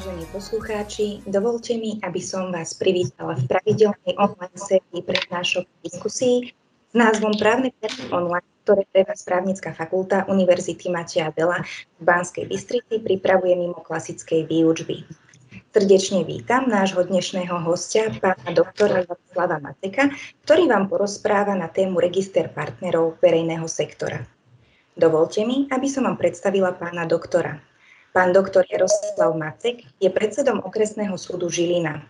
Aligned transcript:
Vážení 0.00 0.24
poslucháči, 0.32 1.20
dovolte 1.28 1.76
mi, 1.76 2.00
aby 2.00 2.24
som 2.24 2.48
vás 2.48 2.72
privítala 2.72 3.36
v 3.36 3.44
pravidelnej 3.52 4.16
online 4.16 4.56
sérii 4.56 5.04
prednášok 5.04 5.68
diskusí 5.84 6.56
s 6.88 6.94
názvom 6.96 7.36
Právne 7.36 7.68
právo 7.76 8.08
online, 8.08 8.48
ktoré 8.64 8.88
pre 8.96 9.04
vás 9.04 9.20
právnická 9.28 9.76
fakulta 9.76 10.24
Univerzity 10.24 10.88
Mateja 10.88 11.28
Bela 11.36 11.60
v 12.00 12.00
Banskej 12.00 12.48
Bystrici 12.48 13.04
pripravuje 13.04 13.52
mimo 13.60 13.76
klasickej 13.84 14.48
výučby. 14.48 15.04
Srdečne 15.68 16.24
vítam 16.24 16.64
nášho 16.64 17.04
dnešného 17.04 17.60
hostia, 17.60 18.08
pána 18.24 18.56
doktora 18.56 19.04
Jaroslava 19.04 19.60
Mateka, 19.60 20.16
ktorý 20.48 20.64
vám 20.64 20.88
porozpráva 20.88 21.52
na 21.52 21.68
tému 21.68 22.00
register 22.00 22.48
partnerov 22.48 23.20
verejného 23.20 23.68
sektora. 23.68 24.24
Dovolte 24.96 25.44
mi, 25.44 25.68
aby 25.68 25.92
som 25.92 26.08
vám 26.08 26.16
predstavila 26.16 26.72
pána 26.72 27.04
doktora. 27.04 27.60
Pán 28.10 28.34
doktor 28.34 28.66
Jaroslav 28.66 29.38
Macek 29.38 29.86
je 30.02 30.10
predsedom 30.10 30.58
okresného 30.66 31.14
súdu 31.14 31.46
Žilina. 31.46 32.02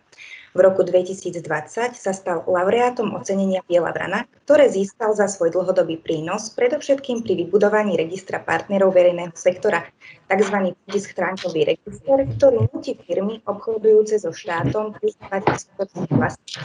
V 0.57 0.65
roku 0.65 0.81
2020 0.81 1.45
sa 1.93 2.13
stal 2.17 2.41
laureátom 2.49 3.13
ocenenia 3.13 3.61
Biela 3.69 3.93
vrana, 3.93 4.25
ktoré 4.49 4.73
získal 4.73 5.13
za 5.13 5.29
svoj 5.29 5.53
dlhodobý 5.53 6.01
prínos, 6.01 6.57
predovšetkým 6.57 7.21
pri 7.21 7.45
vybudovaní 7.45 8.01
registra 8.01 8.41
partnerov 8.41 8.97
verejného 8.97 9.37
sektora, 9.37 9.85
tzv. 10.25 10.73
schránkový 10.89 11.77
register, 11.77 12.25
ktorý 12.25 12.65
nutí 12.73 12.97
firmy 13.05 13.45
obchodujúce 13.45 14.25
so 14.25 14.33
štátom 14.33 14.97
priznávať 14.97 15.69
skutočných 15.69 16.13
vlastníkov. 16.17 16.65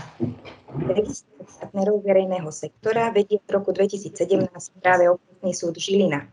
Register 0.95 1.43
partnerov 1.59 2.07
verejného 2.07 2.49
sektora 2.55 3.11
vedie 3.11 3.43
v 3.43 3.49
roku 3.51 3.75
2017 3.75 4.47
práve 4.79 5.11
okresný 5.11 5.51
súd 5.51 5.75
Žilina. 5.75 6.23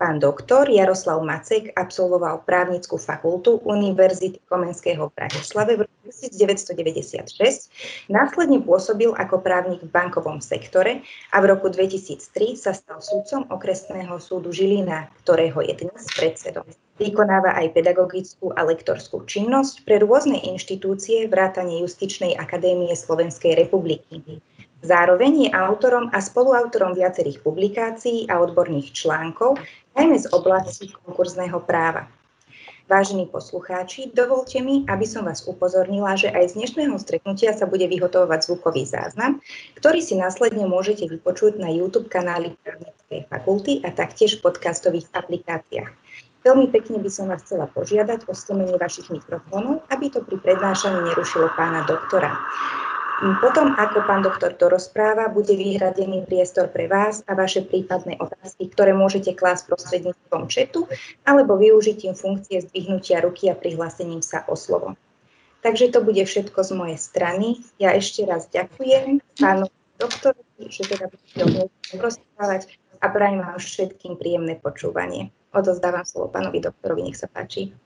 Pán 0.00 0.16
doktor 0.16 0.64
Jaroslav 0.64 1.20
Macek 1.20 1.76
absolvoval 1.76 2.48
právnickú 2.48 2.96
fakultu 2.96 3.60
Univerzity 3.68 4.40
Komenského 4.48 5.12
v 5.12 5.12
Bratislave 5.12 5.76
v 5.76 5.84
roku 5.84 6.08
1996, 6.08 8.08
následne 8.08 8.64
pôsobil 8.64 9.12
ako 9.12 9.44
právnik 9.44 9.84
v 9.84 9.92
bankovom 9.92 10.40
sektore 10.40 11.04
a 11.36 11.44
v 11.44 11.52
roku 11.52 11.68
2003 11.68 12.16
sa 12.56 12.72
stal 12.72 13.04
súdcom 13.04 13.44
okresného 13.52 14.16
súdu 14.16 14.56
Žilina, 14.56 15.12
ktorého 15.20 15.60
je 15.68 15.84
dnes 15.84 16.04
predsedom. 16.16 16.64
Vykonáva 16.96 17.60
aj 17.60 17.76
pedagogickú 17.76 18.56
a 18.56 18.64
lektorskú 18.64 19.28
činnosť 19.28 19.84
pre 19.84 20.00
rôzne 20.00 20.40
inštitúcie 20.48 21.28
vrátane 21.28 21.76
Justičnej 21.84 22.40
akadémie 22.40 22.96
Slovenskej 22.96 23.52
republiky. 23.52 24.40
Zároveň 24.80 25.44
je 25.44 25.48
autorom 25.52 26.08
a 26.08 26.24
spoluautorom 26.24 26.96
viacerých 26.96 27.44
publikácií 27.44 28.24
a 28.32 28.40
odborných 28.40 28.96
článkov, 28.96 29.60
najmä 29.96 30.16
z 30.18 30.26
oblasti 30.30 30.92
konkurzného 30.92 31.60
práva. 31.62 32.06
Vážení 32.90 33.30
poslucháči, 33.30 34.10
dovolte 34.10 34.58
mi, 34.58 34.82
aby 34.90 35.06
som 35.06 35.22
vás 35.22 35.46
upozornila, 35.46 36.18
že 36.18 36.26
aj 36.26 36.50
z 36.50 36.56
dnešného 36.58 36.98
stretnutia 36.98 37.54
sa 37.54 37.62
bude 37.62 37.86
vyhotovovať 37.86 38.50
zvukový 38.50 38.82
záznam, 38.82 39.38
ktorý 39.78 40.02
si 40.02 40.18
následne 40.18 40.66
môžete 40.66 41.06
vypočuť 41.06 41.62
na 41.62 41.70
YouTube 41.70 42.10
kanáli 42.10 42.58
Právnickej 42.66 43.30
fakulty 43.30 43.72
a 43.86 43.94
taktiež 43.94 44.42
v 44.42 44.50
podcastových 44.50 45.06
aplikáciách. 45.14 45.90
Veľmi 46.42 46.66
pekne 46.74 46.98
by 46.98 47.10
som 47.12 47.30
vás 47.30 47.46
chcela 47.46 47.70
požiadať 47.70 48.26
o 48.26 48.34
stemenie 48.34 48.74
vašich 48.74 49.06
mikrofónov, 49.06 49.86
aby 49.94 50.10
to 50.10 50.26
pri 50.26 50.42
prednášaní 50.42 51.14
nerušilo 51.14 51.52
pána 51.54 51.86
doktora. 51.86 52.34
Potom, 53.20 53.76
ako 53.76 54.08
pán 54.08 54.24
doktor 54.24 54.56
to 54.56 54.72
rozpráva, 54.72 55.28
bude 55.28 55.52
vyhradený 55.52 56.24
priestor 56.24 56.72
pre 56.72 56.88
vás 56.88 57.20
a 57.28 57.36
vaše 57.36 57.60
prípadné 57.60 58.16
otázky, 58.16 58.72
ktoré 58.72 58.96
môžete 58.96 59.36
klásť 59.36 59.68
prostredníctvom 59.68 60.48
četu 60.48 60.88
alebo 61.28 61.60
využitím 61.60 62.16
funkcie 62.16 62.64
zdvihnutia 62.64 63.20
ruky 63.20 63.52
a 63.52 63.58
prihlásením 63.60 64.24
sa 64.24 64.48
o 64.48 64.56
slovo. 64.56 64.96
Takže 65.60 65.92
to 65.92 66.00
bude 66.00 66.24
všetko 66.24 66.64
z 66.64 66.70
mojej 66.72 66.96
strany. 66.96 67.60
Ja 67.76 67.92
ešte 67.92 68.24
raz 68.24 68.48
ďakujem 68.48 69.20
pánu 69.36 69.68
doktorovi, 70.00 70.72
že 70.72 70.88
teda 70.88 71.12
budete 71.12 72.00
rozprávať 72.00 72.72
a 73.04 73.06
prajem 73.12 73.44
vám 73.44 73.60
všetkým 73.60 74.16
príjemné 74.16 74.56
počúvanie. 74.56 75.28
Odozdávam 75.52 76.08
slovo 76.08 76.32
pánovi 76.32 76.64
doktorovi, 76.64 77.12
nech 77.12 77.20
sa 77.20 77.28
páči. 77.28 77.76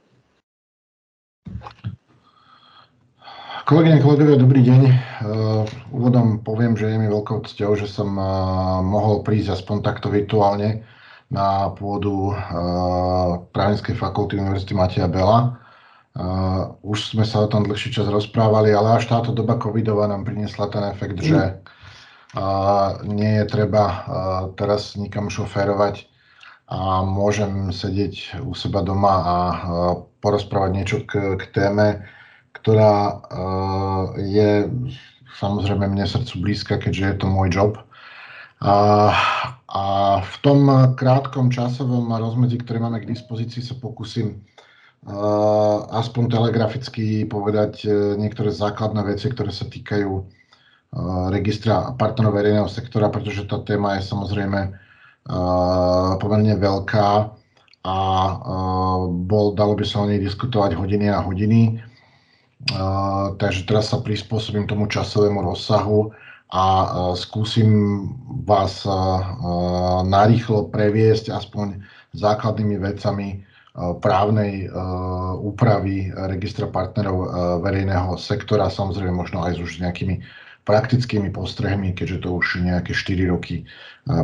Kolegyne, 3.64 4.04
kolegovia, 4.04 4.36
dobrý 4.36 4.60
deň. 4.60 4.82
Uh, 4.84 5.64
úvodom 5.88 6.44
poviem, 6.44 6.76
že 6.76 6.84
je 6.84 7.00
mi 7.00 7.08
veľkou 7.08 7.48
cťou, 7.48 7.80
že 7.80 7.88
som 7.88 8.12
uh, 8.12 8.84
mohol 8.84 9.24
prísť 9.24 9.56
aspoň 9.56 9.80
takto 9.80 10.12
virtuálne 10.12 10.84
na 11.32 11.72
pôdu 11.72 12.36
uh, 12.36 13.40
Právnickej 13.56 13.96
fakulty 13.96 14.36
Univerzity 14.36 14.76
Mateja 14.76 15.08
Bela. 15.08 15.56
Už 16.84 17.16
sme 17.16 17.24
sa 17.24 17.42
o 17.42 17.50
tom 17.50 17.64
dlhší 17.64 17.90
čas 17.90 18.06
rozprávali, 18.06 18.70
ale 18.70 19.00
až 19.00 19.10
táto 19.10 19.34
doba 19.34 19.58
covidová 19.58 20.06
nám 20.06 20.22
priniesla 20.22 20.70
ten 20.70 20.86
efekt, 20.86 21.18
že 21.18 21.58
nie 23.02 23.42
je 23.42 23.44
treba 23.50 24.06
teraz 24.54 24.94
nikam 24.94 25.26
šoférovať 25.26 26.06
a 26.70 27.02
môžem 27.02 27.74
sedieť 27.74 28.46
u 28.46 28.54
seba 28.54 28.86
doma 28.86 29.14
a 29.26 29.36
porozprávať 30.22 30.70
niečo 30.70 30.98
k, 31.02 31.34
k 31.34 31.50
téme, 31.50 32.06
ktorá 32.54 32.94
eh, 33.10 34.04
je 34.30 34.50
samozrejme 35.34 35.90
mne 35.90 36.06
srdcu 36.06 36.34
blízka, 36.40 36.74
keďže 36.78 37.04
je 37.04 37.16
to 37.18 37.26
môj 37.26 37.48
job. 37.50 37.72
A, 38.62 38.76
a 39.68 39.84
v 40.22 40.34
tom 40.40 40.60
krátkom 40.94 41.50
časovom 41.50 42.08
rozmedzi, 42.08 42.62
ktoré 42.62 42.80
máme 42.80 43.02
k 43.02 43.10
dispozícii, 43.10 43.60
sa 43.60 43.76
pokúsim 43.76 44.40
uh, 45.04 45.84
aspoň 45.92 46.32
telegraficky 46.32 47.28
povedať 47.28 47.84
uh, 47.84 48.16
niektoré 48.16 48.54
základné 48.54 49.04
veci, 49.04 49.28
ktoré 49.28 49.52
sa 49.52 49.68
týkajú 49.68 50.10
uh, 50.16 50.24
registra 51.28 51.92
partnerov 51.98 52.40
verejného 52.40 52.70
sektora, 52.70 53.12
pretože 53.12 53.44
tá 53.50 53.60
téma 53.60 54.00
je 54.00 54.08
samozrejme 54.08 54.80
pomerne 56.20 56.52
veľká 56.52 57.32
a 57.80 57.98
bol, 59.08 59.56
dalo 59.56 59.72
by 59.72 59.80
sa 59.80 60.04
o 60.04 60.08
nej 60.08 60.20
diskutovať 60.20 60.76
hodiny 60.76 61.08
a 61.08 61.24
hodiny 61.24 61.80
takže 63.36 63.68
teraz 63.68 63.92
sa 63.92 64.00
prispôsobím 64.00 64.64
tomu 64.64 64.88
časovému 64.88 65.44
rozsahu 65.44 66.14
a 66.54 66.64
skúsim 67.18 67.68
vás 68.48 68.86
narýchlo 70.06 70.70
previesť 70.70 71.34
aspoň 71.34 71.82
základnými 72.14 72.78
vecami 72.78 73.42
právnej 73.98 74.70
úpravy 75.42 76.14
registra 76.14 76.70
partnerov 76.70 77.26
verejného 77.58 78.14
sektora, 78.14 78.70
samozrejme 78.70 79.10
možno 79.10 79.42
aj 79.42 79.58
s 79.58 79.60
už 79.60 79.70
nejakými 79.82 80.22
praktickými 80.64 81.28
postrehmi, 81.34 81.92
keďže 81.92 82.24
to 82.24 82.38
už 82.38 82.62
nejaké 82.62 82.94
4 82.94 83.34
roky 83.34 83.66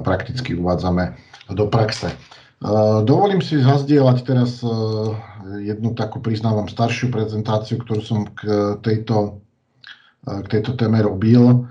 prakticky 0.07 0.55
uvádzame 0.55 1.13
do 1.51 1.67
praxe. 1.67 2.15
Dovolím 3.05 3.41
si 3.41 3.57
zazdieľať 3.57 4.19
teraz 4.21 4.61
jednu 5.65 5.97
takú, 5.97 6.21
priznávam, 6.21 6.69
staršiu 6.69 7.09
prezentáciu, 7.09 7.81
ktorú 7.81 8.03
som 8.05 8.29
k 8.37 8.77
tejto, 8.85 9.41
k 10.29 10.47
tejto 10.47 10.77
téme 10.77 11.01
robil. 11.01 11.65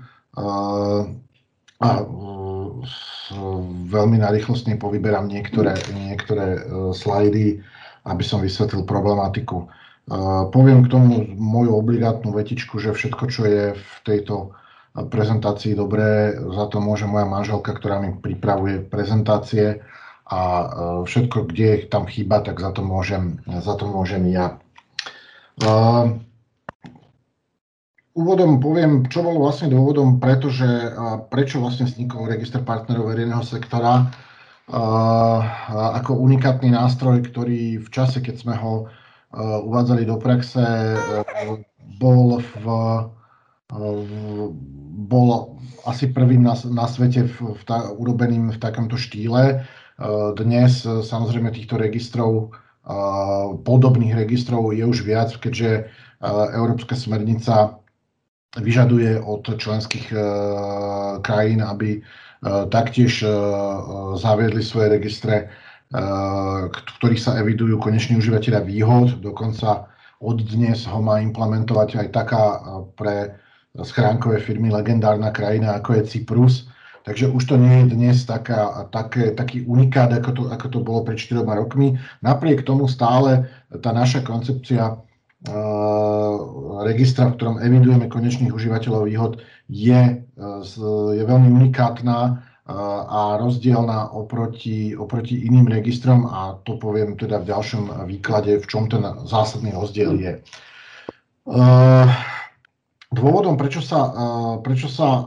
A 1.80 1.88
veľmi 3.86 4.18
narýchlostne 4.18 4.74
povyberám 4.82 5.30
niektoré, 5.30 5.78
niektoré 5.94 6.66
slajdy, 6.90 7.62
aby 8.10 8.24
som 8.26 8.42
vysvetlil 8.42 8.82
problematiku. 8.82 9.70
Poviem 10.50 10.82
k 10.82 10.90
tomu 10.90 11.22
moju 11.38 11.70
obligátnu 11.78 12.34
vetičku, 12.34 12.82
že 12.82 12.90
všetko, 12.90 13.24
čo 13.30 13.46
je 13.46 13.64
v 13.78 13.94
tejto 14.02 14.58
prezentácii 14.90 15.78
dobré, 15.78 16.34
za 16.34 16.66
to 16.66 16.82
môže 16.82 17.06
moja 17.06 17.30
manželka, 17.30 17.78
ktorá 17.78 18.02
mi 18.02 18.10
pripravuje 18.18 18.82
prezentácie 18.90 19.78
a 20.30 20.40
e, 20.40 20.66
všetko, 21.04 21.50
kde 21.50 21.90
tam 21.90 22.06
chýba, 22.06 22.40
tak 22.40 22.62
za 22.62 22.70
to 22.70 22.86
môžem, 22.86 23.42
za 23.46 23.74
to 23.74 23.90
môžem 23.90 24.30
ja. 24.30 24.62
Úvodom 28.16 28.64
poviem, 28.64 29.04
čo 29.12 29.20
bolo 29.20 29.44
vlastne 29.44 29.68
dôvodom, 29.68 30.16
pretože, 30.22 30.66
prečo 31.28 31.60
vlastne 31.60 31.84
vznikol 31.84 32.32
register 32.32 32.64
partnerov 32.64 33.12
verejného 33.12 33.44
sektora 33.44 34.08
ako 36.00 36.14
unikátny 36.14 36.70
nástroj, 36.70 37.26
ktorý 37.26 37.82
v 37.82 37.88
čase, 37.90 38.22
keď 38.22 38.36
sme 38.38 38.54
ho 38.54 38.86
uvádzali 39.66 40.06
do 40.06 40.16
praxe, 40.18 40.62
bol 41.98 42.38
v, 42.38 42.64
bol 45.10 45.28
asi 45.86 46.10
prvým 46.10 46.46
na, 46.46 46.54
na 46.70 46.86
svete 46.86 47.26
v, 47.26 47.54
v 47.54 47.62
ta, 47.66 47.90
urobeným 47.90 48.54
v 48.54 48.58
takomto 48.62 48.94
štýle. 48.94 49.66
Dnes 50.32 50.80
e, 50.88 51.04
samozrejme 51.04 51.52
týchto 51.52 51.76
registrov, 51.76 52.48
e, 52.48 52.48
podobných 53.60 54.16
registrov 54.16 54.72
je 54.72 54.80
už 54.80 55.04
viac, 55.04 55.36
keďže 55.36 55.70
e, 55.76 55.82
Európska 56.56 56.96
smernica 56.96 57.76
vyžaduje 58.50 59.20
od 59.22 59.46
členských 59.46 60.10
krajín, 61.22 61.62
aby 61.62 62.02
taktiež 62.66 63.22
zaviedli 64.18 64.58
svoje 64.58 64.98
registre, 64.98 65.54
v 66.66 66.74
ktorých 66.98 67.22
sa 67.22 67.38
evidujú 67.38 67.78
koneční 67.78 68.18
užívateľia 68.18 68.66
výhod. 68.66 69.22
Dokonca 69.22 69.86
od 70.18 70.42
dnes 70.42 70.82
ho 70.90 70.98
má 70.98 71.22
implementovať 71.22 72.02
aj 72.02 72.06
taká 72.10 72.42
pre 72.98 73.38
schránkové 73.86 74.42
firmy 74.42 74.74
legendárna 74.74 75.30
krajina, 75.30 75.78
ako 75.78 76.02
je 76.02 76.10
Cyprus. 76.10 76.66
Takže 77.02 77.32
už 77.32 77.42
to 77.44 77.56
nie 77.56 77.84
je 77.84 77.96
dnes 77.96 78.16
taká, 78.28 78.84
také, 78.92 79.32
taký 79.32 79.64
unikát, 79.64 80.12
ako 80.12 80.30
to, 80.32 80.42
ako 80.52 80.66
to 80.68 80.78
bolo 80.84 81.00
pred 81.00 81.16
4 81.16 81.40
rokmi. 81.42 81.96
Napriek 82.20 82.62
tomu 82.62 82.84
stále 82.92 83.48
tá 83.80 83.96
naša 83.96 84.20
koncepcia 84.20 85.00
uh, 85.00 86.34
registra, 86.84 87.32
v 87.32 87.36
ktorom 87.40 87.56
evidujeme 87.64 88.04
konečných 88.04 88.52
užívateľov 88.52 89.08
výhod, 89.08 89.32
je, 89.72 90.20
uh, 90.20 90.60
je 91.16 91.24
veľmi 91.24 91.48
unikátna 91.48 92.18
uh, 92.28 92.72
a 93.08 93.20
rozdielna 93.40 94.12
oproti, 94.12 94.92
oproti 94.92 95.48
iným 95.48 95.72
registrom 95.72 96.28
a 96.28 96.60
to 96.68 96.76
poviem 96.76 97.16
teda 97.16 97.40
v 97.40 97.48
ďalšom 97.48 98.04
výklade, 98.12 98.60
v 98.60 98.66
čom 98.68 98.92
ten 98.92 99.00
zásadný 99.24 99.72
rozdiel 99.72 100.20
je. 100.20 100.32
Uh, 101.48 102.12
Dôvodom, 103.10 103.58
prečo 103.58 103.82
sa, 103.82 104.06
prečo 104.62 104.86
sa 104.86 105.26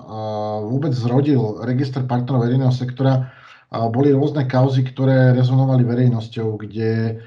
vôbec 0.63 0.95
zrodil 0.95 1.59
register 1.67 2.07
partnerov 2.07 2.47
verejného 2.47 2.71
sektora, 2.71 3.27
boli 3.91 4.15
rôzne 4.15 4.47
kauzy, 4.47 4.87
ktoré 4.87 5.35
rezonovali 5.35 5.83
verejnosťou, 5.83 6.63
kde 6.63 7.19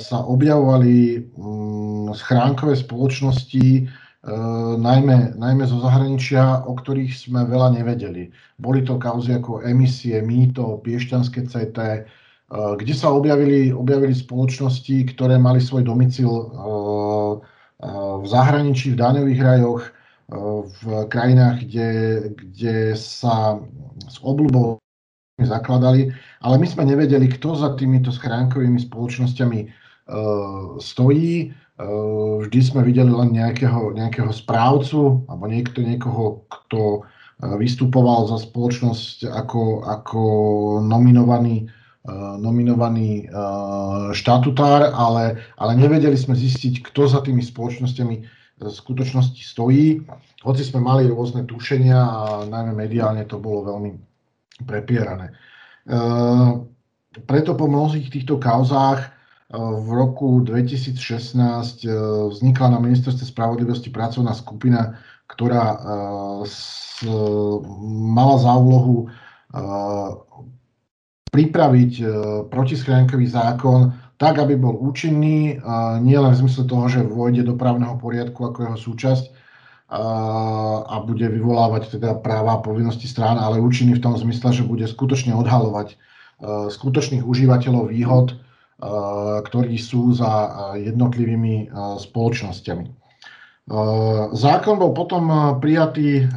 sa 0.00 0.16
objavovali 0.24 1.28
mm, 1.36 2.16
schránkové 2.16 2.80
spoločnosti, 2.80 3.84
najmä, 4.80 5.36
najmä 5.36 5.64
zo 5.68 5.76
zahraničia, 5.84 6.64
o 6.64 6.72
ktorých 6.72 7.12
sme 7.12 7.44
veľa 7.44 7.76
nevedeli. 7.76 8.32
Boli 8.56 8.80
to 8.80 8.96
kauzy 8.96 9.36
ako 9.36 9.68
emisie, 9.68 10.24
mýto, 10.24 10.80
piešťanské 10.80 11.44
CT, 11.44 11.78
kde 12.48 12.94
sa 12.96 13.12
objavili, 13.12 13.68
objavili 13.68 14.16
spoločnosti, 14.16 15.12
ktoré 15.12 15.36
mali 15.36 15.60
svoj 15.60 15.84
domicil 15.84 16.32
v 17.84 18.24
zahraničí, 18.24 18.96
v 18.96 19.00
daňových 19.00 19.40
rajoch, 19.44 19.82
v 20.64 20.82
krajinách, 21.12 21.68
kde, 21.68 21.88
kde 22.32 22.76
sa 22.96 23.60
s 24.08 24.16
obľubou 24.24 24.80
zakladali, 25.36 26.08
ale 26.40 26.56
my 26.56 26.64
sme 26.64 26.88
nevedeli, 26.88 27.28
kto 27.28 27.52
za 27.52 27.76
týmito 27.76 28.08
schránkovými 28.08 28.80
spoločnosťami 28.80 29.60
stojí. 30.80 31.52
Vždy 32.40 32.60
sme 32.64 32.86
videli 32.86 33.10
len 33.10 33.36
nejakého, 33.36 33.92
nejakého 33.92 34.32
správcu 34.32 35.26
alebo 35.28 35.44
niekto, 35.44 35.84
niekoho, 35.84 36.46
kto 36.48 37.04
vystupoval 37.58 38.30
za 38.30 38.38
spoločnosť 38.46 39.26
ako, 39.26 39.84
ako 39.84 40.22
nominovaný 40.86 41.66
nominovaný 42.36 43.24
eh, 43.24 43.28
štatutár, 44.12 44.92
ale, 44.92 45.40
ale 45.56 45.72
nevedeli 45.72 46.16
sme 46.20 46.36
zistiť, 46.36 46.84
kto 46.92 47.08
za 47.08 47.24
tými 47.24 47.40
spoločnosťami 47.40 48.16
v 48.54 48.70
skutočnosti 48.70 49.40
stojí. 49.40 50.04
Hoci 50.44 50.62
sme 50.62 50.84
mali 50.84 51.08
rôzne 51.08 51.48
tušenia 51.48 51.96
a 51.96 52.20
najmä 52.44 52.76
mediálne 52.76 53.24
to 53.24 53.40
bolo 53.40 53.64
veľmi 53.72 53.90
prepierané. 54.68 55.32
Eh, 55.32 56.50
preto 57.24 57.56
po 57.56 57.66
mnohých 57.70 58.12
týchto 58.12 58.36
kauzách 58.36 59.14
v 59.54 59.88
roku 59.94 60.42
2016 60.42 61.86
vznikla 62.34 62.74
na 62.74 62.82
ministerstve 62.82 63.22
spravodlivosti 63.22 63.86
pracovná 63.86 64.34
skupina, 64.34 64.98
ktorá 65.30 65.78
mala 68.10 68.36
za 68.42 68.50
úlohu 68.50 69.14
pripraviť 71.34 71.92
e, 71.98 72.04
protischránkový 72.46 73.26
zákon 73.26 73.90
tak, 74.14 74.38
aby 74.38 74.54
bol 74.54 74.78
účinný, 74.78 75.58
nie 76.06 76.14
len 76.14 76.32
v 76.32 76.40
zmysle 76.46 76.70
toho, 76.70 76.86
že 76.86 77.02
vôjde 77.02 77.50
do 77.50 77.58
právneho 77.58 77.98
poriadku 77.98 78.46
ako 78.46 78.58
jeho 78.62 78.78
súčasť 78.78 79.24
a 80.86 80.96
bude 81.02 81.26
vyvolávať 81.26 81.98
teda 81.98 82.22
práva 82.22 82.56
a 82.56 82.62
povinnosti 82.62 83.10
strán, 83.10 83.42
ale 83.42 83.58
účinný 83.58 83.98
v 83.98 84.06
tom 84.06 84.14
zmysle, 84.14 84.54
že 84.54 84.62
bude 84.62 84.86
skutočne 84.86 85.34
odhalovať 85.34 85.88
e, 85.92 85.96
skutočných 86.70 87.26
užívateľov 87.26 87.90
výhod, 87.90 88.26
e, 88.32 88.34
ktorí 89.42 89.74
sú 89.82 90.14
za 90.14 90.32
jednotlivými 90.78 91.74
spoločnosťami. 91.74 92.86
Zákon 94.36 94.76
bol 94.76 94.92
potom 94.92 95.24
prijatý 95.56 96.28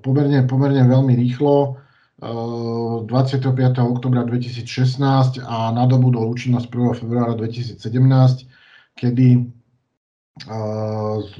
pomerne, 0.00 0.48
pomerne 0.48 0.82
veľmi 0.88 1.12
rýchlo 1.12 1.76
25. 2.16 3.52
oktobra 3.84 4.24
2016 4.24 5.44
a 5.44 5.68
nadobudol 5.76 6.32
účinnosť 6.32 6.64
1. 6.72 7.04
februára 7.04 7.36
2017, 7.36 7.76
kedy 8.96 9.44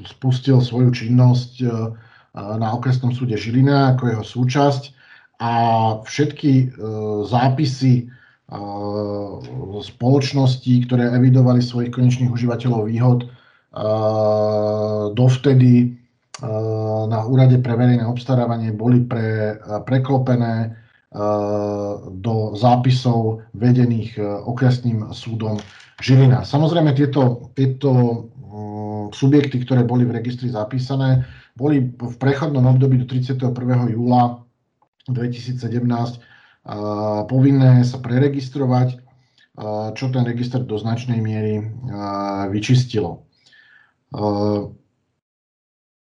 spustil 0.04 0.60
svoju 0.60 0.92
činnosť 0.92 1.64
na 2.36 2.68
okresnom 2.76 3.16
súde 3.16 3.40
Žilina 3.40 3.96
ako 3.96 4.04
jeho 4.04 4.24
súčasť 4.24 4.82
a 5.40 5.52
všetky 6.04 6.76
zápisy 7.24 8.12
spoločností, 9.80 10.84
ktoré 10.84 11.12
evidovali 11.16 11.64
svojich 11.64 11.92
konečných 11.92 12.28
užívateľov 12.28 12.88
výhod, 12.92 13.24
dovtedy 15.16 15.96
na 17.06 17.24
úrade 17.24 17.58
pre 17.62 17.78
verejné 17.78 18.04
obstarávanie 18.04 18.74
boli 18.74 19.06
pre, 19.06 19.58
preklopené 19.86 20.76
do 22.12 22.34
zápisov 22.58 23.46
vedených 23.56 24.20
okresným 24.20 25.14
súdom 25.16 25.56
Žilina. 26.02 26.44
Samozrejme, 26.44 26.92
tieto, 26.92 27.48
tieto 27.56 28.28
subjekty, 29.16 29.64
ktoré 29.64 29.86
boli 29.86 30.04
v 30.04 30.20
registri 30.20 30.52
zapísané, 30.52 31.24
boli 31.56 31.88
v 31.88 32.14
prechodnom 32.20 32.68
období 32.68 33.00
do 33.00 33.08
31. 33.08 33.48
júla 33.96 34.44
2017 35.08 36.20
povinné 37.30 37.86
sa 37.86 38.02
preregistrovať, 38.02 38.98
čo 39.94 40.04
ten 40.12 40.24
register 40.26 40.60
do 40.60 40.76
značnej 40.76 41.22
miery 41.22 41.62
vyčistilo. 42.50 43.24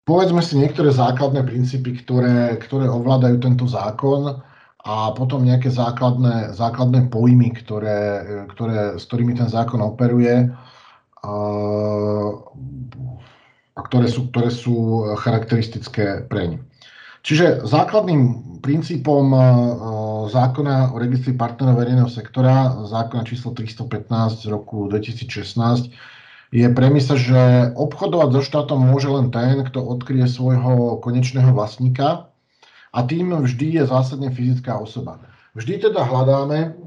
Povedzme 0.03 0.43
si 0.43 0.59
niektoré 0.59 0.91
základné 0.91 1.47
princípy, 1.47 2.03
ktoré, 2.03 2.59
ktoré 2.59 2.91
ovládajú 2.91 3.39
tento 3.39 3.63
zákon 3.71 4.43
a 4.83 5.15
potom 5.15 5.47
nejaké 5.47 5.71
základné, 5.71 6.51
základné 6.51 7.07
pojmy, 7.07 7.55
ktoré, 7.63 7.99
ktoré, 8.51 8.99
s 8.99 9.07
ktorými 9.07 9.39
ten 9.39 9.47
zákon 9.47 9.79
operuje 9.79 10.51
a, 11.23 11.33
ktoré, 13.79 14.07
sú, 14.11 14.27
ktoré 14.27 14.51
sú 14.51 15.07
charakteristické 15.23 16.27
preň. 16.27 16.59
Čiže 17.23 17.63
základným 17.63 18.59
princípom 18.59 19.31
zákona 20.27 20.91
o 20.91 20.99
registri 20.99 21.31
partnerov 21.31 21.79
verejného 21.79 22.11
sektora, 22.11 22.75
zákona 22.83 23.23
číslo 23.23 23.55
315 23.55 24.43
z 24.43 24.51
roku 24.51 24.91
2016, 24.91 25.95
je 26.53 26.69
premisa, 26.69 27.17
že 27.17 27.73
obchodovať 27.73 28.29
so 28.37 28.41
štátom 28.45 28.77
môže 28.77 29.09
len 29.09 29.33
ten, 29.33 29.65
kto 29.65 29.81
odkryje 29.81 30.29
svojho 30.29 31.01
konečného 31.01 31.49
vlastníka 31.49 32.29
a 32.93 32.99
tým 33.01 33.33
vždy 33.33 33.81
je 33.81 33.83
zásadne 33.89 34.29
fyzická 34.29 34.77
osoba. 34.77 35.17
Vždy 35.57 35.89
teda 35.89 36.05
hľadáme 36.05 36.77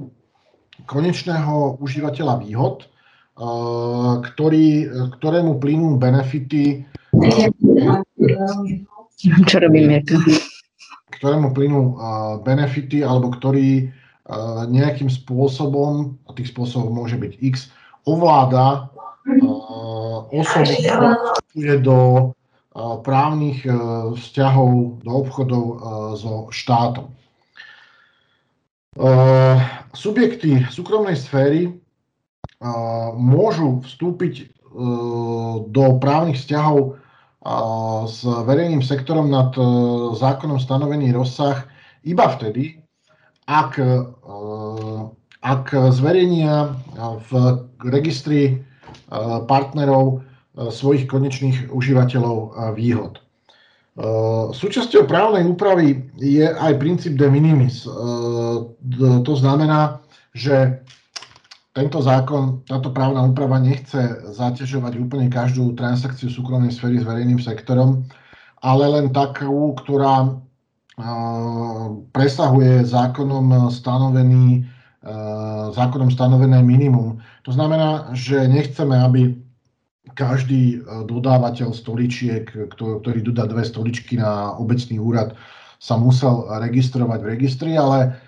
konečného 0.87 1.83
užívateľa 1.83 2.47
výhod, 2.47 2.87
eh, 2.87 4.13
ktorý, 4.23 4.67
ktorému 5.19 5.59
plynú 5.59 5.99
benefity 5.99 6.87
čo 9.51 9.57
robíme? 9.59 10.05
ktorému 11.11 11.51
plynú 11.51 11.81
eh, 11.91 11.95
benefity 12.47 13.03
alebo 13.03 13.35
ktorý 13.35 13.83
eh, 13.83 14.63
nejakým 14.71 15.11
spôsobom, 15.11 16.15
a 16.29 16.31
tých 16.39 16.55
spôsobov 16.55 16.95
môže 16.95 17.19
byť 17.19 17.33
x, 17.43 17.75
ovláda 18.07 18.95
osobu, 20.33 20.73
ktorá 20.81 21.13
do 21.83 21.99
právnych 23.03 23.65
e, 23.65 23.73
vzťahov, 24.17 25.01
do 25.01 25.11
obchodov 25.11 25.65
e, 25.65 25.77
so 26.21 26.35
štátom. 26.53 27.09
E, 27.09 27.13
subjekty 29.97 30.61
súkromnej 30.69 31.17
sféry 31.17 31.73
môžu 33.21 33.85
vstúpiť 33.85 34.49
do 35.69 35.85
právnych 36.01 36.41
vzťahov 36.41 36.97
s 38.09 38.25
verejným 38.25 38.81
sektorom 38.81 39.29
nad 39.29 39.53
zákonom 40.17 40.57
stanovený 40.57 41.13
rozsah 41.13 41.69
iba 42.01 42.33
vtedy, 42.33 42.81
ak, 43.45 43.77
ak 45.45 45.65
zverejnia 45.93 46.73
v 47.29 47.31
registri 47.85 48.65
partnerov 49.47 50.25
svojich 50.57 51.05
konečných 51.05 51.69
užívateľov 51.69 52.73
výhod. 52.73 53.21
Súčasťou 54.53 55.09
právnej 55.09 55.49
úpravy 55.49 56.05
je 56.21 56.49
aj 56.49 56.81
princíp 56.81 57.17
de 57.17 57.29
minimis. 57.33 57.85
To 59.01 59.33
znamená, 59.37 60.01
že 60.37 60.85
tento 61.77 62.01
zákon, 62.01 62.65
táto 62.65 62.89
právna 62.89 63.25
úprava 63.25 63.61
nechce 63.61 64.21
zaťažovať 64.33 64.97
úplne 64.97 65.29
každú 65.29 65.77
transakciu 65.77 66.33
súkromnej 66.33 66.73
sféry 66.73 67.01
s 67.01 67.05
verejným 67.05 67.37
sektorom, 67.37 68.05
ale 68.65 68.85
len 68.89 69.13
takú, 69.13 69.77
ktorá 69.85 70.41
presahuje 72.17 72.89
zákonom 72.89 73.69
stanovený 73.69 74.65
zákonom 75.77 76.11
stanovené 76.11 76.67
minimum. 76.67 77.23
To 77.47 77.51
znamená, 77.55 78.11
že 78.11 78.51
nechceme, 78.51 78.99
aby 78.99 79.23
každý 80.19 80.83
dodávateľ 81.07 81.71
stoličiek, 81.71 82.51
ktorý 82.75 83.23
dodá 83.23 83.47
dve 83.47 83.63
stoličky 83.63 84.19
na 84.19 84.55
obecný 84.59 84.99
úrad, 84.99 85.39
sa 85.79 85.95
musel 85.95 86.47
registrovať 86.51 87.19
v 87.23 87.31
registri, 87.39 87.71
ale 87.79 88.19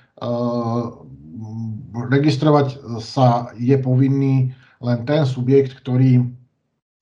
registrovať 2.14 2.78
sa 3.02 3.50
je 3.58 3.74
povinný 3.78 4.54
len 4.78 4.98
ten 5.02 5.26
subjekt, 5.26 5.74
ktorý, 5.82 6.22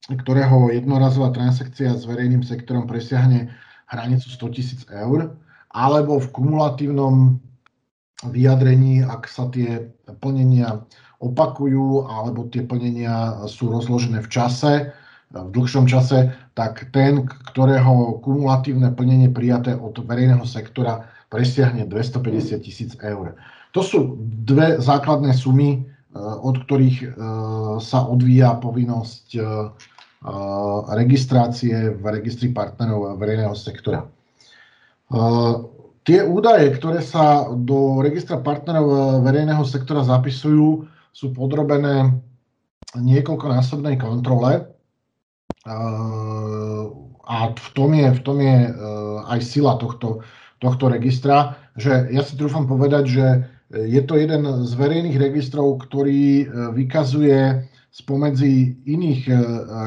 ktorého 0.08 0.72
jednorazová 0.72 1.36
transakcia 1.36 1.92
s 1.92 2.08
verejným 2.08 2.40
sektorom 2.40 2.88
presiahne 2.88 3.52
hranicu 3.92 4.28
100 4.32 4.56
tisíc 4.56 4.80
eur, 4.88 5.36
alebo 5.76 6.16
v 6.16 6.32
kumulatívnom 6.32 7.36
vyjadrení, 8.32 9.04
ak 9.04 9.28
sa 9.28 9.52
tie 9.52 9.92
plnenia 10.24 10.80
opakujú, 11.20 12.06
alebo 12.06 12.48
tie 12.52 12.64
plnenia 12.64 13.46
sú 13.48 13.72
rozložené 13.72 14.20
v 14.20 14.28
čase, 14.28 14.72
v 15.32 15.50
dlhšom 15.52 15.90
čase, 15.90 16.32
tak 16.54 16.88
ten, 16.94 17.26
ktorého 17.52 18.22
kumulatívne 18.22 18.94
plnenie 18.94 19.28
prijaté 19.28 19.74
od 19.74 19.98
verejného 19.98 20.46
sektora 20.46 21.04
presiahne 21.28 21.84
250 21.90 22.62
tisíc 22.62 22.94
eur. 23.02 23.34
To 23.74 23.80
sú 23.82 24.16
dve 24.46 24.78
základné 24.80 25.34
sumy, 25.36 25.70
e, 25.76 25.78
od 26.16 26.64
ktorých 26.64 26.98
e, 27.02 27.08
sa 27.82 28.06
odvíja 28.06 28.56
povinnosť 28.62 29.26
e, 29.36 29.40
registrácie 30.96 31.92
v 31.92 32.02
registri 32.02 32.50
partnerov 32.50 33.14
verejného 33.20 33.54
sektora. 33.54 34.10
Tie 36.02 36.18
údaje, 36.18 36.66
ktoré 36.74 36.98
sa 36.98 37.46
do 37.54 38.02
registra 38.02 38.34
partnerov 38.42 39.22
verejného 39.22 39.62
sektora 39.62 40.02
zapisujú, 40.02 40.88
sú 41.16 41.32
podrobené 41.32 42.12
niekoľkonásobnej 42.92 43.96
kontrole. 43.96 44.68
A 47.26 47.36
v 47.56 47.68
tom 47.72 47.90
je, 47.96 48.08
v 48.12 48.20
tom 48.20 48.36
je 48.44 48.56
aj 49.24 49.40
sila 49.40 49.80
tohto, 49.80 50.20
tohto 50.60 50.92
registra, 50.92 51.56
že 51.80 52.12
ja 52.12 52.20
si 52.20 52.36
trúfam 52.36 52.68
povedať, 52.68 53.04
že 53.08 53.26
je 53.72 53.98
to 54.04 54.20
jeden 54.20 54.44
z 54.68 54.72
verejných 54.76 55.16
registrov, 55.16 55.80
ktorý 55.88 56.52
vykazuje 56.76 57.64
spomedzi 57.96 58.84
iných 58.84 59.20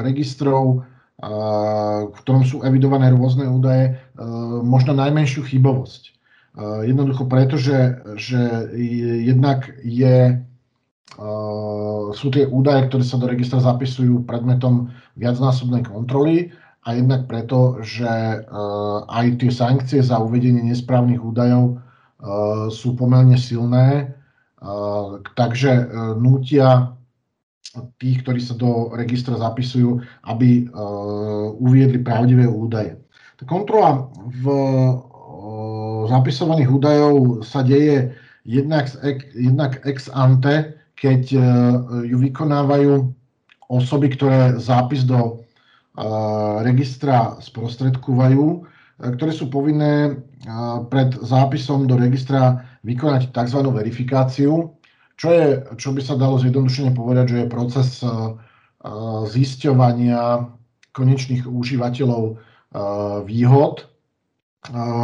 registrov, 0.02 0.82
v 2.10 2.16
ktorom 2.26 2.42
sú 2.42 2.66
evidované 2.66 3.14
rôzne 3.14 3.46
údaje, 3.46 4.02
možno 4.66 4.98
najmenšiu 4.98 5.46
chybovosť. 5.46 6.10
Jednoducho 6.84 7.30
preto, 7.30 7.54
že, 7.54 8.02
že 8.18 8.74
jednak 9.22 9.70
je, 9.86 10.42
sú 12.10 12.26
tie 12.30 12.46
údaje, 12.46 12.86
ktoré 12.86 13.04
sa 13.04 13.18
do 13.18 13.26
registra 13.26 13.58
zapisujú 13.58 14.24
predmetom 14.24 14.94
viacnásobnej 15.18 15.84
kontroly 15.84 16.54
a 16.86 16.96
jednak 16.96 17.26
preto, 17.26 17.82
že 17.82 18.08
aj 19.10 19.42
tie 19.42 19.50
sankcie 19.52 20.00
za 20.00 20.22
uvedenie 20.22 20.64
nesprávnych 20.64 21.20
údajov 21.20 21.82
Eh, 22.20 22.68
sú 22.68 22.92
pomerne 23.00 23.40
silné, 23.40 24.12
eh, 24.60 25.10
takže 25.40 25.72
eh, 25.72 25.86
nútia 26.20 26.92
tých, 27.96 28.26
ktorí 28.26 28.40
sa 28.42 28.58
do 28.58 28.90
registra 28.98 29.38
zapisujú, 29.38 30.02
aby 30.26 30.66
uviedli 31.62 32.02
pravdivé 32.02 32.42
údaje. 32.42 32.98
Tá 33.38 33.46
kontrola 33.46 34.10
v 34.26 34.44
zapisovaných 36.10 36.66
údajov 36.66 37.46
sa 37.46 37.62
deje 37.62 38.10
jednak 38.42 38.90
ex 39.86 40.10
ante, 40.10 40.79
keď 41.00 41.22
ju 42.04 42.16
vykonávajú 42.20 43.08
osoby, 43.72 44.12
ktoré 44.12 44.60
zápis 44.60 45.08
do 45.08 45.40
registra 46.60 47.40
sprostredkovajú 47.40 48.68
ktoré 49.00 49.32
sú 49.32 49.48
povinné 49.48 50.20
pred 50.92 51.16
zápisom 51.24 51.88
do 51.88 51.96
registra 51.96 52.60
vykonať 52.84 53.32
tzv. 53.32 53.60
verifikáciu, 53.72 54.76
čo, 55.16 55.28
je, 55.32 55.64
čo 55.80 55.96
by 55.96 56.00
sa 56.04 56.20
dalo 56.20 56.36
zjednodušene 56.36 56.92
povedať, 56.92 57.24
že 57.32 57.36
je 57.44 57.52
proces 57.52 57.88
zisťovania 59.32 60.52
konečných 60.92 61.48
užívateľov 61.48 62.40
výhod. 63.24 63.88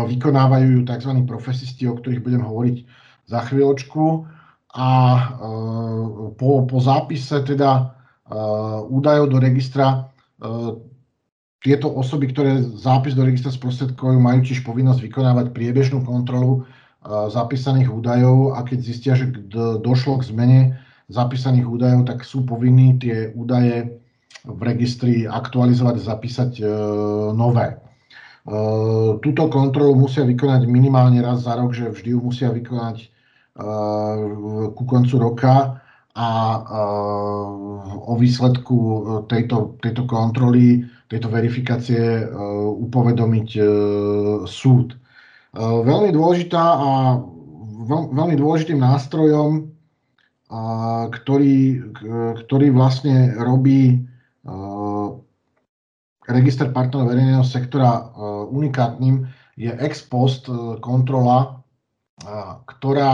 Vykonávajú 0.09 0.67
ju 0.77 0.81
tzv. 0.85 1.13
profesisti, 1.25 1.89
o 1.89 1.97
ktorých 1.97 2.25
budem 2.25 2.45
hovoriť 2.45 2.77
za 3.33 3.41
chvíľočku. 3.49 4.29
A 4.77 4.89
po, 6.37 6.69
po 6.69 6.79
zápise 6.85 7.41
teda 7.41 7.97
údajov 8.93 9.33
do 9.33 9.39
registra 9.41 10.13
tieto 11.65 11.89
osoby, 11.97 12.29
ktoré 12.29 12.61
zápis 12.77 13.17
do 13.17 13.25
registra 13.25 13.49
sprostredkujú, 13.49 14.21
majú 14.21 14.45
tiež 14.45 14.61
povinnosť 14.69 15.01
vykonávať 15.01 15.57
priebežnú 15.57 16.05
kontrolu 16.05 16.69
zapísaných 17.09 17.89
údajov 17.89 18.53
a 18.53 18.69
keď 18.69 18.79
zistia, 18.85 19.13
že 19.17 19.33
došlo 19.81 20.21
k 20.21 20.29
zmene 20.29 20.61
zapísaných 21.09 21.67
údajov, 21.67 22.03
tak 22.05 22.27
sú 22.27 22.43
povinní 22.43 22.99
tie 22.99 23.31
údaje 23.33 24.03
v 24.47 24.61
registri 24.63 25.27
aktualizovať 25.27 25.97
zapísať 26.03 26.51
e, 26.63 26.65
nové. 27.35 27.75
E, 27.75 27.77
túto 29.19 29.51
kontrolu 29.51 29.99
musia 29.99 30.23
vykonať 30.23 30.71
minimálne 30.71 31.19
raz 31.19 31.47
za 31.47 31.59
rok, 31.59 31.75
že 31.75 31.91
vždy 31.91 32.15
ju 32.15 32.21
musia 32.23 32.51
vykonať 32.55 32.97
e, 33.03 33.07
ku 34.77 34.83
koncu 34.85 35.15
roka 35.17 35.81
a 36.17 36.29
o 38.05 38.13
výsledku 38.21 38.77
tejto, 39.29 39.81
tejto 39.81 40.05
kontroly 40.05 40.85
tejto 41.07 41.29
verifikácie 41.31 42.03
e, 42.23 42.25
upovedomiť 42.83 43.49
e, 43.57 43.63
súd. 44.47 44.95
E, 44.95 44.97
veľmi 45.63 46.11
dôležitá 46.11 46.63
a 46.63 46.91
veľmi 47.87 48.35
dôležitým 48.35 48.83
nástrojom, 48.83 49.71
ktorý, 51.11 51.91
ktorý 52.43 52.67
vlastne 52.71 53.35
robí 53.35 54.03
register 56.27 56.71
partnerov 56.71 57.11
verejného 57.11 57.47
sektora 57.47 58.11
unikátnym, 58.51 59.27
je 59.55 59.71
ex 59.83 60.03
post 60.07 60.51
kontrola, 60.83 61.56
ktorá, 62.65 63.13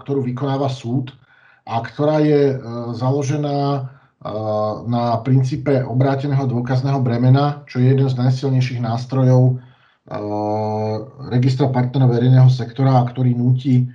ktorú 0.00 0.24
vykonáva 0.24 0.72
súd 0.72 1.12
a 1.68 1.84
ktorá 1.84 2.24
je 2.24 2.56
založená 2.96 3.88
na 4.84 5.04
princípe 5.24 5.84
obráteného 5.84 6.44
dôkazného 6.48 7.00
bremena, 7.00 7.64
čo 7.68 7.80
je 7.80 7.92
jeden 7.92 8.08
z 8.08 8.16
najsilnejších 8.16 8.80
nástrojov 8.80 9.60
registra 11.28 11.68
partnerov 11.68 12.16
verejného 12.16 12.48
sektora, 12.48 13.04
ktorý 13.06 13.36
núti 13.36 13.88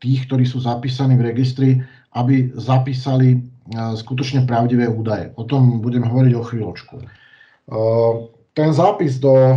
tých, 0.00 0.20
ktorí 0.28 0.44
sú 0.44 0.60
zapísaní 0.60 1.16
v 1.16 1.26
registri, 1.32 1.70
aby 2.12 2.52
zapísali 2.56 3.40
skutočne 3.72 4.44
pravdivé 4.44 4.84
údaje. 4.88 5.32
O 5.40 5.48
tom 5.48 5.80
budem 5.80 6.04
hovoriť 6.04 6.32
o 6.36 6.44
chvíľočku. 6.44 6.96
Ten 8.52 8.70
zápis 8.76 9.16
do, 9.16 9.56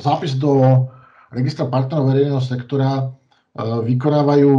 zápis 0.00 0.32
do 0.40 0.88
registra 1.32 1.66
partnerov 1.66 2.12
verejného 2.12 2.42
sektora 2.44 3.08
vykonávajú 3.58 4.52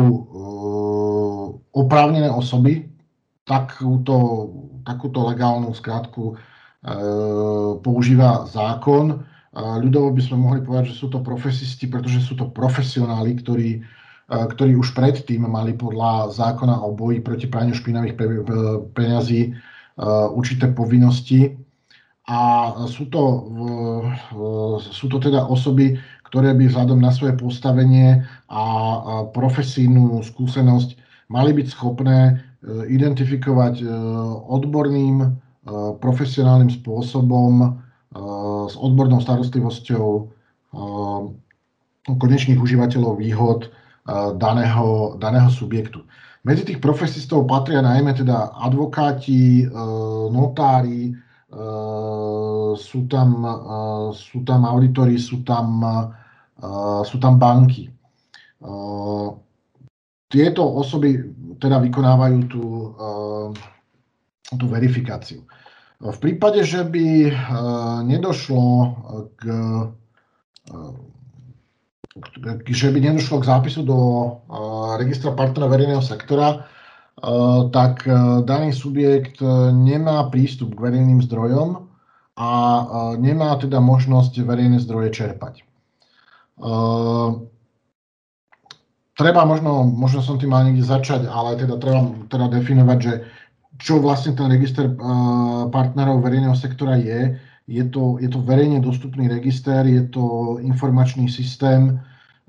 oprávnené 1.73 2.29
osoby, 2.29 2.85
takúto, 3.43 4.15
takúto 4.85 5.25
legálnu 5.25 5.73
skratku 5.73 6.31
e, 6.31 6.35
používa 7.81 8.45
zákon. 8.47 9.05
E, 9.11 9.15
ľudovo 9.57 10.13
by 10.13 10.21
sme 10.21 10.37
mohli 10.39 10.59
povedať, 10.61 10.93
že 10.93 10.99
sú 11.03 11.07
to 11.09 11.19
profesisti, 11.19 11.89
pretože 11.89 12.23
sú 12.23 12.37
to 12.37 12.47
profesionáli, 12.53 13.35
ktorí, 13.41 13.69
e, 13.75 13.81
ktorí 14.29 14.77
už 14.77 14.95
predtým 14.95 15.43
mali 15.43 15.75
podľa 15.75 16.31
zákona 16.31 16.85
o 16.85 16.93
boji 16.95 17.19
proti 17.19 17.49
praniu 17.49 17.75
špinavých 17.75 18.15
pe, 18.15 18.25
pe, 18.29 18.57
peňazí 18.95 19.41
e, 19.49 19.51
určité 20.31 20.71
povinnosti. 20.71 21.57
A 22.23 22.71
sú 22.87 23.11
to, 23.11 23.51
sú 24.79 25.11
to 25.11 25.19
teda 25.19 25.43
osoby, 25.43 25.99
ktoré 26.33 26.57
by 26.57 26.65
vzhľadom 26.65 26.97
na 26.97 27.13
svoje 27.13 27.37
postavenie 27.37 28.25
a 28.49 28.63
profesijnú 29.37 30.17
skúsenosť 30.25 30.97
mali 31.29 31.53
byť 31.53 31.67
schopné 31.69 32.41
Eh, 32.63 32.95
identifikovať 32.95 33.83
eh, 33.83 33.87
odborným, 34.47 35.19
eh, 35.19 35.29
profesionálnym 35.99 36.71
spôsobom 36.71 37.83
s 38.69 38.77
odbornou 38.77 39.17
starostlivosťou 39.17 40.29
konečných 42.05 42.61
užívateľov 42.61 43.17
výhod 43.17 43.73
daného, 44.37 45.17
daného 45.17 45.49
subjektu. 45.49 46.05
Medzi 46.45 46.61
tých 46.61 46.77
profesistov 46.77 47.49
patria 47.49 47.81
najmä 47.81 48.13
teda 48.13 48.53
advokáti, 48.53 49.65
notári, 50.29 51.17
sú 52.77 52.99
tam, 53.09 53.29
sú 54.13 54.45
tam 54.45 54.61
auditori, 54.69 55.17
sú 55.17 55.41
tam, 55.41 55.81
sú 57.03 57.17
tam 57.17 57.39
banky. 57.41 57.89
Tieto 60.29 60.63
osoby 60.65 61.19
teda 61.61 61.77
vykonávajú 61.81 62.39
tú, 62.49 62.65
tú 64.57 64.65
verifikáciu. 64.69 65.45
V 66.03 66.17
prípade, 66.19 66.65
že 66.67 66.83
by 66.83 67.31
nedošlo 68.03 68.63
k 69.39 69.41
že 72.69 72.93
by 72.93 72.99
nedošlo 73.01 73.41
k 73.41 73.49
zápisu 73.49 73.81
do 73.89 73.97
registra 75.01 75.33
partnera 75.33 75.65
verejného 75.65 76.03
sektora, 76.05 76.69
tak 77.73 78.05
daný 78.45 78.69
subjekt 78.69 79.41
nemá 79.73 80.29
prístup 80.29 80.77
k 80.77 80.83
verejným 80.93 81.25
zdrojom 81.25 81.89
a 82.37 82.51
nemá 83.17 83.57
teda 83.57 83.81
možnosť 83.81 84.45
verejné 84.45 84.77
zdroje 84.85 85.09
čerpať. 85.09 85.65
Treba 89.13 89.41
možno, 89.45 89.85
možno 89.85 90.19
som 90.25 90.41
tým 90.41 90.53
mal 90.53 90.65
niekde 90.65 90.85
začať, 90.85 91.29
ale 91.29 91.57
teda 91.57 91.77
treba 91.77 92.13
teda 92.29 92.45
definovať, 92.49 92.97
že 93.01 93.13
čo 93.81 94.01
vlastne 94.01 94.33
ten 94.37 94.49
register 94.49 94.89
partnerov 95.69 96.21
verejného 96.21 96.53
sektora 96.53 96.97
je 96.97 97.37
je 97.67 97.83
to, 97.87 98.19
je 98.19 98.27
to 98.27 98.43
verejne 98.43 98.83
dostupný 98.83 99.31
register, 99.31 99.87
je 99.87 100.03
to 100.11 100.57
informačný 100.59 101.31
systém, 101.31 101.95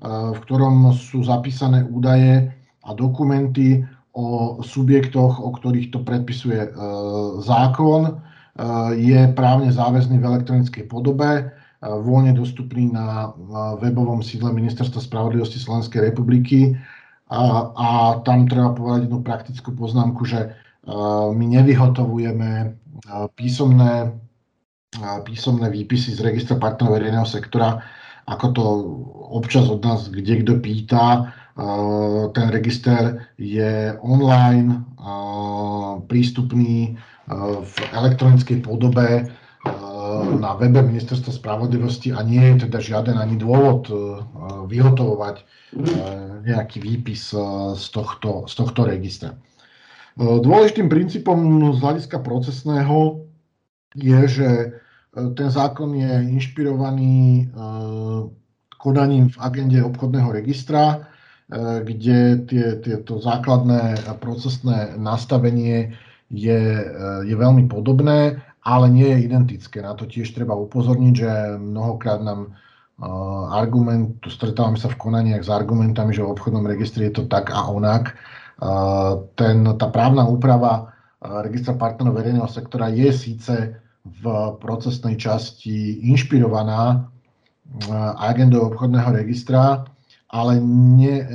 v 0.03 0.37
ktorom 0.43 0.91
sú 0.91 1.23
zapísané 1.23 1.87
údaje 1.87 2.51
a 2.83 2.91
dokumenty 2.91 3.87
o 4.11 4.59
subjektoch, 4.59 5.39
o 5.39 5.49
ktorých 5.55 5.91
to 5.95 6.03
predpisuje 6.03 6.67
zákon. 7.47 8.19
Je 8.95 9.19
právne 9.35 9.71
záväzný 9.71 10.19
v 10.19 10.27
elektronickej 10.27 10.83
podobe, 10.87 11.51
voľne 11.85 12.33
dostupný 12.33 12.89
na 12.89 13.29
webovom 13.77 14.25
sídle 14.25 14.49
Ministerstva 14.49 14.97
spravodlivosti 14.97 15.61
Slovenskej 15.61 16.09
republiky. 16.09 16.73
A, 17.29 17.41
a 17.73 17.87
tam 18.25 18.45
treba 18.49 18.73
povedať 18.73 19.09
jednu 19.09 19.21
praktickú 19.25 19.73
poznámku, 19.77 20.25
že 20.25 20.53
my 21.33 21.45
nevyhotovujeme 21.45 22.77
písomné 23.37 24.13
písomné 25.27 25.67
výpisy 25.69 26.15
z 26.15 26.23
registra 26.23 26.55
partnerov 26.55 26.95
verejného 26.95 27.27
sektora, 27.27 27.83
ako 28.31 28.45
to 28.55 28.63
občas 29.35 29.67
od 29.67 29.83
nás 29.83 30.07
kde 30.07 30.39
kto 30.39 30.63
pýta. 30.63 31.35
Ten 32.31 32.47
register 32.47 33.27
je 33.35 33.91
online, 33.99 34.87
prístupný 36.07 36.95
v 37.59 37.75
elektronickej 37.91 38.63
podobe 38.63 39.27
na 40.39 40.55
webe 40.55 40.79
Ministerstva 40.85 41.31
spravodlivosti 41.33 42.15
a 42.15 42.23
nie 42.23 42.41
je 42.53 42.67
teda 42.67 42.77
žiaden 42.79 43.17
ani 43.19 43.35
dôvod 43.35 43.89
vyhotovovať 44.69 45.43
nejaký 46.45 46.77
výpis 46.79 47.35
z 47.75 47.85
tohto, 47.91 48.47
z 48.47 48.53
tohto 48.55 48.87
registra. 48.87 49.35
Dôležitým 50.15 50.87
princípom 50.87 51.37
z 51.75 51.79
hľadiska 51.83 52.23
procesného 52.23 53.27
je, 53.95 54.19
že 54.27 54.49
ten 55.11 55.49
zákon 55.51 55.91
je 55.95 56.13
inšpirovaný 56.31 57.51
konaním 58.79 59.31
v 59.31 59.37
agende 59.39 59.79
obchodného 59.83 60.31
registra, 60.31 61.11
kde 61.83 62.47
tie, 62.47 62.65
tieto 62.81 63.19
základné 63.21 64.01
procesné 64.17 64.97
nastavenie 64.97 65.93
je, 66.31 66.61
je 67.21 67.35
veľmi 67.35 67.69
podobné, 67.69 68.41
ale 68.65 68.89
nie 68.89 69.05
je 69.05 69.29
identické. 69.29 69.85
Na 69.85 69.93
to 69.93 70.09
tiež 70.09 70.33
treba 70.33 70.57
upozorniť, 70.57 71.13
že 71.13 71.31
mnohokrát 71.61 72.25
nám 72.25 72.57
argument, 73.53 74.23
stretávame 74.25 74.79
sa 74.79 74.89
v 74.89 74.97
konaniach 74.97 75.43
s 75.45 75.51
argumentami, 75.51 76.15
že 76.15 76.23
v 76.23 76.31
obchodnom 76.33 76.65
registri 76.65 77.11
je 77.11 77.21
to 77.21 77.23
tak 77.29 77.53
a 77.53 77.67
onak. 77.69 78.17
Ten, 79.35 79.57
tá 79.75 79.87
právna 79.91 80.25
úprava 80.25 80.95
registra 81.21 81.75
partnerov 81.75 82.17
verejného 82.17 82.47
sektora 82.47 82.87
je 82.89 83.11
síce 83.11 83.55
v 84.05 84.23
procesnej 84.63 85.19
časti 85.19 86.07
inšpirovaná 86.07 87.09
agendou 88.21 88.71
obchodného 88.71 89.11
registra, 89.11 89.83
ale 90.31 90.61
ne, 90.63 91.25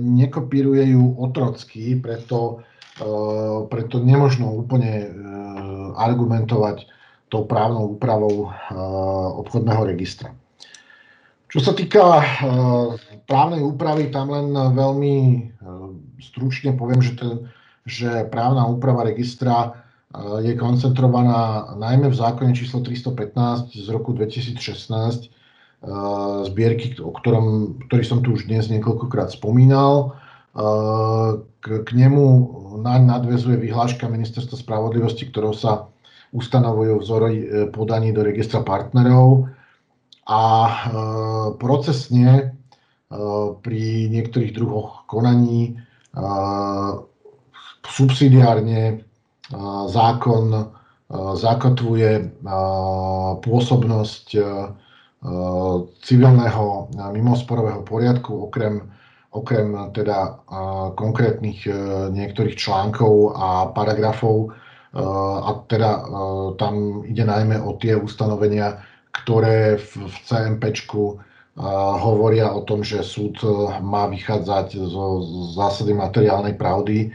nekopíruje 0.00 0.96
ju 0.96 1.20
otrocky, 1.20 2.00
preto, 2.00 2.64
preto 3.68 3.96
nemožno 4.00 4.56
úplne 4.56 5.10
argumentovať 5.96 6.86
tou 7.30 7.46
právnou 7.46 7.94
úpravou 7.94 8.50
obchodného 9.42 9.86
registra. 9.86 10.34
Čo 11.50 11.58
sa 11.62 11.72
týka 11.74 12.22
právnej 13.26 13.62
úpravy, 13.62 14.10
tam 14.10 14.30
len 14.30 14.54
veľmi 14.54 15.14
stručne 16.22 16.74
poviem, 16.74 17.02
že, 17.02 17.18
ten, 17.18 17.50
že 17.86 18.26
právna 18.30 18.66
úprava 18.66 19.06
registra 19.06 19.74
je 20.42 20.54
koncentrovaná 20.58 21.74
najmä 21.78 22.10
v 22.10 22.18
zákone 22.18 22.50
číslo 22.54 22.82
315 22.82 23.74
z 23.78 23.86
roku 23.90 24.10
2016, 24.14 25.30
zbierky, 26.50 26.98
o 27.00 27.14
ktorom, 27.14 27.78
ktorý 27.88 28.02
som 28.04 28.18
tu 28.20 28.34
už 28.34 28.50
dnes 28.50 28.68
niekoľkokrát 28.68 29.32
spomínal. 29.32 30.18
K, 31.60 31.64
k 31.86 31.88
nemu 31.94 32.24
naň 32.82 33.00
nadvezuje 33.06 33.54
vyhláška 33.60 34.10
Ministerstva 34.10 34.58
spravodlivosti, 34.58 35.30
ktorou 35.30 35.54
sa 35.54 35.86
ustanovujú 36.30 36.94
vzory 37.02 37.34
e, 37.38 37.46
podaní 37.70 38.14
do 38.14 38.22
registra 38.22 38.62
partnerov. 38.62 39.50
A 40.30 40.42
e, 40.66 40.74
procesne 41.58 42.30
e, 42.34 42.44
pri 43.62 44.10
niektorých 44.10 44.52
druhoch 44.54 45.06
konaní 45.10 45.78
subsidiárne 47.86 49.06
zákon 49.86 50.74
zakotvuje 51.38 52.42
pôsobnosť 53.38 54.26
civilného 56.02 56.66
mimosporového 57.14 57.86
poriadku, 57.86 58.50
okrem, 58.50 58.90
okrem 59.30 59.94
teda 59.94 60.42
konkrétnych 60.98 61.62
e, 61.66 61.72
niektorých 62.10 62.58
článkov 62.58 63.38
a 63.38 63.70
paragrafov. 63.70 64.54
A 64.90 65.54
teda 65.70 66.02
tam 66.58 67.06
ide 67.06 67.22
najmä 67.22 67.62
o 67.62 67.78
tie 67.78 67.94
ustanovenia, 67.94 68.82
ktoré 69.22 69.78
v, 69.78 70.10
CMPčku 70.26 71.14
hovoria 72.02 72.50
o 72.50 72.66
tom, 72.66 72.82
že 72.82 73.06
súd 73.06 73.38
má 73.86 74.10
vychádzať 74.10 74.82
zo 74.82 75.22
zásady 75.54 75.94
materiálnej 75.94 76.58
pravdy, 76.58 77.14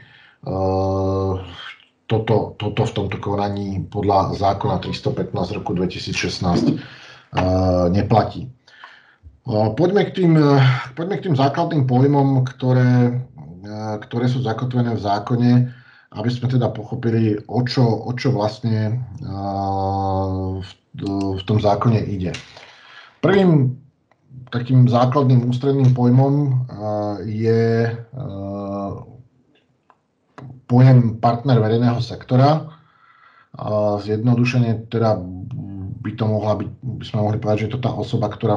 toto, 2.06 2.54
toto 2.56 2.82
v 2.86 2.92
tomto 2.94 3.18
konaní 3.18 3.82
podľa 3.90 4.38
zákona 4.38 4.78
315 4.80 5.58
roku 5.58 5.74
2016 5.74 6.78
uh, 6.78 7.90
neplatí. 7.90 8.46
Poďme, 9.46 10.10
k 10.10 10.26
tým, 10.26 10.34
uh, 10.42 10.58
poďme 10.98 11.22
k 11.22 11.30
tým 11.30 11.38
základným 11.38 11.86
pojmom, 11.86 12.42
ktoré, 12.50 13.14
ktoré 14.02 14.26
sú 14.26 14.42
zakotvené 14.42 14.98
v 14.98 15.06
zákone, 15.06 15.52
aby 16.16 16.30
sme 16.34 16.50
teda 16.50 16.74
pochopili, 16.74 17.38
o 17.46 17.62
čo, 17.62 17.86
o 17.86 18.12
čo 18.18 18.34
vlastne 18.34 19.04
v, 20.64 20.70
v 21.36 21.42
tom 21.44 21.58
zákone 21.60 22.00
ide. 22.08 22.32
Prvým 23.20 23.76
takým 24.50 24.88
základným 24.88 25.44
ústredným 25.52 25.92
pojmom 25.92 26.64
je 27.28 27.92
pojem 30.72 31.20
partner 31.20 31.60
verejného 31.60 32.00
sektora. 32.00 32.64
Zjednodušene 34.00 34.88
teda 34.88 35.20
by 36.00 36.12
to 36.16 36.24
mohla 36.32 36.54
byť, 36.64 36.70
by 36.80 37.04
sme 37.04 37.20
mohli 37.28 37.38
povedať, 37.44 37.58
že 37.60 37.68
je 37.68 37.74
to 37.76 37.84
tá 37.84 37.92
osoba, 37.92 38.32
ktorá 38.32 38.56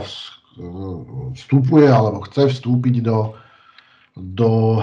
vstupuje 1.34 1.86
alebo 1.86 2.26
chce 2.26 2.50
vstúpiť 2.50 3.06
do, 3.06 3.34
do 4.14 4.82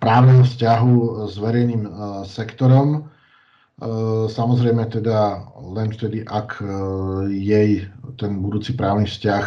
právneho 0.00 0.42
vzťahu 0.44 1.28
s 1.28 1.34
verejným 1.36 1.82
sektorom. 2.24 3.06
Samozrejme 4.32 4.90
teda 4.90 5.46
len 5.76 5.94
vtedy, 5.94 6.26
ak 6.26 6.58
jej 7.30 7.86
ten 8.18 8.42
budúci 8.42 8.74
právny 8.74 9.06
vzťah 9.06 9.46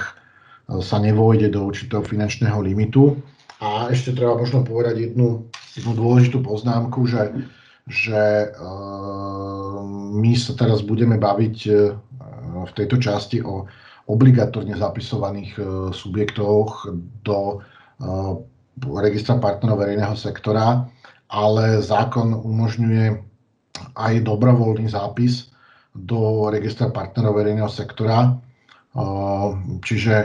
sa 0.79 0.97
nevojde 1.03 1.51
do 1.51 1.67
určitého 1.67 2.05
finančného 2.05 2.61
limitu. 2.63 3.19
A 3.59 3.91
ešte 3.91 4.15
treba 4.15 4.39
možno 4.39 4.63
povedať 4.63 5.11
jednu 5.11 5.51
jednu 5.75 5.93
dôležitú 5.95 6.43
poznámku, 6.43 7.07
že, 7.07 7.31
že 7.87 8.51
my 10.11 10.31
sa 10.35 10.53
teraz 10.59 10.83
budeme 10.83 11.15
baviť 11.15 11.57
v 12.61 12.71
tejto 12.75 12.99
časti 12.99 13.39
o 13.39 13.65
obligatórne 14.09 14.73
zapisovaných 14.77 15.51
e, 15.57 15.61
subjektoch 15.93 16.89
do 17.21 17.61
registra 18.81 19.37
partnerov 19.37 19.85
verejného 19.85 20.17
sektora, 20.17 20.89
ale 21.29 21.85
zákon 21.85 22.33
umožňuje 22.33 23.13
aj 23.93 24.13
dobrovoľný 24.25 24.89
zápis 24.89 25.53
do 25.93 26.49
registra 26.49 26.89
partnerov 26.89 27.37
verejného 27.37 27.69
sektora. 27.69 28.35
Čiže 29.85 30.15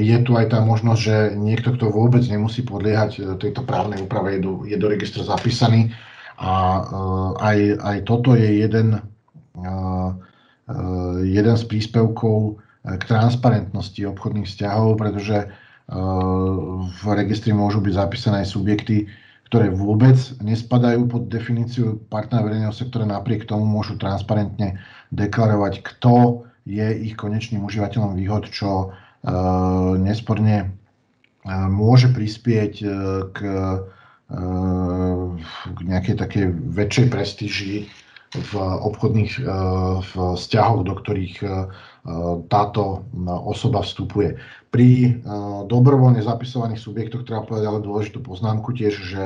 je 0.00 0.16
tu 0.24 0.32
aj 0.32 0.46
tá 0.48 0.64
možnosť, 0.64 1.00
že 1.00 1.16
niekto, 1.36 1.76
kto 1.76 1.92
vôbec 1.92 2.24
nemusí 2.24 2.64
podliehať 2.64 3.36
tejto 3.36 3.68
právnej 3.68 4.00
úprave, 4.04 4.36
je 4.36 4.40
do, 4.40 4.52
je 4.64 4.76
do 4.80 4.86
registra 4.88 5.24
zapísaný. 5.28 5.92
A 6.40 6.82
aj, 7.36 7.58
aj 7.78 7.98
toto 8.08 8.32
je 8.32 8.64
jeden, 8.64 8.96
jeden 11.20 11.56
z 11.56 11.64
príspevkov 11.68 12.61
k 12.82 13.02
transparentnosti 13.06 14.02
obchodných 14.02 14.48
vzťahov, 14.50 14.98
pretože 14.98 15.50
v 16.82 17.02
registri 17.14 17.54
môžu 17.54 17.78
byť 17.82 17.94
zapísané 17.94 18.36
aj 18.42 18.54
subjekty, 18.54 19.06
ktoré 19.50 19.68
vôbec 19.68 20.16
nespadajú 20.40 21.04
pod 21.04 21.28
definíciu 21.28 22.00
partnera 22.08 22.48
verejného 22.48 22.72
sektora, 22.72 23.04
napriek 23.04 23.44
tomu 23.44 23.68
môžu 23.68 24.00
transparentne 24.00 24.80
deklarovať, 25.12 25.84
kto 25.84 26.46
je 26.64 26.88
ich 27.06 27.14
konečným 27.20 27.60
užívateľom 27.66 28.16
výhod, 28.16 28.48
čo 28.48 28.88
uh, 28.88 28.92
nesporne 30.00 30.72
uh, 30.72 31.68
môže 31.68 32.08
prispieť 32.08 32.72
k, 33.34 33.38
k 35.76 35.78
nejakej 35.84 36.16
takej 36.16 36.44
väčšej 36.72 37.06
prestíži 37.12 37.74
v 38.32 38.52
obchodných 38.56 39.44
vzťahoch, 40.16 40.88
do 40.88 40.94
ktorých 40.96 41.36
táto 42.50 43.06
osoba 43.46 43.86
vstupuje. 43.86 44.34
Pri 44.74 45.22
dobrovoľne 45.70 46.18
zapisovaných 46.18 46.82
subjektoch 46.82 47.22
treba 47.22 47.46
povedať 47.46 47.66
ale 47.70 47.86
dôležitú 47.86 48.18
poznámku 48.26 48.74
tiež, 48.74 48.94
že 48.98 49.24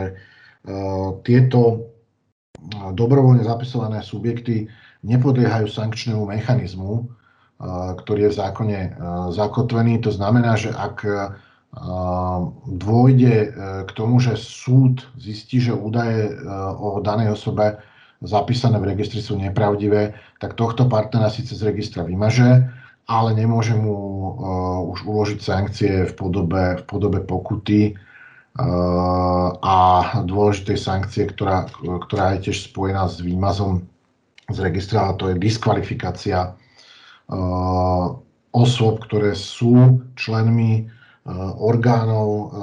tieto 1.24 1.88
dobrovoľne 2.92 3.48
zapisované 3.48 4.04
subjekty 4.04 4.68
nepodliehajú 5.08 5.72
sankčnému 5.72 6.28
mechanizmu, 6.28 7.08
ktorý 8.04 8.28
je 8.28 8.32
v 8.36 8.38
zákone 8.44 8.80
zakotvený. 9.32 10.04
To 10.04 10.12
znamená, 10.12 10.60
že 10.60 10.76
ak 10.76 11.00
dôjde 12.66 13.36
e, 13.36 13.48
k 13.84 13.90
tomu, 13.92 14.16
že 14.16 14.38
súd 14.38 15.04
zistí, 15.20 15.60
že 15.60 15.76
údaje 15.76 16.32
e, 16.32 16.34
o 16.80 17.04
danej 17.04 17.36
osobe 17.36 17.76
zapísané 18.26 18.76
v 18.82 18.92
registri 18.92 19.22
sú 19.22 19.38
nepravdivé, 19.38 20.12
tak 20.42 20.58
tohto 20.58 20.90
partnera 20.90 21.30
síce 21.30 21.54
z 21.54 21.62
registra 21.62 22.02
vymaže, 22.02 22.66
ale 23.06 23.30
nemôže 23.38 23.72
mu 23.78 23.94
uh, 23.94 24.82
už 24.90 25.06
uložiť 25.06 25.38
sankcie 25.38 25.92
v 26.10 26.12
podobe, 26.18 26.82
v 26.82 26.84
podobe 26.90 27.22
pokuty 27.22 27.94
uh, 27.94 29.54
a 29.62 29.76
dôležitej 30.26 30.78
sankcie, 30.78 31.30
ktorá, 31.30 31.70
ktorá 31.78 32.34
je 32.36 32.50
tiež 32.50 32.66
spojená 32.66 33.06
s 33.06 33.22
výmazom 33.22 33.86
z 34.50 34.58
registra, 34.58 35.10
a 35.10 35.16
to 35.18 35.30
je 35.30 35.38
diskvalifikácia 35.38 36.50
uh, 36.50 38.06
osôb, 38.50 39.06
ktoré 39.06 39.38
sú 39.38 40.02
členmi 40.18 40.90
orgánov 41.58 42.54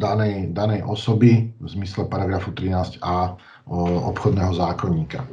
danej, 0.00 0.48
danej 0.56 0.80
osoby 0.88 1.52
v 1.60 1.68
zmysle 1.68 2.08
paragrafu 2.08 2.48
13a 2.56 3.36
obchodného 3.66 4.54
zákonníka. 4.54 5.26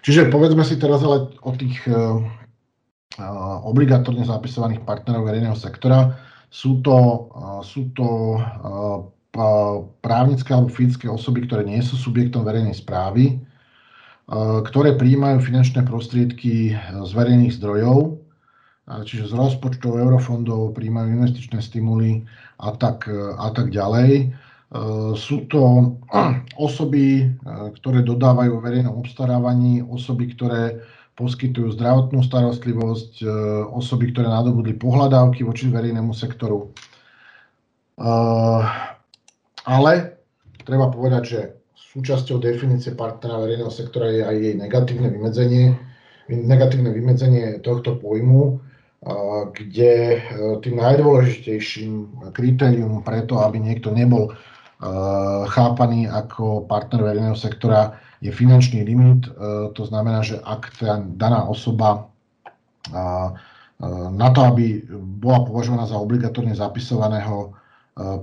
Čiže 0.00 0.32
povedzme 0.32 0.64
si 0.64 0.80
teraz 0.80 1.04
ale 1.04 1.28
o 1.44 1.52
tých 1.52 1.76
e, 1.84 1.92
e, 1.92 1.98
obligatórne 3.68 4.24
zapisovaných 4.24 4.80
partnerov 4.88 5.28
verejného 5.28 5.56
sektora. 5.56 6.16
Sú 6.48 6.80
to, 6.80 6.96
e, 6.96 7.42
sú 7.68 7.92
to 7.92 8.08
právnické 10.00 10.56
alebo 10.56 10.72
fyzické 10.72 11.12
osoby, 11.12 11.44
ktoré 11.44 11.68
nie 11.68 11.84
sú 11.84 12.00
subjektom 12.00 12.40
verejnej 12.40 12.72
správy, 12.72 13.36
ktoré 14.64 14.96
prijímajú 14.96 15.44
finančné 15.44 15.84
prostriedky 15.84 16.72
z 17.04 17.10
verejných 17.12 17.52
zdrojov, 17.60 18.16
čiže 19.04 19.28
z 19.28 19.36
rozpočtov, 19.36 19.92
eurofondov, 19.92 20.72
prijímajú 20.72 21.20
investičné 21.20 21.60
stimuly 21.60 22.24
a 22.56 22.72
tak, 22.80 23.12
a 23.12 23.52
tak 23.52 23.68
ďalej. 23.76 24.32
Eh, 24.66 25.14
sú 25.14 25.46
to 25.46 25.94
osoby, 26.58 27.22
eh, 27.22 27.30
ktoré 27.78 28.02
dodávajú 28.02 28.58
verejnom 28.58 28.98
obstarávaní, 28.98 29.86
osoby, 29.86 30.34
ktoré 30.34 30.82
poskytujú 31.14 31.78
zdravotnú 31.78 32.20
starostlivosť, 32.26 33.12
eh, 33.22 33.30
osoby, 33.70 34.10
ktoré 34.10 34.26
nadobudli 34.26 34.74
pohľadávky 34.74 35.46
voči 35.46 35.70
verejnému 35.70 36.10
sektoru. 36.12 36.74
Ale 39.64 39.92
treba 40.68 40.92
povedať, 40.92 41.22
že 41.24 41.40
súčasťou 41.96 42.36
definície 42.36 42.92
partnera 42.92 43.40
verejného 43.40 43.72
sektora 43.72 44.12
je 44.12 44.20
aj 44.20 44.36
jej 44.36 44.52
negatívne 44.52 45.08
vymedzenie, 45.08 45.72
negatívne 46.28 46.92
vymedzenie 46.92 47.64
tohto 47.64 47.96
pojmu, 47.96 48.60
kde 49.56 50.20
tým 50.60 50.76
najdôležitejším 50.76 51.92
kritérium 52.36 53.00
preto, 53.00 53.40
aby 53.40 53.64
niekto 53.64 53.88
nebol 53.96 54.36
chápaný 55.48 56.04
ako 56.04 56.68
partner 56.68 57.00
verejného 57.00 57.38
sektora 57.38 57.96
je 58.20 58.32
finančný 58.32 58.84
limit. 58.84 59.28
Eh, 59.28 59.32
to 59.72 59.82
znamená, 59.86 60.22
že 60.24 60.40
ak 60.40 60.72
tá 60.80 61.00
daná 61.16 61.44
osoba 61.48 62.08
eh, 62.90 63.28
na 64.10 64.28
to, 64.32 64.40
aby 64.40 64.88
bola 65.20 65.44
považovaná 65.44 65.84
za 65.84 66.00
obligatórne 66.00 66.56
zapisovaného 66.56 67.52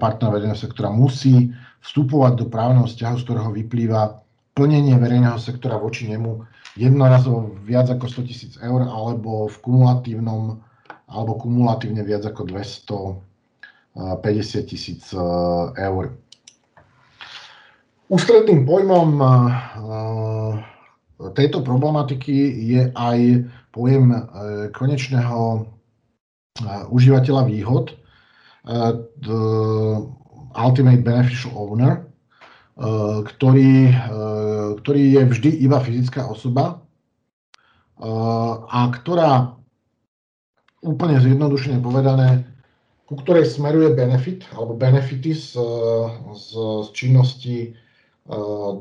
partnera 0.01 0.33
verejného 0.33 0.57
sektora, 0.57 0.89
musí 0.89 1.53
vstupovať 1.85 2.41
do 2.41 2.45
právneho 2.49 2.89
vzťahu, 2.89 3.15
z 3.21 3.25
ktorého 3.25 3.49
vyplýva 3.53 4.17
plnenie 4.57 4.97
verejného 4.97 5.37
sektora 5.37 5.77
voči 5.77 6.09
nemu 6.09 6.41
jednorazovo 6.73 7.53
viac 7.61 7.85
ako 7.89 8.25
100 8.25 8.29
tisíc 8.29 8.57
eur 8.57 8.81
alebo 8.81 9.45
v 9.45 9.57
kumulatívnom 9.61 10.57
alebo 11.05 11.37
kumulatívne 11.37 12.01
viac 12.01 12.25
ako 12.25 12.49
250 12.49 14.01
tisíc 14.65 15.13
eur. 15.77 16.17
Ústredným 18.11 18.67
pojmom 18.67 19.09
eh, 19.15 19.31
tejto 21.39 21.63
problematiky 21.63 22.35
je 22.75 22.81
aj 22.91 23.47
pojem 23.71 24.11
eh, 24.11 24.21
konečného 24.75 25.63
eh, 25.63 26.83
užívateľa 26.91 27.43
výhod, 27.47 27.85
Ultimate 30.55 31.03
Beneficial 31.03 31.51
Owner, 31.51 32.07
ktorý, 33.27 33.91
ktorý 34.79 35.03
je 35.19 35.21
vždy 35.27 35.51
iba 35.67 35.83
fyzická 35.83 36.23
osoba 36.23 36.79
a 38.63 38.79
ktorá 38.87 39.59
úplne 40.79 41.19
zjednodušene 41.19 41.83
povedané, 41.83 42.47
ku 43.03 43.19
ktorej 43.19 43.51
smeruje 43.51 43.91
benefit 43.91 44.47
alebo 44.55 44.79
benefity 44.79 45.35
z, 45.35 45.59
z, 46.31 46.47
z 46.55 46.87
činnosti 46.95 47.75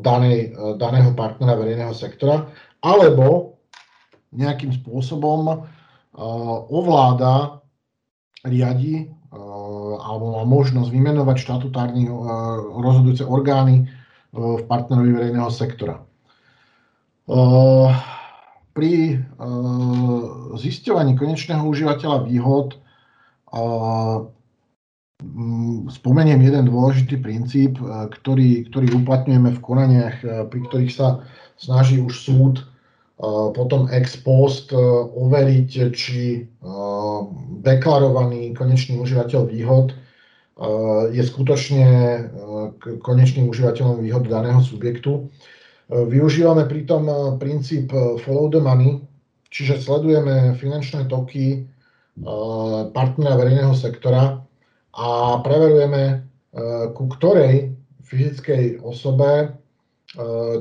danej, 0.02 0.55
eh, 0.55 0.74
daného 0.78 1.11
partnera 1.18 1.59
verejného 1.59 1.94
sektora, 1.94 2.46
alebo 2.83 3.59
nejakým 4.33 4.70
spôsobom 4.70 5.42
eh, 5.50 5.59
ovláda, 6.70 7.62
riadi 8.42 9.07
alebo 10.02 10.37
má 10.37 10.44
možnosť 10.44 10.92
vymenovať 10.92 11.37
štatutárne 11.40 12.05
rozhodujúce 12.85 13.24
orgány 13.24 13.88
v 14.28 14.61
partnerovi 14.68 15.09
verejného 15.09 15.48
sektora. 15.48 16.05
Pri 18.76 18.92
zisťovaní 20.52 21.16
konečného 21.16 21.64
užívateľa 21.64 22.28
výhod 22.28 22.76
spomeniem 25.88 26.40
jeden 26.42 26.68
dôležitý 26.68 27.18
princíp, 27.22 27.78
e, 27.78 28.08
ktorý, 28.11 28.68
ktorý 28.70 28.87
uplatňujeme 29.02 29.50
v 29.56 29.61
konaniach, 29.62 30.16
e, 30.22 30.46
pri 30.46 30.61
ktorých 30.68 30.92
sa 30.92 31.22
snaží 31.56 32.02
už 32.02 32.12
súd 32.12 32.54
e, 32.61 32.64
potom 33.54 33.88
ex 33.90 34.18
post 34.20 34.74
overiť, 35.12 35.70
či 35.94 36.46
deklarovaný 37.62 38.54
konečný 38.56 38.98
užívateľ 38.98 39.46
výhod 39.46 39.94
je 41.11 41.22
skutočne 41.24 41.87
konečným 43.02 43.50
užívateľom 43.50 44.04
výhod 44.04 44.28
daného 44.28 44.62
subjektu. 44.62 45.32
Využívame 45.90 46.68
pritom 46.70 47.08
princíp 47.42 47.90
follow 48.22 48.46
the 48.52 48.62
money, 48.62 49.02
čiže 49.50 49.82
sledujeme 49.82 50.54
finančné 50.61 51.11
toky 51.11 51.66
partnera 52.94 53.35
verejného 53.40 53.74
sektora 53.74 54.42
a 54.92 55.40
preverujeme, 55.40 56.02
e, 56.05 56.14
ku 56.92 57.09
ktorej 57.09 57.72
fyzickej 58.05 58.85
osobe 58.85 59.31
e, 59.33 59.46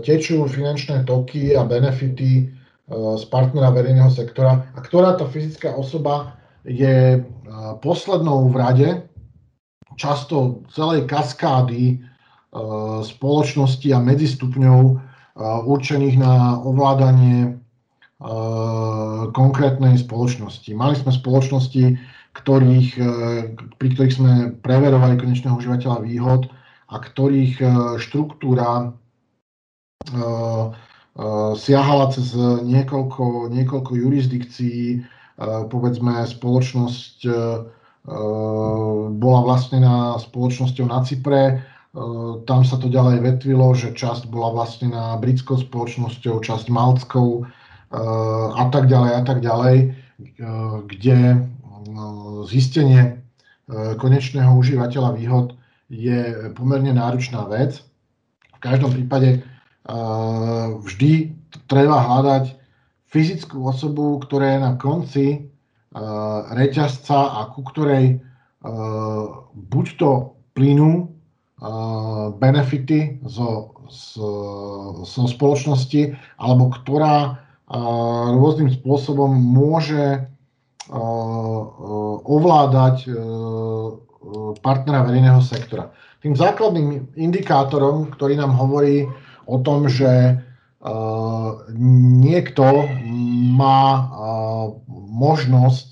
tečú 0.07 0.47
finančné 0.47 1.03
toky 1.03 1.51
a 1.51 1.67
benefity 1.67 2.31
e, 2.39 2.43
z 2.91 3.23
partnera 3.27 3.75
verejného 3.75 4.07
sektora 4.07 4.63
a 4.71 4.79
ktorá 4.79 5.19
tá 5.19 5.27
fyzická 5.27 5.75
osoba 5.75 6.39
je 6.63 7.25
poslednou 7.81 8.53
v 8.53 8.55
rade, 8.55 8.89
často 9.97 10.61
celej 10.69 11.09
kaskády 11.09 11.99
spoločnosti 13.01 13.89
a 13.89 13.97
medzistupňov 13.97 14.79
určených 15.65 16.15
na 16.21 16.61
ovládanie 16.61 17.57
konkrétnej 19.33 19.97
spoločnosti. 19.97 20.69
Mali 20.77 20.93
sme 21.01 21.09
spoločnosti, 21.09 21.97
ktorých, 22.31 22.89
pri 23.75 23.87
ktorých 23.91 24.15
sme 24.15 24.33
preverovali 24.63 25.19
konečného 25.19 25.59
užívateľa 25.59 25.99
výhod 26.03 26.47
a 26.87 26.95
ktorých 26.99 27.59
štruktúra 27.99 28.95
siahala 31.55 32.05
cez 32.15 32.31
niekoľko, 32.63 33.51
niekoľko 33.51 33.91
jurisdikcií, 33.99 35.03
povedzme 35.67 36.23
spoločnosť 36.23 37.17
bola 39.11 39.39
vlastnená 39.45 40.17
spoločnosťou 40.17 40.85
na 40.87 40.99
Cypre, 41.05 41.61
tam 42.47 42.63
sa 42.63 42.79
to 42.79 42.87
ďalej 42.87 43.19
vetvilo, 43.19 43.75
že 43.75 43.91
časť 43.91 44.31
bola 44.31 44.55
vlastnená 44.55 45.19
britskou 45.19 45.59
spoločnosťou, 45.59 46.39
časť 46.39 46.71
maltskou 46.71 47.43
a 48.55 48.63
tak 48.71 48.87
ďalej 48.87 49.11
a 49.19 49.21
tak 49.27 49.43
ďalej, 49.43 49.91
kde 50.87 51.17
zistenie 52.47 53.21
konečného 53.71 54.51
užívateľa 54.57 55.15
výhod 55.15 55.55
je 55.91 56.51
pomerne 56.55 56.95
náročná 56.95 57.45
vec. 57.51 57.83
V 58.55 58.59
každom 58.63 58.93
prípade 58.93 59.43
vždy 60.81 61.35
treba 61.67 61.99
hľadať 61.99 62.55
fyzickú 63.11 63.67
osobu, 63.67 64.21
ktorá 64.23 64.55
je 64.55 64.59
na 64.63 64.73
konci 64.79 65.25
reťazca 66.55 67.43
a 67.43 67.51
ku 67.51 67.67
ktorej 67.67 68.23
buď 69.51 69.85
to 69.99 70.37
plynú 70.55 71.11
benefity 72.39 73.19
zo, 73.27 73.75
zo, 73.91 74.31
zo 75.03 75.23
spoločnosti, 75.27 76.15
alebo 76.39 76.71
ktorá 76.71 77.43
rôznym 78.31 78.71
spôsobom 78.71 79.31
môže 79.31 80.30
ovládať 82.27 83.07
partnera 84.59 85.07
verejného 85.07 85.39
sektora. 85.39 85.95
Tým 86.19 86.35
základným 86.35 87.15
indikátorom, 87.15 88.11
ktorý 88.11 88.35
nám 88.37 88.53
hovorí 88.59 89.07
o 89.47 89.57
tom, 89.63 89.87
že 89.87 90.37
niekto 92.21 92.65
má 93.55 93.83
možnosť 95.11 95.89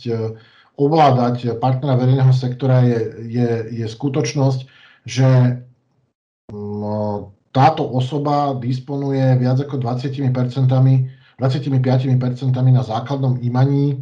ovládať 0.76 1.60
partnera 1.60 1.96
verejného 1.96 2.36
sektora, 2.36 2.84
je, 2.84 3.00
je, 3.28 3.50
je 3.84 3.86
skutočnosť, 3.88 4.60
že 5.08 5.30
táto 7.50 7.84
osoba 7.84 8.54
disponuje 8.58 9.24
viac 9.42 9.58
ako 9.60 9.82
20 9.82 10.14
25% 11.40 12.52
na 12.52 12.84
základnom 12.84 13.40
imaní 13.40 13.96
e, 13.96 13.98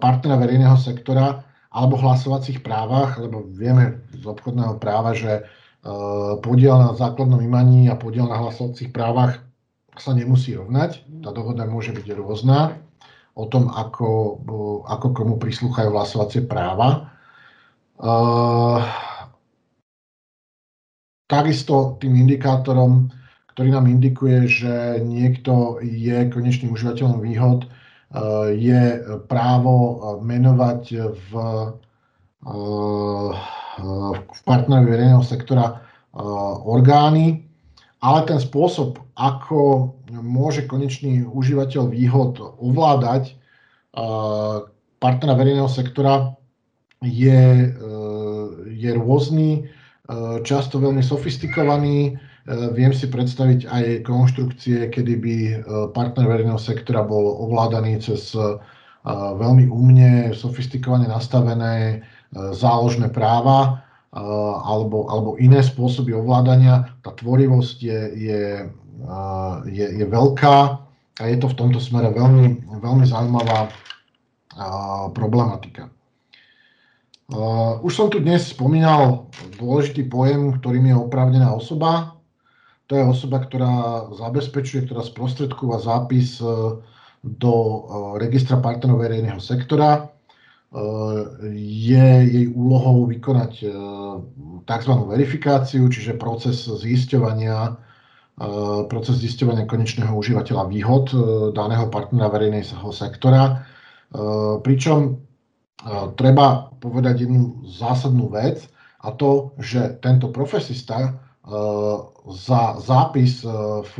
partnera 0.00 0.36
verejného 0.40 0.78
sektora 0.80 1.44
alebo 1.70 1.94
hlasovacích 1.98 2.66
právach, 2.66 3.14
lebo 3.22 3.46
vieme 3.46 4.02
z 4.10 4.26
obchodného 4.26 4.82
práva, 4.82 5.14
že 5.14 5.32
e, 5.38 5.42
podiel 6.42 6.74
na 6.74 6.90
základnom 6.98 7.38
imaní 7.38 7.86
a 7.86 7.94
podiel 7.94 8.26
na 8.26 8.42
hlasovacích 8.42 8.90
právach 8.90 9.38
sa 9.94 10.10
nemusí 10.10 10.58
rovnať. 10.58 11.22
Tá 11.22 11.30
dohoda 11.30 11.70
môže 11.70 11.94
byť 11.94 12.06
rôzna 12.18 12.74
o 13.38 13.46
tom, 13.46 13.70
ako, 13.70 14.42
ako 14.90 15.06
komu 15.14 15.34
prislúchajú 15.38 15.94
hlasovacie 15.94 16.42
práva. 16.42 17.14
E, 18.02 18.10
takisto 21.30 21.94
tým 22.02 22.18
indikátorom, 22.18 23.14
ktorý 23.54 23.78
nám 23.78 23.86
indikuje, 23.86 24.50
že 24.50 24.74
niekto 25.06 25.78
je 25.86 26.26
konečným 26.34 26.74
užívateľom 26.74 27.22
výhod, 27.22 27.70
je 28.50 28.82
právo 29.30 29.74
menovať 30.18 30.82
v, 31.14 31.30
eh, 32.42 33.30
v 34.26 34.40
partnerovi 34.42 34.86
verejného 34.90 35.22
sektora 35.22 35.66
eh, 35.70 35.78
orgány, 36.66 37.46
ale 38.02 38.26
ten 38.26 38.40
spôsob, 38.42 38.98
ako 39.14 39.94
môže 40.10 40.66
konečný 40.66 41.22
užívateľ 41.22 41.92
výhod 41.92 42.40
ovládať 42.40 43.36
partnera 44.96 45.34
verejného 45.36 45.68
sektora, 45.68 46.32
je, 47.04 47.74
je 48.72 48.90
rôzny 48.96 49.68
často 50.46 50.80
veľmi 50.80 51.04
sofistikovaný. 51.04 52.16
Viem 52.50 52.90
si 52.90 53.06
predstaviť 53.06 53.70
aj 53.70 53.84
konštrukcie, 54.02 54.90
kedy 54.90 55.14
by 55.22 55.36
partner 55.94 56.26
verejného 56.26 56.58
sektora 56.58 57.06
bol 57.06 57.46
ovládaný 57.46 58.02
cez 58.02 58.34
veľmi 59.06 59.70
umne, 59.70 60.34
sofistikovane 60.34 61.06
nastavené 61.06 62.02
záložné 62.34 63.14
práva 63.14 63.86
alebo, 64.66 65.06
alebo 65.06 65.38
iné 65.38 65.62
spôsoby 65.62 66.10
ovládania. 66.10 66.90
Tá 67.06 67.14
tvorivosť 67.14 67.76
je, 67.78 68.00
je, 68.18 68.42
je, 69.70 69.86
je 70.02 70.04
veľká 70.10 70.56
a 71.16 71.22
je 71.22 71.36
to 71.38 71.46
v 71.54 71.58
tomto 71.58 71.78
smere 71.78 72.10
veľmi, 72.10 72.66
veľmi 72.82 73.06
zaujímavá 73.06 73.70
problematika. 75.14 75.86
Už 77.86 77.94
som 77.94 78.10
tu 78.10 78.18
dnes 78.18 78.42
spomínal 78.42 79.30
dôležitý 79.54 80.10
pojem, 80.10 80.58
ktorým 80.58 80.90
je 80.90 80.96
oprávnená 80.98 81.54
osoba. 81.54 82.18
To 82.90 82.98
je 82.98 83.04
osoba, 83.06 83.38
ktorá 83.38 84.10
zabezpečuje, 84.18 84.90
ktorá 84.90 85.06
sprostredkúva 85.06 85.78
zápis 85.78 86.42
uh, 86.42 86.74
do 87.22 87.54
uh, 87.54 87.74
registra 88.18 88.58
partnerov 88.58 89.06
verejného 89.06 89.38
sektora. 89.38 90.10
Je 91.50 92.06
jej 92.30 92.46
úlohou 92.54 93.02
vykonať 93.10 93.66
tzv. 94.70 94.92
verifikáciu, 95.10 95.90
čiže 95.90 96.14
proces 96.14 96.62
zisťovania, 96.62 97.74
proces 98.86 99.18
zisťovania 99.18 99.66
konečného 99.66 100.14
užívateľa 100.14 100.70
výhod 100.70 101.10
daného 101.58 101.90
partnera 101.90 102.30
verejného 102.30 102.86
sektora. 102.94 103.66
Pričom 104.62 105.18
treba 106.14 106.70
povedať 106.78 107.26
jednu 107.26 107.66
zásadnú 107.66 108.30
vec 108.30 108.62
a 109.00 109.10
to, 109.16 109.56
že 109.56 109.96
tento 110.04 110.28
profesista 110.28 110.98
e, 111.00 111.10
za 112.30 112.78
zápis 112.78 113.42
e, 113.42 113.50
v, 113.82 113.94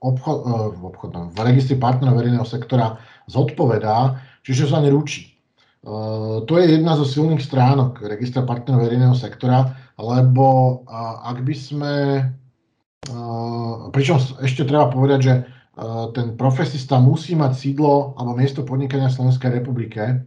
obchod, 0.00 0.38
e, 0.44 0.52
v, 0.76 0.80
obchodnom, 0.84 1.24
v 1.32 1.38
registri 1.44 1.76
partnerov 1.80 2.20
verejného 2.20 2.46
sektora 2.46 3.00
zodpovedá, 3.26 4.20
čiže 4.44 4.70
sa 4.70 4.80
neručí. 4.82 5.34
To 5.86 6.50
je 6.58 6.66
jedna 6.66 6.98
zo 6.98 7.06
silných 7.06 7.38
stránok 7.38 8.02
registra 8.10 8.42
partnerov 8.42 8.90
verejného 8.90 9.14
sektora, 9.14 9.70
lebo 10.02 10.82
ak 11.22 11.46
by 11.46 11.54
sme, 11.54 11.94
pričom 13.94 14.18
ešte 14.42 14.66
treba 14.66 14.90
povedať, 14.90 15.20
že 15.22 15.34
ten 16.10 16.34
profesista 16.34 16.98
musí 16.98 17.38
mať 17.38 17.54
sídlo 17.54 18.18
alebo 18.18 18.34
miesto 18.34 18.66
podnikania 18.66 19.14
v 19.14 19.14
Slovenskej 19.14 19.62
republike, 19.62 20.26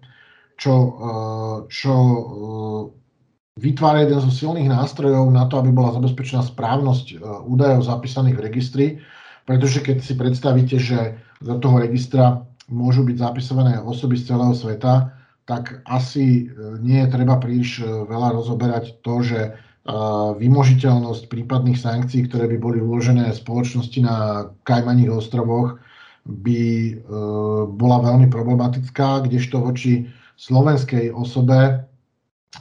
čo, 0.55 0.95
čo 1.67 1.93
vytvára 3.59 4.07
jeden 4.07 4.23
zo 4.23 4.31
silných 4.31 4.71
nástrojov 4.71 5.27
na 5.29 5.45
to, 5.51 5.59
aby 5.59 5.75
bola 5.75 5.99
zabezpečená 5.99 6.47
správnosť 6.47 7.05
eh, 7.13 7.17
údajov 7.45 7.83
zapísaných 7.85 8.35
v 8.39 8.45
registri, 8.47 8.85
pretože 9.43 9.83
keď 9.83 9.97
si 9.99 10.13
predstavíte, 10.15 10.77
že 10.79 11.19
do 11.43 11.59
toho 11.59 11.83
registra 11.83 12.47
môžu 12.71 13.03
byť 13.03 13.17
zapisované 13.17 13.81
osoby 13.81 14.15
z 14.15 14.31
celého 14.31 14.53
sveta, 14.53 15.11
tak 15.49 15.81
asi 15.89 16.53
nie 16.85 17.01
je 17.01 17.09
treba 17.09 17.41
príliš 17.41 17.81
veľa 17.81 18.37
rozoberať 18.37 19.01
to, 19.01 19.25
že 19.25 19.57
vymožiteľnosť 20.37 21.25
prípadných 21.25 21.79
sankcií, 21.81 22.29
ktoré 22.29 22.45
by 22.53 22.57
boli 22.61 22.77
uložené 22.77 23.33
spoločnosti 23.33 23.99
na 24.05 24.45
Kajmaných 24.69 25.17
ostrovoch, 25.17 25.81
by 26.29 26.93
bola 27.73 27.97
veľmi 28.05 28.29
problematická, 28.29 29.25
kdežto 29.25 29.65
voči 29.65 30.05
slovenskej 30.37 31.09
osobe, 31.09 31.88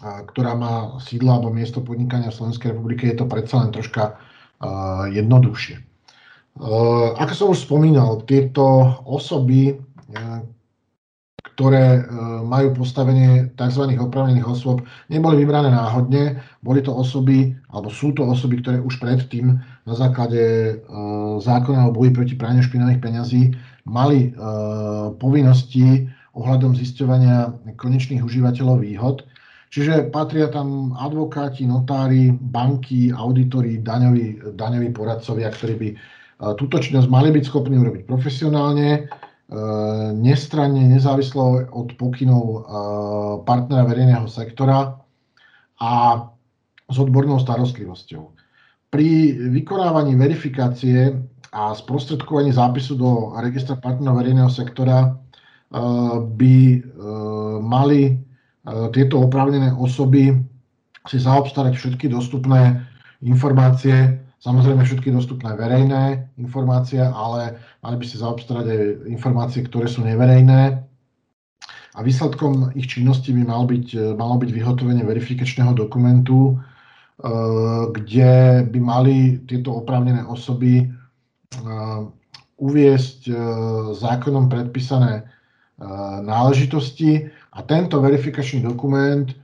ktorá 0.03 0.53
má 0.53 1.01
sídlo 1.01 1.33
alebo 1.33 1.49
miesto 1.49 1.81
podnikania 1.81 2.29
v 2.29 2.37
Slovenskej 2.37 2.77
republike, 2.77 3.09
je 3.09 3.17
to 3.17 3.25
predsa 3.25 3.65
len 3.65 3.73
troška 3.73 4.21
jednoduchšie. 5.09 5.81
Ako 7.17 7.33
som 7.33 7.55
už 7.55 7.65
spomínal, 7.65 8.21
tieto 8.29 8.99
osoby, 9.09 9.79
ktoré 11.55 12.07
majú 12.47 12.85
postavenie 12.85 13.51
tzv. 13.59 13.83
opravnených 13.99 14.47
osôb, 14.47 14.87
neboli 15.11 15.43
vybrané 15.43 15.75
náhodne, 15.75 16.39
boli 16.63 16.83
to 16.85 16.95
osoby, 16.95 17.57
alebo 17.73 17.91
sú 17.91 18.15
to 18.15 18.23
osoby, 18.27 18.63
ktoré 18.63 18.79
už 18.79 19.03
predtým 19.03 19.59
na 19.87 19.95
základe 19.95 20.77
zákona 21.43 21.89
o 21.89 21.95
boji 21.95 22.11
proti 22.15 22.35
praniu 22.39 22.63
špinavých 22.63 23.03
peňazí 23.03 23.43
mali 23.89 24.37
povinnosti 25.19 26.07
ohľadom 26.37 26.79
zisťovania 26.79 27.57
konečných 27.75 28.23
užívateľov 28.23 28.85
výhod. 28.85 29.27
Čiže 29.69 30.09
patria 30.09 30.49
tam 30.49 30.97
advokáti, 30.97 31.69
notári, 31.69 32.33
banky, 32.33 33.13
auditori, 33.13 33.85
daňoví, 33.85 34.57
daňoví 34.57 34.89
poradcovia, 34.97 35.53
ktorí 35.53 35.75
by 35.77 35.89
túto 36.57 36.79
činnosť 36.81 37.09
mali 37.11 37.29
byť 37.35 37.45
schopní 37.45 37.77
urobiť 37.77 38.09
profesionálne, 38.09 39.11
nestranne, 40.17 40.89
nezávislo 40.93 41.69
od 41.73 41.93
pokynov 42.01 42.69
partnera 43.45 43.85
verejného 43.85 44.29
sektora 44.29 44.97
a 45.81 45.93
s 46.89 46.97
odbornou 46.97 47.37
starostlivosťou. 47.41 48.25
Pri 48.89 49.37
vykonávaní 49.53 50.17
verifikácie 50.17 51.13
a 51.53 51.73
sprostredkovaní 51.77 52.53
zápisu 52.53 52.97
do 52.97 53.37
registra 53.37 53.77
partnerov 53.77 54.21
verejného 54.21 54.49
sektora 54.53 55.17
by 56.37 56.57
mali 57.65 58.21
tieto 58.93 59.25
oprávnené 59.25 59.73
osoby 59.77 60.37
si 61.09 61.17
zaobstarať 61.17 61.73
všetky 61.73 62.13
dostupné 62.13 62.85
informácie, 63.25 64.21
samozrejme 64.39 64.85
všetky 64.85 65.09
dostupné 65.11 65.57
verejné 65.57 66.29
informácie, 66.37 67.01
ale 67.01 67.57
mali 67.81 67.97
by 67.97 68.05
si 68.05 68.21
zaobstarať 68.21 68.67
aj 68.69 68.81
informácie, 69.09 69.65
ktoré 69.65 69.89
sú 69.89 70.05
neverejné. 70.05 70.85
A 71.97 71.99
výsledkom 72.05 72.71
ich 72.79 72.87
činnosti 72.87 73.35
by 73.35 73.43
mal 73.43 73.67
byť, 73.67 74.15
malo 74.15 74.39
byť 74.39 74.51
vyhotovenie 74.55 75.03
verifikačného 75.03 75.75
dokumentu, 75.75 76.55
kde 77.91 78.63
by 78.71 78.79
mali 78.79 79.43
tieto 79.51 79.83
oprávnené 79.83 80.23
osoby 80.23 80.87
uviesť 82.59 83.21
zákonom 83.99 84.47
predpísané 84.47 85.27
náležitosti 86.23 87.27
a 87.59 87.61
tento 87.67 87.99
verifikačný 87.99 88.63
dokument 88.63 89.27
e, 89.27 89.35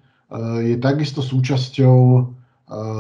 je 0.71 0.77
takisto 0.79 1.19
súčasťou 1.19 1.99
e, 1.99 2.23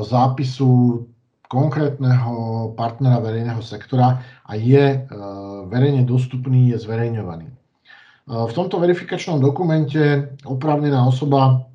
zápisu 0.02 1.06
konkrétneho 1.46 2.34
partnera 2.74 3.22
verejného 3.22 3.62
sektora 3.62 4.18
a 4.42 4.52
je 4.58 4.98
e, 4.98 4.98
verejne 5.70 6.02
dostupný, 6.02 6.74
je 6.74 6.82
zverejňovaný. 6.82 7.46
V 8.24 8.52
tomto 8.56 8.80
verifikačnom 8.80 9.36
dokumente 9.36 10.32
oprávnená 10.48 10.96
osoba 11.04 11.68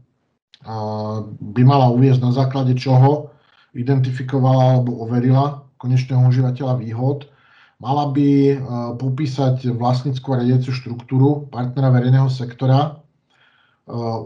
by 1.37 1.61
mala 1.61 1.93
uviezť 1.93 2.25
na 2.25 2.33
základe 2.33 2.73
čoho 2.73 3.29
identifikovala 3.77 4.81
alebo 4.81 5.05
overila 5.05 5.61
konečného 5.77 6.25
užívateľa 6.25 6.81
výhod, 6.81 7.29
mala 7.77 8.09
by 8.09 8.57
popísať 8.97 9.69
vlastnickú 9.77 10.33
a 10.33 10.41
riadiacu 10.41 10.73
štruktúru 10.73 11.45
partnera 11.53 11.93
verejného 11.93 12.33
sektora, 12.33 12.97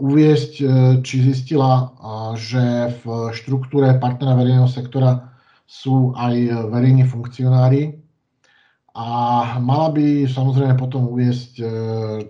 uviesť, 0.00 0.52
uh, 0.60 0.68
či 1.00 1.24
zistila, 1.24 1.88
uh, 1.88 2.36
že 2.36 2.92
v 3.00 3.32
štruktúre 3.32 3.96
partnera 3.96 4.36
verejného 4.36 4.68
sektora 4.68 5.32
sú 5.64 6.12
aj 6.12 6.68
verejní 6.68 7.08
funkcionári 7.08 7.96
a 8.92 9.08
mala 9.58 9.88
by 9.90 10.28
samozrejme 10.28 10.76
potom 10.76 11.08
uviesť, 11.10 11.56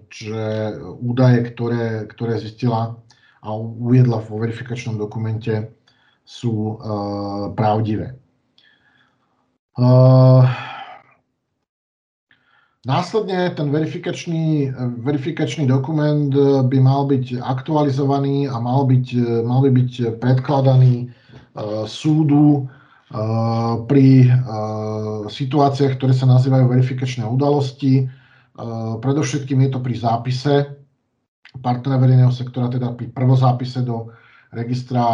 že 0.08 0.42
údaje, 1.02 1.50
ktoré, 1.52 2.08
ktoré 2.08 2.40
zistila 2.40 2.94
a 3.44 3.48
uviedla 3.52 4.22
vo 4.24 4.40
verifikačnom 4.40 4.96
dokumente, 4.96 5.76
sú 6.24 6.80
pravdivé. 7.52 8.16
Následne 12.84 13.48
ten 13.56 13.72
verifikačný, 13.72 14.68
verifikačný 15.00 15.64
dokument 15.64 16.28
eh, 16.36 16.60
by 16.68 16.78
mal 16.84 17.08
byť 17.08 17.40
aktualizovaný 17.40 18.44
a 18.52 18.60
mal, 18.60 18.84
byť, 18.84 19.06
eh, 19.16 19.40
mal 19.40 19.64
by 19.64 19.70
byť 19.72 19.92
predkladaný 20.20 21.08
uh, 21.08 21.88
súdu 21.88 22.68
pri 23.86 24.26
situáciách, 25.30 26.02
ktoré 26.02 26.10
sa 26.10 26.26
nazývajú 26.26 26.66
verifikačné 26.66 27.22
udalosti. 27.22 28.10
Predovšetkým 28.98 29.62
je 29.62 29.70
to 29.70 29.78
pri 29.78 29.94
zápise 29.94 30.54
partnera 31.62 32.02
verejného 32.02 32.34
sektora, 32.34 32.66
teda 32.66 32.90
pri 32.98 33.14
prvozápise 33.14 33.86
do 33.86 34.10
registra 34.50 35.04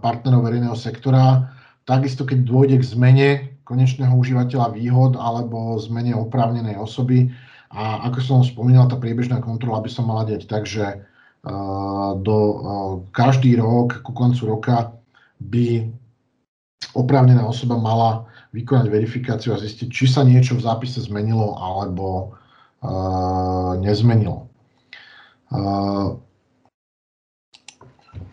partnerov 0.00 0.48
verejného 0.48 0.78
sektora. 0.80 1.44
Takisto, 1.84 2.24
keď 2.24 2.38
dôjde 2.40 2.80
k 2.80 2.88
zmene 2.88 3.28
konečného 3.64 4.12
užívateľa 4.16 4.76
výhod 4.76 5.16
alebo 5.16 5.80
zmene 5.80 6.12
oprávnenej 6.14 6.76
osoby. 6.76 7.32
A 7.74 8.06
ako 8.06 8.18
som 8.22 8.38
spomínal, 8.46 8.86
tá 8.86 8.94
priebežná 9.00 9.42
kontrola 9.42 9.82
by 9.82 9.90
sa 9.90 10.06
mala 10.06 10.28
diať 10.28 10.46
tak, 10.46 10.68
že 10.68 11.02
do, 12.22 12.38
každý 13.12 13.60
rok, 13.60 14.00
ku 14.00 14.12
koncu 14.16 14.48
roka 14.48 14.96
by 15.42 15.90
oprávnená 16.94 17.44
osoba 17.44 17.76
mala 17.76 18.24
vykonať 18.54 18.86
verifikáciu 18.88 19.52
a 19.52 19.60
zistiť, 19.60 19.88
či 19.90 20.06
sa 20.06 20.22
niečo 20.22 20.54
v 20.54 20.64
zápise 20.64 21.02
zmenilo 21.02 21.58
alebo 21.58 22.38
nezmenilo. 23.82 24.46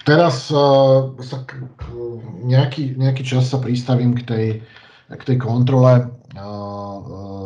Teraz 0.06 0.50
sa 0.50 1.38
nejaký, 2.46 2.96
nejaký 2.96 3.24
čas 3.26 3.50
sa 3.50 3.58
pristavím 3.58 4.14
k 4.18 4.22
tej 4.24 4.46
k 5.18 5.22
tej 5.28 5.38
kontrole 5.44 6.08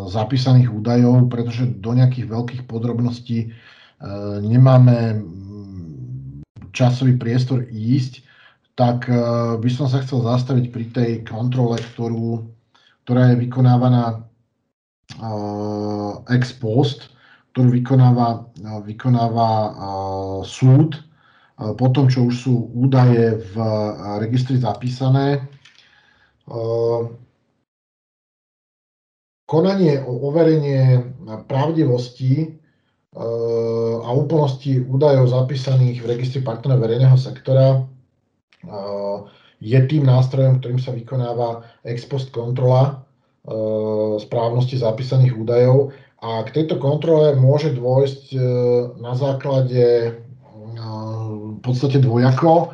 zapísaných 0.05 0.69
údajov, 0.69 1.33
pretože 1.33 1.65
do 1.81 1.97
nejakých 1.97 2.29
veľkých 2.29 2.61
podrobností 2.69 3.49
nemáme 4.45 5.25
časový 6.75 7.17
priestor 7.17 7.65
ísť, 7.71 8.21
tak 8.77 9.09
by 9.57 9.69
som 9.71 9.89
sa 9.89 10.03
chcel 10.05 10.21
zastaviť 10.21 10.65
pri 10.69 10.85
tej 10.93 11.11
kontrole, 11.25 11.81
ktorú, 11.81 12.43
ktorá 13.07 13.33
je 13.33 13.41
vykonávaná 13.47 14.21
ex 16.29 16.53
post, 16.53 17.15
ktorú 17.55 17.71
vykonáva, 17.71 18.45
vykonáva 18.83 19.49
súd 20.43 20.99
po 21.55 21.87
tom, 21.95 22.11
čo 22.11 22.27
už 22.27 22.35
sú 22.35 22.67
údaje 22.75 23.39
v 23.55 23.55
registri 24.19 24.59
zapísané. 24.59 25.39
Konanie 29.45 30.01
o 30.01 30.29
overenie 30.29 31.05
pravdivosti 31.45 32.33
eh, 32.45 32.53
a 34.01 34.09
úplnosti 34.13 34.81
údajov 34.81 35.29
zapísaných 35.29 36.01
v 36.01 36.09
registri 36.17 36.41
partnerov 36.41 36.81
verejného 36.81 37.17
sektora 37.17 37.81
eh, 37.81 39.17
je 39.61 39.79
tým 39.87 40.03
nástrojom, 40.05 40.59
ktorým 40.59 40.81
sa 40.81 40.91
vykonáva 40.91 41.63
ex 41.85 42.05
post 42.09 42.33
kontrola 42.33 43.05
eh, 43.45 44.17
správnosti 44.17 44.81
zapísaných 44.81 45.37
údajov. 45.37 45.93
A 46.25 46.41
k 46.41 46.57
tejto 46.57 46.81
kontrole 46.81 47.37
môže 47.37 47.69
dôjsť 47.77 48.33
na 48.97 49.13
základe 49.13 50.17
v 50.73 51.59
podstate 51.61 52.01
dvojako. 52.01 52.73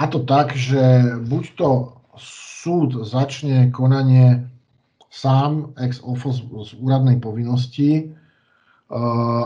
A 0.00 0.02
to 0.08 0.24
tak, 0.24 0.56
že 0.56 1.04
buď 1.28 1.44
to 1.60 1.92
súd 2.16 3.04
začne 3.04 3.68
konanie 3.68 4.48
sám 5.16 5.72
ex 5.80 6.04
ofo 6.04 6.28
z, 6.28 6.44
z 6.44 6.70
úradnej 6.76 7.16
povinnosti 7.16 8.12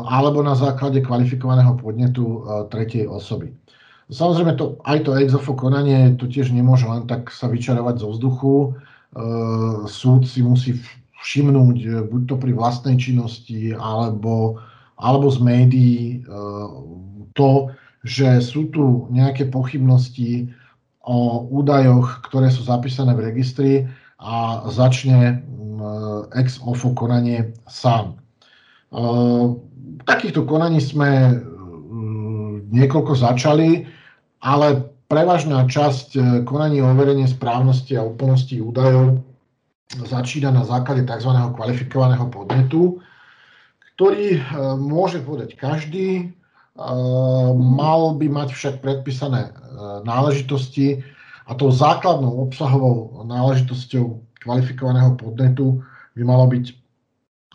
alebo 0.04 0.44
na 0.44 0.52
základe 0.52 1.00
kvalifikovaného 1.00 1.72
podnetu 1.80 2.44
tretej 2.68 3.09
osoby. 3.09 3.56
Samozrejme, 4.12 4.52
to, 4.61 4.76
aj 4.85 5.09
to 5.09 5.16
ex 5.16 5.33
ofo 5.33 5.56
konanie 5.56 6.12
to 6.20 6.28
tiež 6.28 6.52
nemôže 6.52 6.85
len 6.85 7.09
tak 7.09 7.33
sa 7.33 7.48
vyčarovať 7.48 8.04
zo 8.04 8.09
vzduchu. 8.12 8.54
Súd 9.88 10.28
si 10.28 10.44
musí 10.44 10.76
všimnúť, 11.20 11.78
e, 11.85 11.88
buď 12.09 12.22
to 12.26 12.35
pri 12.40 12.52
vlastnej 12.56 12.96
činnosti, 12.96 13.77
alebo, 13.77 14.58
alebo 14.96 15.29
z 15.29 15.38
médií, 15.40 16.00
e, 16.00 16.18
to, 17.37 17.71
že 18.02 18.40
sú 18.40 18.73
tu 18.73 19.06
nejaké 19.12 19.52
pochybnosti 19.52 20.48
o 21.04 21.44
údajoch, 21.48 22.25
ktoré 22.29 22.48
sú 22.48 22.64
zapísané 22.64 23.12
v 23.12 23.25
registri 23.33 23.73
a 24.21 24.64
začne 24.68 25.44
ex 26.37 26.60
ofo 26.62 26.92
konanie 26.94 27.52
sám. 27.68 28.18
Takýchto 30.04 30.44
konaní 30.44 30.81
sme 30.81 31.40
niekoľko 32.70 33.12
začali, 33.18 33.87
ale 34.40 34.88
prevažná 35.10 35.66
časť 35.66 36.42
konaní 36.46 36.81
o 36.81 36.90
overenie 36.90 37.26
správnosti 37.26 37.98
a 37.98 38.06
úplnosti 38.06 38.62
údajov 38.62 39.18
začína 39.90 40.54
na 40.54 40.62
základe 40.62 41.02
tzv. 41.02 41.35
kvalifikovaného 41.58 42.31
podnetu, 42.31 43.02
ktorý 43.94 44.38
môže 44.78 45.18
podať 45.18 45.58
každý, 45.58 46.31
mal 47.58 48.14
by 48.14 48.26
mať 48.31 48.48
však 48.54 48.74
predpísané 48.81 49.50
náležitosti 50.06 51.02
a 51.50 51.58
tou 51.58 51.74
základnou 51.74 52.46
obsahovou 52.46 53.26
náležitosťou 53.26 54.29
kvalifikovaného 54.40 55.14
podnetu 55.16 55.84
by 56.16 56.22
malo 56.24 56.48
byť 56.48 56.64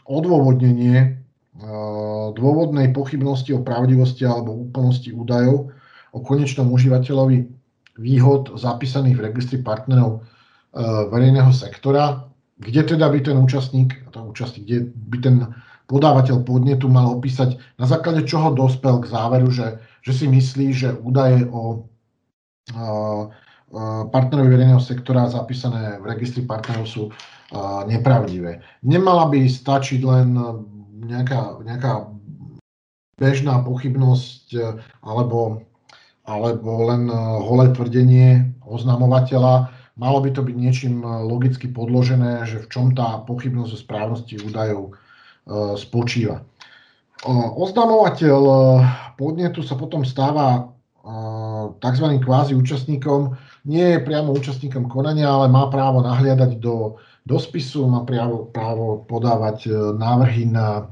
odôvodnenie 0.05 1.17
dôvodnej 2.35 2.91
pochybnosti 2.91 3.55
o 3.55 3.63
pravdivosti 3.63 4.27
alebo 4.27 4.67
úplnosti 4.67 5.09
údajov, 5.15 5.71
o 6.11 6.19
konečnom 6.19 6.67
užívateľovi 6.71 7.47
výhod 7.95 8.59
zapísaných 8.59 9.15
v 9.15 9.23
registri 9.31 9.57
partnerov 9.63 10.23
verejného 11.11 11.51
sektora, 11.55 12.27
kde 12.59 12.95
teda 12.95 13.07
by 13.07 13.19
ten 13.23 13.39
účastník, 13.39 13.95
účastník, 14.11 14.67
kde 14.67 14.79
by 14.91 15.17
ten 15.23 15.35
podávateľ 15.87 16.43
podnetu 16.43 16.91
mal 16.91 17.13
opísať, 17.15 17.55
na 17.79 17.85
základe 17.87 18.25
čoho 18.27 18.51
dospel 18.51 18.99
k 18.99 19.11
záveru, 19.11 19.47
že, 19.53 19.79
že 20.01 20.11
si 20.11 20.25
myslí, 20.27 20.67
že 20.73 20.89
údaje 20.97 21.45
o 21.47 21.87
partnerovi 24.11 24.49
verejného 24.53 24.81
sektora 24.81 25.25
zapísané 25.29 25.97
v 25.99 26.05
registri 26.05 26.45
partnerov 26.45 26.85
sú 26.85 27.03
nepravdivé. 27.89 28.61
Nemala 28.85 29.29
by 29.29 29.45
stačiť 29.45 30.01
len 30.05 30.37
nejaká, 31.05 31.61
nejaká 31.65 32.09
bežná 33.17 33.61
pochybnosť 33.65 34.53
alebo, 35.01 35.65
alebo 36.25 36.69
len 36.89 37.09
holé 37.41 37.73
tvrdenie 37.73 38.53
oznamovateľa. 38.65 39.69
Malo 39.95 40.19
by 40.19 40.29
to 40.35 40.41
byť 40.43 40.55
niečím 40.55 41.01
logicky 41.03 41.71
podložené, 41.71 42.45
že 42.45 42.63
v 42.63 42.69
čom 42.69 42.85
tá 42.93 43.23
pochybnosť 43.25 43.71
o 43.71 43.81
správnosti 43.81 44.35
údajov 44.43 44.95
E, 45.45 45.77
spočíva. 45.77 46.41
Oznamovateľ 47.53 48.39
e, 48.41 48.55
podnetu 49.13 49.61
sa 49.61 49.77
potom 49.77 50.01
stáva 50.01 50.57
e, 50.57 50.61
tzv. 51.85 52.05
kvázi 52.17 52.57
účastníkom, 52.57 53.37
nie 53.65 53.97
je 53.97 54.05
priamo 54.05 54.33
účastníkom 54.33 54.87
konania, 54.87 55.29
ale 55.29 55.49
má 55.49 55.67
právo 55.67 56.01
nahliadať 56.05 56.61
do, 56.61 57.01
do 57.25 57.37
spisu, 57.41 57.89
má 57.89 58.05
právo, 58.05 58.49
právo 58.49 59.03
podávať 59.09 59.69
návrhy 59.97 60.45
na, 60.49 60.89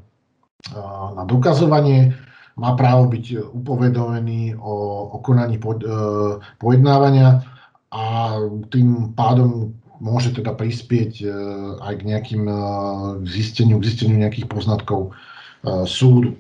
na 1.13 1.24
dokazovanie, 1.30 2.17
má 2.57 2.74
právo 2.74 3.09
byť 3.09 3.53
upovedomený 3.53 4.57
o, 4.57 4.74
o 5.13 5.17
konaní 5.21 5.57
pod, 5.57 5.86
pojednávania 6.57 7.45
a 7.93 8.36
tým 8.74 9.13
pádom 9.13 9.74
môže 10.03 10.36
teda 10.36 10.51
prispieť 10.51 11.11
e, 11.24 11.28
aj 11.80 11.93
k 12.01 12.03
nejakým 12.03 12.43
e, 12.43 12.55
zisteniu, 13.24 13.80
k 13.80 13.88
zisteniu 13.88 14.19
nejakých 14.19 14.51
poznatkov 14.51 15.09
e, 15.63 15.88
súdu. 15.88 16.36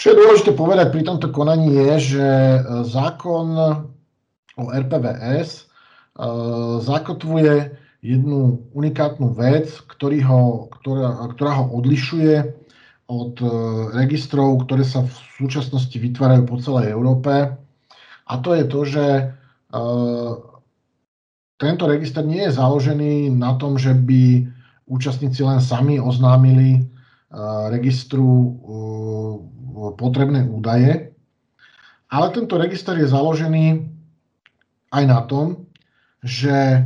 Čo 0.00 0.16
je 0.16 0.16
dôležité 0.16 0.50
povedať 0.56 0.88
pri 0.96 1.04
tomto 1.04 1.28
konaní 1.28 1.76
je, 1.76 2.16
že 2.16 2.26
zákon 2.88 3.52
o 4.60 4.68
RPVS 4.68 5.66
zakotvuje 6.84 7.72
jednu 8.00 8.64
unikátnu 8.76 9.32
vec, 9.36 9.72
ktorý 9.88 10.24
ho, 10.24 10.42
ktorá, 10.80 11.28
ktorá 11.36 11.52
ho 11.60 11.64
odlišuje 11.80 12.60
od 13.10 13.34
registrov, 13.96 14.64
ktoré 14.64 14.84
sa 14.86 15.02
v 15.04 15.12
súčasnosti 15.40 15.96
vytvárajú 15.96 16.42
po 16.46 16.56
celej 16.60 16.92
Európe. 16.92 17.56
A 18.30 18.32
to 18.38 18.54
je 18.54 18.64
to, 18.68 18.80
že 18.86 19.06
tento 21.60 21.84
register 21.84 22.24
nie 22.24 22.46
je 22.48 22.56
založený 22.56 23.34
na 23.34 23.58
tom, 23.60 23.76
že 23.76 23.92
by 23.92 24.48
účastníci 24.88 25.44
len 25.44 25.60
sami 25.60 26.00
oznámili 26.00 26.86
registru 27.70 28.56
potrebné 30.00 30.46
údaje, 30.46 31.14
ale 32.10 32.26
tento 32.34 32.58
register 32.58 32.98
je 32.98 33.06
založený 33.06 33.86
aj 34.90 35.04
na 35.06 35.20
tom, 35.26 35.66
že 36.20 36.84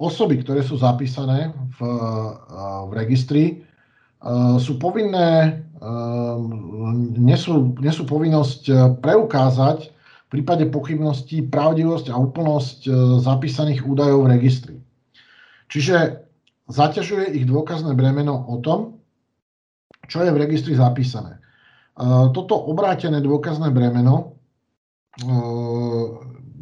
osoby, 0.00 0.40
ktoré 0.42 0.64
sú 0.64 0.80
zapísané 0.80 1.52
v, 1.76 1.80
uh, 1.84 2.88
v 2.88 2.92
registri, 2.96 3.44
sú 4.58 4.82
povinné, 4.82 5.62
nesú, 7.14 7.70
nesú 7.78 8.02
povinnosť 8.02 8.98
preukázať 8.98 9.94
v 10.28 10.28
prípade 10.28 10.68
pochybností 10.68 11.48
pravdivosť 11.48 12.12
a 12.12 12.20
úplnosť 12.20 12.78
e, 12.84 12.90
zapísaných 13.24 13.80
údajov 13.80 14.28
v 14.28 14.30
registri. 14.36 14.76
Čiže 15.72 16.20
zaťažuje 16.68 17.32
ich 17.32 17.48
dôkazné 17.48 17.96
bremeno 17.96 18.44
o 18.44 18.60
tom, 18.60 19.00
čo 20.04 20.20
je 20.20 20.28
v 20.28 20.36
registri 20.36 20.76
zapísané. 20.76 21.40
E, 21.40 21.40
toto 22.36 22.60
obrátené 22.60 23.24
dôkazné 23.24 23.72
bremeno 23.72 24.16
e, 24.20 24.24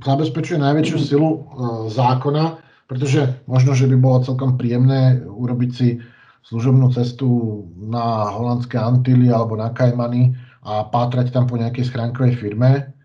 zabezpečuje 0.04 0.58
najväčšiu 0.60 0.98
silu 1.02 1.30
zákona, 1.90 2.62
pretože 2.86 3.34
možno, 3.50 3.74
že 3.74 3.90
by 3.90 3.96
bolo 3.98 4.22
celkom 4.22 4.54
príjemné 4.54 5.20
urobiť 5.26 5.70
si 5.74 5.98
služobnú 6.46 6.94
cestu 6.94 7.26
na 7.74 8.30
holandské 8.30 8.78
Antily 8.78 9.28
alebo 9.28 9.58
na 9.58 9.74
Kajmany 9.74 10.32
a 10.62 10.86
pátrať 10.86 11.34
tam 11.34 11.50
po 11.50 11.58
nejakej 11.58 11.90
schránkovej 11.90 12.38
firme 12.38 12.96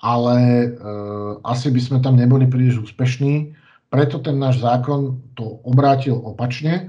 ale 0.00 0.36
uh, 0.72 1.36
asi 1.44 1.68
by 1.68 1.80
sme 1.80 1.98
tam 2.00 2.16
neboli 2.16 2.48
príliš 2.48 2.90
úspešní. 2.90 3.52
Preto 3.92 4.18
ten 4.20 4.40
náš 4.40 4.64
zákon 4.64 5.20
to 5.36 5.60
obrátil 5.66 6.16
opačne 6.24 6.88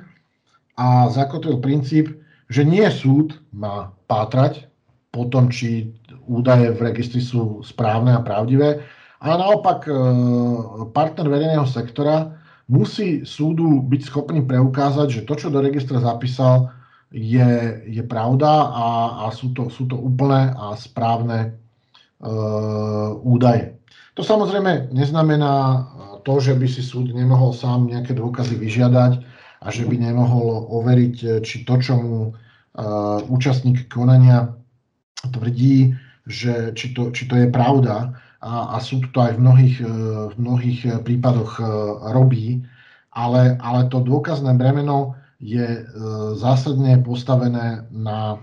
a 0.79 1.11
zakotvil 1.11 1.59
princíp, 1.59 2.07
že 2.47 2.63
nie 2.63 2.87
súd 2.87 3.35
má 3.51 3.91
pátrať 4.07 4.67
po 5.11 5.27
tom, 5.27 5.51
či 5.51 5.91
údaje 6.27 6.73
v 6.73 6.79
registri 6.81 7.21
sú 7.21 7.61
správne 7.65 8.13
a 8.17 8.25
pravdivé, 8.25 8.83
ale 9.21 9.35
naopak 9.37 9.85
uh, 9.85 10.89
partner 10.91 11.29
verejného 11.29 11.65
sektora 11.69 12.33
musí 12.65 13.21
súdu 13.21 13.85
byť 13.85 14.01
schopný 14.01 14.41
preukázať, 14.41 15.07
že 15.21 15.25
to, 15.29 15.33
čo 15.37 15.47
do 15.53 15.61
registra 15.61 16.01
zapísal, 16.01 16.73
je, 17.11 17.83
je 17.91 18.03
pravda 18.07 18.71
a, 18.71 18.87
a 19.27 19.35
sú, 19.35 19.51
to, 19.51 19.67
sú 19.67 19.83
to 19.85 19.99
úplné 19.99 20.55
a 20.55 20.73
správne 20.79 21.61
Eh, 22.21 23.09
údaje. 23.25 23.81
To 24.13 24.21
samozrejme 24.21 24.93
neznamená 24.93 25.81
to, 26.21 26.37
že 26.37 26.53
by 26.53 26.69
si 26.69 26.85
súd 26.85 27.09
nemohol 27.17 27.49
sám 27.49 27.89
nejaké 27.89 28.13
dôkazy 28.13 28.61
vyžiadať 28.61 29.25
a 29.57 29.67
že 29.73 29.89
by 29.89 29.97
nemohol 29.97 30.69
overiť, 30.69 31.41
či 31.41 31.65
to, 31.65 31.81
čo 31.81 31.97
mu 31.97 32.29
eh, 32.29 33.17
účastník 33.25 33.89
konania 33.89 34.53
tvrdí, 35.33 35.97
že 36.31 36.71
či 36.73 36.95
to, 36.95 37.11
či 37.11 37.27
to 37.27 37.35
je 37.35 37.51
pravda 37.51 38.15
a, 38.39 38.73
a 38.73 38.77
súd 38.79 39.11
to 39.11 39.19
aj 39.19 39.35
v 39.35 39.43
mnohých, 39.43 39.75
v 40.31 40.35
mnohých 40.39 40.79
prípadoch 41.03 41.59
robí, 42.15 42.63
ale, 43.11 43.59
ale 43.59 43.91
to 43.91 43.99
dôkazné 43.99 44.55
bremeno 44.55 45.13
je 45.37 45.83
zásadne 46.39 47.03
postavené 47.03 47.85
na 47.91 48.39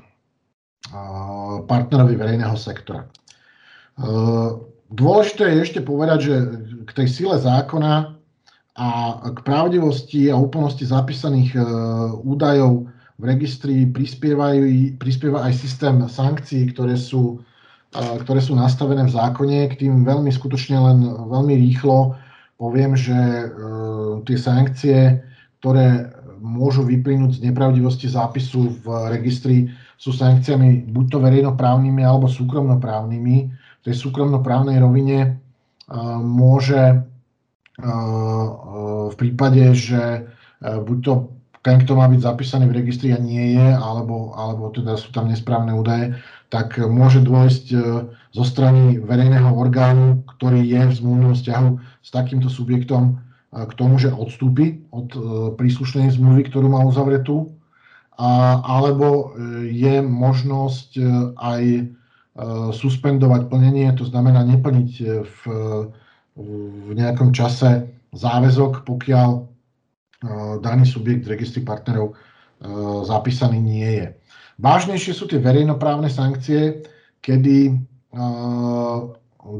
partnerovi 1.66 2.14
verejného 2.14 2.54
sektora. 2.54 3.08
Dôležité 4.88 5.52
je 5.52 5.64
ešte 5.64 5.80
povedať, 5.84 6.18
že 6.24 6.34
k 6.88 6.90
tej 6.96 7.08
sile 7.08 7.36
zákona 7.36 8.18
a 8.78 8.88
k 9.34 9.38
pravdivosti 9.42 10.30
a 10.30 10.38
úplnosti 10.38 10.86
zapísaných 10.86 11.58
e, 11.58 11.60
údajov 12.22 12.86
v 13.18 13.22
registri 13.26 13.90
prispieva 13.90 14.54
aj 15.42 15.52
systém 15.58 15.98
sankcií, 16.06 16.70
ktoré 16.70 16.94
sú, 16.94 17.36
e, 17.36 17.38
ktoré 17.92 18.40
sú 18.42 18.52
nastavené 18.52 19.08
v 19.08 19.14
zákone. 19.14 19.58
K 19.72 19.86
tým 19.86 20.04
veľmi 20.04 20.28
skutočne 20.28 20.76
len 20.76 20.98
veľmi 21.08 21.54
rýchlo 21.68 22.16
poviem, 22.58 22.98
že 22.98 23.14
e, 23.14 23.46
tie 24.26 24.36
sankcie, 24.36 24.98
ktoré 25.62 26.10
môžu 26.42 26.86
vyplynúť 26.86 27.38
z 27.38 27.44
nepravdivosti 27.50 28.10
zápisu 28.10 28.82
v 28.82 28.86
registri, 29.10 29.70
sú 29.98 30.14
sankciami 30.14 30.86
buď 30.90 31.04
to 31.10 31.18
verejnoprávnymi 31.18 32.02
alebo 32.06 32.30
súkromnoprávnymi 32.30 33.50
tej 33.88 33.94
súkromnoprávnej 33.96 34.76
rovine 34.84 35.40
môže 36.20 37.08
v 39.08 39.14
prípade, 39.16 39.72
že 39.72 40.28
buď 40.60 40.98
to 41.00 41.12
ten, 41.64 41.80
kto 41.82 41.96
má 41.98 42.06
byť 42.06 42.20
zapísaný 42.22 42.70
v 42.70 42.78
registri 42.84 43.08
a 43.12 43.18
nie 43.18 43.58
je, 43.58 43.68
alebo, 43.74 44.36
alebo 44.36 44.70
teda 44.70 44.94
sú 44.94 45.10
tam 45.10 45.26
nesprávne 45.26 45.74
údaje, 45.74 46.14
tak 46.48 46.80
môže 46.80 47.20
dôjsť 47.20 47.64
e, 47.72 47.78
zo 48.32 48.44
strany 48.44 48.96
verejného 49.00 49.52
orgánu, 49.52 50.24
ktorý 50.36 50.64
je 50.64 50.82
v 50.88 50.96
zmluvnom 50.96 51.32
vzťahu 51.36 51.70
s 52.00 52.08
takýmto 52.08 52.48
subjektom 52.48 53.20
k 53.48 53.72
tomu, 53.80 53.96
že 53.96 54.12
odstúpi 54.12 54.80
od 54.92 55.08
e, 55.12 55.20
príslušnej 55.56 56.08
zmluvy, 56.16 56.48
ktorú 56.48 56.72
má 56.72 56.84
uzavretú, 56.84 57.52
alebo 58.18 59.08
e, 59.08 59.24
je 59.72 60.00
možnosť 60.02 60.90
aj 61.38 61.64
suspendovať 62.70 63.50
plnenie, 63.50 63.90
to 63.98 64.06
znamená 64.06 64.46
neplniť 64.46 64.90
v, 65.26 65.40
v 66.38 66.88
nejakom 66.94 67.34
čase 67.34 67.90
záväzok, 68.14 68.86
pokiaľ 68.86 69.42
daný 70.62 70.86
subjekt 70.86 71.26
v 71.26 71.34
registri 71.34 71.66
partnerov 71.66 72.14
zapísaný 73.10 73.58
nie 73.58 73.90
je. 73.90 74.06
Vážnejšie 74.58 75.14
sú 75.14 75.30
tie 75.30 75.38
verejnoprávne 75.38 76.10
sankcie, 76.10 76.82
kedy 77.22 77.78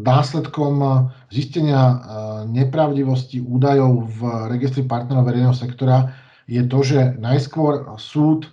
následkom 0.02 1.06
zistenia 1.30 2.02
nepravdivosti 2.50 3.38
údajov 3.40 4.10
v 4.10 4.20
registri 4.50 4.82
partnerov 4.82 5.24
verejného 5.26 5.54
sektora 5.54 6.10
je 6.50 6.64
to, 6.66 6.78
že 6.82 7.14
najskôr 7.22 7.86
súd 8.00 8.50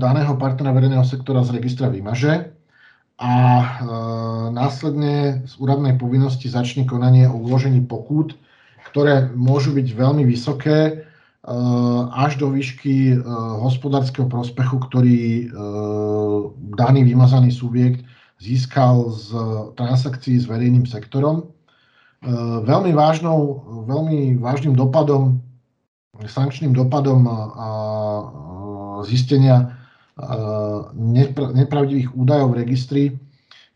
daného 0.00 0.32
partnera 0.40 0.72
verejného 0.72 1.04
sektora 1.04 1.44
z 1.44 1.60
registra 1.60 1.92
vymaže, 1.92 2.56
a 3.18 3.34
následne 4.54 5.42
z 5.42 5.52
úradnej 5.58 5.98
povinnosti 5.98 6.46
začne 6.46 6.86
konanie 6.86 7.26
o 7.26 7.34
uložení 7.34 7.82
pokút, 7.82 8.38
ktoré 8.94 9.26
môžu 9.34 9.74
byť 9.74 9.88
veľmi 9.90 10.22
vysoké, 10.22 11.02
až 12.12 12.36
do 12.36 12.52
výšky 12.52 13.16
hospodárskeho 13.64 14.28
prospechu, 14.28 14.84
ktorý 14.84 15.48
daný 16.76 17.08
vymazaný 17.08 17.48
subjekt 17.48 18.04
získal 18.36 19.08
z 19.10 19.32
transakcií 19.80 20.36
s 20.38 20.44
verejným 20.44 20.84
sektorom. 20.84 21.48
Veľmi, 22.68 22.92
vážnou, 22.92 23.64
veľmi 23.88 24.36
vážnym 24.36 24.76
dopadom, 24.76 25.40
sankčným 26.20 26.76
dopadom 26.76 27.24
zistenia 29.08 29.72
nepravdivých 31.54 32.12
údajov 32.12 32.52
v 32.52 32.58
registri 32.66 33.04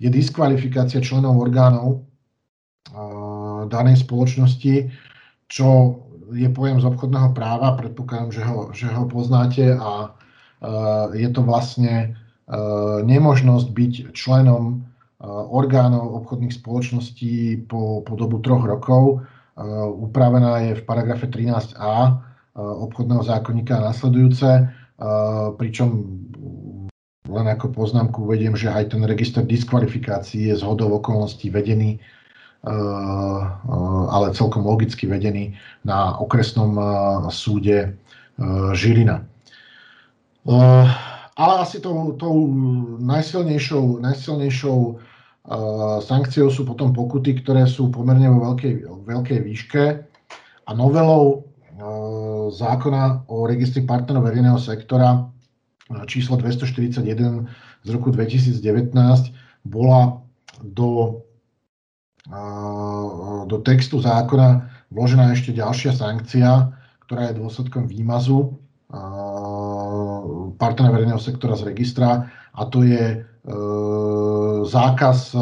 je 0.02 0.10
diskvalifikácia 0.10 0.98
členov 0.98 1.38
orgánov 1.38 2.02
danej 3.70 4.02
spoločnosti, 4.02 4.90
čo 5.46 6.01
je 6.32 6.48
pojem 6.50 6.80
z 6.80 6.88
obchodného 6.88 7.36
práva, 7.36 7.76
predpokladám, 7.76 8.30
že 8.32 8.42
ho, 8.42 8.58
že 8.72 8.88
ho 8.88 9.04
poznáte 9.06 9.76
a 9.76 10.16
je 11.12 11.28
to 11.30 11.40
vlastne 11.44 12.16
nemožnosť 13.04 13.68
byť 13.70 13.92
členom 14.16 14.84
orgánov 15.52 16.18
obchodných 16.24 16.54
spoločností 16.54 17.66
po, 17.70 18.02
po 18.02 18.12
dobu 18.18 18.42
troch 18.42 18.66
rokov. 18.66 19.22
Upravená 20.00 20.70
je 20.70 20.72
v 20.80 20.86
paragrafe 20.86 21.30
13a 21.30 22.18
obchodného 22.58 23.22
zákonníka 23.22 23.78
nasledujúce, 23.78 24.68
pričom 25.56 25.88
len 27.30 27.46
ako 27.48 27.72
poznámku 27.72 28.26
uvediem, 28.28 28.52
že 28.58 28.68
aj 28.68 28.92
ten 28.92 29.02
register 29.06 29.46
diskvalifikácií 29.46 30.50
je 30.50 30.58
zhodou 30.58 30.90
okolností 30.98 31.48
vedený, 31.48 32.02
ale 32.62 34.34
celkom 34.34 34.62
logicky 34.62 35.10
vedený 35.10 35.58
na 35.82 36.14
okresnom 36.18 36.78
súde 37.30 37.98
Žilina. 38.74 39.26
Ale 41.32 41.54
asi 41.58 41.82
tou, 41.82 42.14
tou 42.14 42.46
najsilnejšou, 43.02 43.98
najsilnejšou 43.98 44.78
sankciou 46.06 46.48
sú 46.54 46.62
potom 46.62 46.94
pokuty, 46.94 47.42
ktoré 47.42 47.66
sú 47.66 47.90
pomerne 47.90 48.30
vo 48.30 48.54
veľkej, 48.54 48.74
veľkej 49.10 49.38
výške 49.42 49.84
a 50.66 50.70
novelou 50.70 51.42
zákona 52.54 53.26
o 53.26 53.42
registri 53.50 53.82
partnerov 53.82 54.22
verejného 54.30 54.60
sektora 54.60 55.26
číslo 56.06 56.38
241 56.38 57.02
z 57.82 57.88
roku 57.90 58.14
2019 58.14 58.94
bola 59.66 60.22
do, 60.62 61.20
do 63.46 63.56
textu 63.66 63.98
zákona 63.98 64.70
vložená 64.94 65.34
ešte 65.34 65.50
ďalšia 65.50 65.90
sankcia, 65.96 66.70
ktorá 67.02 67.30
je 67.30 67.38
dôsledkom 67.42 67.90
výmazu 67.90 68.62
partnera 70.60 70.92
verejného 70.92 71.18
sektora 71.18 71.56
z 71.56 71.72
registra 71.72 72.28
a 72.54 72.62
to 72.68 72.84
je 72.84 73.04
e, 73.10 73.16
zákaz 74.68 75.18
e, 75.34 75.38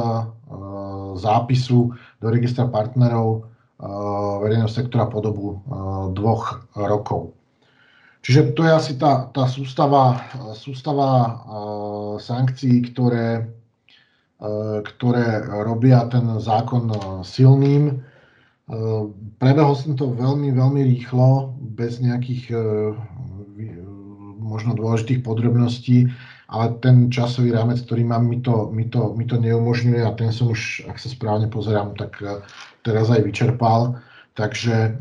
zápisu 1.18 1.92
do 2.22 2.26
registra 2.30 2.70
partnerov 2.70 3.28
e, 3.36 3.40
verejného 4.40 4.70
sektora 4.70 5.10
po 5.10 5.18
dobu 5.20 5.60
dvoch 6.14 6.62
rokov. 6.78 7.34
Čiže 8.20 8.52
to 8.52 8.68
je 8.68 8.72
asi 8.72 8.92
tá, 9.00 9.32
tá 9.32 9.48
sústava, 9.48 10.20
sústava 10.52 11.40
sankcií, 12.20 12.92
ktoré, 12.92 13.48
ktoré 14.84 15.44
robia 15.68 16.08
ten 16.08 16.24
zákon 16.40 16.88
silným. 17.20 18.00
Prebehol 19.36 19.76
som 19.76 19.92
to 20.00 20.16
veľmi, 20.16 20.56
veľmi 20.56 20.80
rýchlo, 20.96 21.52
bez 21.76 22.00
nejakých 22.00 22.48
možno 24.40 24.72
dôležitých 24.74 25.20
podrobností, 25.22 26.08
ale 26.50 26.74
ten 26.82 27.12
časový 27.12 27.54
rámec, 27.54 27.84
ktorý 27.84 28.02
mám, 28.02 28.26
mi 28.26 28.42
to, 28.42 28.72
mi 28.74 28.88
to, 28.88 29.14
mi 29.14 29.28
to 29.28 29.38
neumožňuje 29.38 30.02
a 30.02 30.16
ten 30.18 30.34
som 30.34 30.50
už, 30.50 30.88
ak 30.90 30.98
sa 30.98 31.06
správne 31.12 31.46
pozerám, 31.46 31.94
tak 31.94 32.18
teraz 32.82 33.12
aj 33.12 33.22
vyčerpal. 33.22 34.00
Takže 34.34 34.96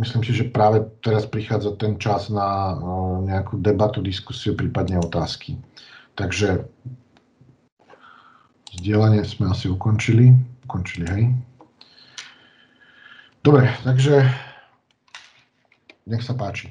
myslím 0.00 0.22
si, 0.24 0.32
že 0.32 0.48
práve 0.48 0.88
teraz 1.04 1.28
prichádza 1.28 1.76
ten 1.76 2.00
čas 2.00 2.32
na 2.32 2.78
nejakú 3.20 3.60
debatu, 3.60 4.00
diskusiu, 4.00 4.56
prípadne 4.56 4.96
otázky. 4.98 5.60
Takže 6.16 6.64
vzdielanie 8.76 9.22
sme 9.24 9.52
asi 9.52 9.68
ukončili. 9.68 10.32
Ukončili, 10.68 11.04
hej. 11.08 11.24
Dobre, 13.42 13.66
takže 13.82 14.22
nech 16.06 16.22
sa 16.22 16.34
páči. 16.34 16.70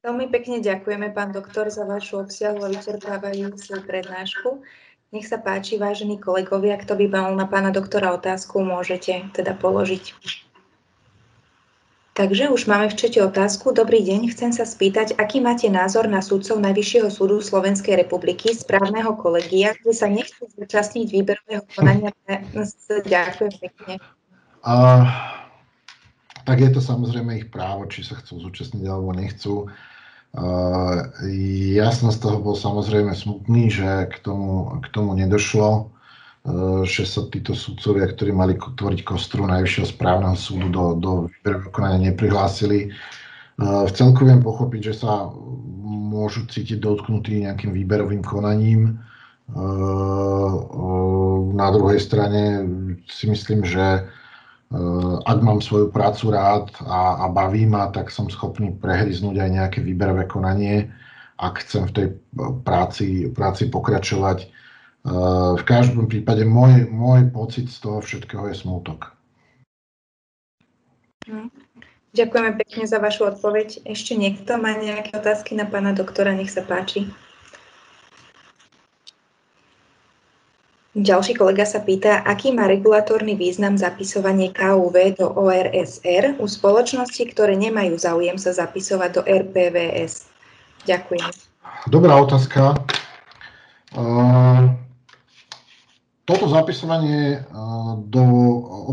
Veľmi 0.00 0.32
pekne 0.32 0.64
ďakujeme, 0.64 1.12
pán 1.12 1.30
doktor, 1.30 1.68
za 1.68 1.84
vašu 1.84 2.24
obsiahlu 2.24 2.64
a 2.64 2.72
vyčerpávajúcu 2.72 3.84
prednášku. 3.84 4.64
Nech 5.12 5.28
sa 5.28 5.36
páči, 5.36 5.76
vážení 5.76 6.16
kolegovia, 6.16 6.80
kto 6.80 6.96
by 6.96 7.06
mal 7.10 7.28
na 7.36 7.44
pána 7.44 7.68
doktora 7.68 8.14
otázku, 8.16 8.64
môžete 8.64 9.28
teda 9.36 9.52
položiť. 9.58 10.14
Takže 12.10 12.50
už 12.50 12.66
máme 12.66 12.90
v 12.90 12.98
čete 12.98 13.22
otázku. 13.22 13.70
Dobrý 13.70 14.02
deň, 14.02 14.34
chcem 14.34 14.50
sa 14.50 14.66
spýtať, 14.66 15.14
aký 15.16 15.38
máte 15.38 15.70
názor 15.70 16.10
na 16.10 16.18
súdcov 16.18 16.58
Najvyššieho 16.58 17.06
súdu 17.06 17.38
Slovenskej 17.38 17.96
republiky 18.02 18.50
správneho 18.50 19.14
kolegia, 19.14 19.78
kde 19.78 19.92
sa 19.94 20.10
nechcú 20.10 20.50
zúčastniť 20.58 21.06
výberového 21.06 21.62
konania. 21.70 22.10
Ďakujem 23.06 23.54
pekne. 23.62 24.02
A, 24.66 24.74
tak 26.42 26.58
je 26.60 26.70
to 26.74 26.82
samozrejme 26.82 27.30
ich 27.40 27.48
právo, 27.48 27.86
či 27.86 28.02
sa 28.02 28.18
chcú 28.18 28.42
zúčastniť 28.42 28.84
alebo 28.90 29.14
nechcú. 29.14 29.70
Ja 31.74 31.88
som 31.94 32.10
z 32.10 32.18
toho 32.18 32.42
bol 32.42 32.58
samozrejme 32.58 33.14
smutný, 33.14 33.70
že 33.70 34.10
k 34.10 34.18
tomu, 34.18 34.82
k 34.82 34.86
tomu 34.90 35.14
nedošlo, 35.14 35.94
že 36.88 37.04
sa 37.04 37.28
títo 37.28 37.52
sudcovia, 37.52 38.08
ktorí 38.08 38.32
mali 38.32 38.56
tvoriť 38.56 39.04
kostru 39.04 39.44
Najvyššieho 39.44 39.86
správneho 39.92 40.36
súdu 40.36 40.72
do, 40.72 40.84
do 40.96 41.12
konania 41.68 42.10
neprihlásili. 42.10 42.88
V 43.60 43.90
celku 43.92 44.24
viem 44.24 44.40
pochopiť, 44.40 44.80
že 44.88 45.04
sa 45.04 45.28
môžu 45.84 46.48
cítiť 46.48 46.80
dotknutí 46.80 47.44
nejakým 47.44 47.76
výberovým 47.76 48.24
konaním. 48.24 48.96
Na 51.52 51.68
druhej 51.76 52.00
strane 52.00 52.64
si 53.04 53.28
myslím, 53.28 53.60
že 53.60 54.08
ak 55.26 55.38
mám 55.44 55.60
svoju 55.60 55.92
prácu 55.92 56.32
rád 56.32 56.72
a, 56.88 57.26
a 57.26 57.28
baví 57.28 57.68
ma, 57.68 57.92
tak 57.92 58.08
som 58.08 58.32
schopný 58.32 58.72
prehryznúť 58.80 59.36
aj 59.42 59.50
nejaké 59.50 59.78
výberové 59.84 60.24
konanie, 60.24 60.88
ak 61.36 61.60
chcem 61.66 61.84
v 61.84 61.92
tej 61.92 62.06
práci, 62.64 63.28
práci 63.34 63.68
pokračovať. 63.68 64.48
V 65.56 65.62
každom 65.64 66.12
prípade 66.12 66.44
môj, 66.44 66.84
môj 66.92 67.32
pocit 67.32 67.72
z 67.72 67.80
toho 67.80 68.04
všetkého 68.04 68.52
je 68.52 68.56
smútok. 68.56 69.16
Hm. 71.24 71.48
Ďakujeme 72.10 72.58
pekne 72.58 72.84
za 72.90 72.98
vašu 72.98 73.30
odpoveď. 73.30 73.86
Ešte 73.86 74.18
niekto 74.18 74.58
má 74.58 74.74
nejaké 74.74 75.14
otázky 75.14 75.54
na 75.54 75.62
pána 75.62 75.94
doktora? 75.94 76.34
Nech 76.34 76.50
sa 76.50 76.66
páči. 76.66 77.06
Ďalší 80.90 81.38
kolega 81.38 81.62
sa 81.62 81.78
pýta, 81.78 82.26
aký 82.26 82.50
má 82.50 82.66
regulatórny 82.66 83.38
význam 83.38 83.78
zapisovanie 83.78 84.50
KUV 84.50 85.22
do 85.22 85.30
ORSR 85.38 86.42
u 86.42 86.46
spoločností, 86.50 87.30
ktoré 87.30 87.54
nemajú 87.54 87.94
záujem 87.94 88.34
sa 88.34 88.50
zapisovať 88.50 89.10
do 89.14 89.22
RPVS. 89.22 90.26
Ďakujem. 90.90 91.30
Dobrá 91.94 92.18
otázka. 92.18 92.74
Toto 96.30 96.46
zapisovanie 96.46 97.42
do 98.06 98.22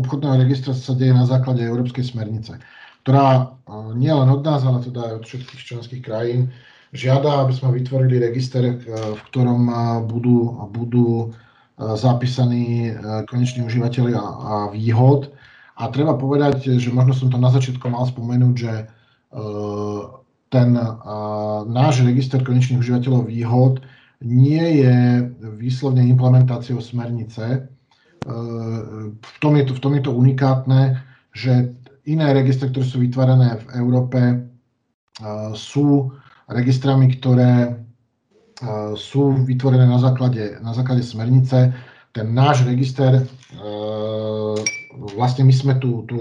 obchodného 0.02 0.42
registra 0.42 0.74
sa 0.74 0.90
deje 0.90 1.14
na 1.14 1.22
základe 1.22 1.62
Európskej 1.62 2.10
smernice, 2.10 2.58
ktorá 3.06 3.54
nie 3.94 4.10
len 4.10 4.26
od 4.26 4.42
nás, 4.42 4.66
ale 4.66 4.82
teda 4.82 5.06
aj 5.06 5.22
od 5.22 5.24
všetkých 5.30 5.62
členských 5.62 6.02
krajín 6.02 6.50
žiada, 6.90 7.46
aby 7.46 7.54
sme 7.54 7.78
vytvorili 7.78 8.18
register, 8.18 8.82
v 8.82 9.20
ktorom 9.30 9.70
budú, 10.10 10.66
budú 10.74 11.30
zapísaní 11.78 12.90
e, 12.90 12.92
koneční 13.30 13.62
užívateľi 13.62 14.12
a 14.18 14.74
výhod. 14.74 15.30
A 15.78 15.86
treba 15.94 16.18
povedať, 16.18 16.74
že 16.74 16.90
možno 16.90 17.14
som 17.14 17.30
to 17.30 17.38
na 17.38 17.54
začiatku 17.54 17.86
mal 17.86 18.02
spomenúť, 18.02 18.54
že 18.58 18.72
e, 18.74 18.84
ten 20.50 20.74
e, 20.74 20.86
náš 21.70 22.02
register 22.02 22.42
konečných 22.42 22.82
užívateľov 22.82 23.30
výhod 23.30 23.78
nie 24.24 24.82
je 24.82 24.96
výslovne 25.58 26.02
implementáciou 26.02 26.82
smernice. 26.82 27.70
V 29.18 29.36
tom 29.38 29.52
je 29.54 29.64
to, 29.64 29.72
v 29.78 29.80
tom 29.80 29.92
je 29.94 30.02
to 30.02 30.12
unikátne, 30.12 30.98
že 31.34 31.70
iné 32.08 32.26
registre, 32.34 32.68
ktoré 32.68 32.84
sú 32.84 32.98
vytvárané 32.98 33.62
v 33.62 33.66
Európe, 33.78 34.20
sú 35.54 36.10
registrami, 36.50 37.14
ktoré 37.14 37.78
sú 38.98 39.38
vytvorené 39.46 39.86
na 39.86 40.02
základe, 40.02 40.58
na 40.58 40.74
základe 40.74 41.06
smernice. 41.06 41.70
Ten 42.10 42.34
náš 42.34 42.66
register, 42.66 43.22
vlastne 45.14 45.46
my 45.46 45.54
sme 45.54 45.78
tú, 45.78 46.02
tú 46.10 46.20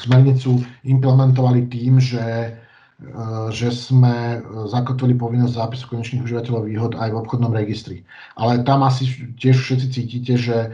smernicu 0.00 0.64
implementovali 0.88 1.68
tým, 1.68 2.00
že 2.00 2.56
že 3.52 3.68
sme 3.70 4.40
zakotvili 4.68 5.14
povinnosť 5.14 5.54
zápisu 5.54 5.84
konečných 5.90 6.24
užívateľov 6.24 6.62
výhod 6.66 6.92
aj 6.96 7.12
v 7.12 7.20
obchodnom 7.20 7.52
registri. 7.52 8.02
Ale 8.40 8.64
tam 8.64 8.82
asi 8.82 9.08
tiež 9.36 9.60
všetci 9.60 9.86
cítite, 9.92 10.34
že 10.34 10.72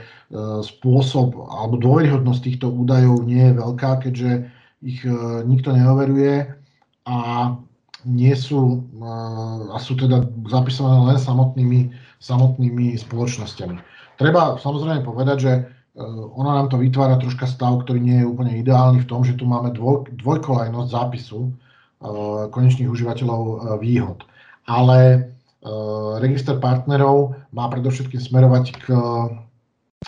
spôsob 0.65 1.35
alebo 1.51 1.77
dôveryhodnosť 1.83 2.41
týchto 2.47 2.71
údajov 2.71 3.27
nie 3.27 3.51
je 3.51 3.59
veľká, 3.59 3.91
keďže 4.07 4.31
ich 4.81 5.03
nikto 5.45 5.75
neoveruje 5.75 6.49
a 7.05 7.17
nie 8.09 8.33
sú, 8.33 8.81
a 9.69 9.77
sú 9.77 9.93
teda 9.99 10.25
zapisované 10.49 11.13
len 11.13 11.19
samotnými, 11.21 11.81
samotnými 12.25 12.97
spoločnosťami. 12.97 13.77
Treba 14.17 14.57
samozrejme 14.57 15.05
povedať, 15.05 15.39
že 15.41 15.53
ono 16.33 16.55
nám 16.55 16.73
to 16.73 16.81
vytvára 16.81 17.21
troška 17.21 17.45
stav, 17.45 17.85
ktorý 17.85 18.01
nie 18.01 18.23
je 18.23 18.31
úplne 18.31 18.57
ideálny 18.57 19.05
v 19.05 19.11
tom, 19.11 19.21
že 19.21 19.37
tu 19.37 19.45
máme 19.45 19.75
dvoj, 19.77 20.09
dvojkolajnosť 20.17 20.89
zápisu 20.89 21.53
konečných 22.51 22.89
užívateľov 22.89 23.77
výhod. 23.81 24.25
Ale 24.65 25.31
register 26.21 26.57
partnerov 26.57 27.37
má 27.53 27.69
predovšetkým 27.69 28.21
smerovať 28.21 28.65
k, 28.81 28.85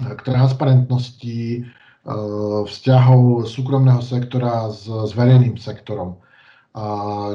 k 0.00 0.20
transparentnosti 0.24 1.68
vzťahov 2.66 3.46
súkromného 3.46 4.02
sektora 4.02 4.72
s, 4.72 4.88
s 4.88 5.12
verejným 5.14 5.60
sektorom. 5.60 6.18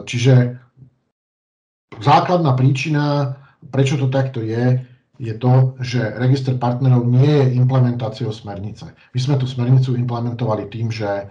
Čiže 0.04 0.60
základná 2.02 2.52
príčina, 2.58 3.38
prečo 3.72 3.96
to 3.96 4.12
takto 4.12 4.42
je, 4.44 4.82
je 5.18 5.34
to, 5.34 5.74
že 5.82 6.14
register 6.22 6.54
partnerov 6.54 7.06
nie 7.10 7.26
je 7.26 7.58
implementáciou 7.58 8.30
smernice. 8.30 8.94
My 8.94 9.20
sme 9.20 9.36
tú 9.42 9.50
smernicu 9.50 9.98
implementovali 9.98 10.70
tým, 10.70 10.94
že, 10.94 11.10
e, 11.10 11.26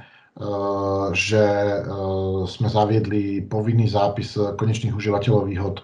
že 1.17 1.45
e, 1.45 1.81
sme 2.45 2.69
zaviedli 2.69 3.41
povinný 3.41 3.89
zápis 3.89 4.37
konečných 4.37 4.93
užívateľov 4.93 5.49
výhod 5.49 5.81
e, 5.81 5.83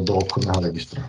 do 0.00 0.12
obchodného 0.16 0.60
registra. 0.64 1.04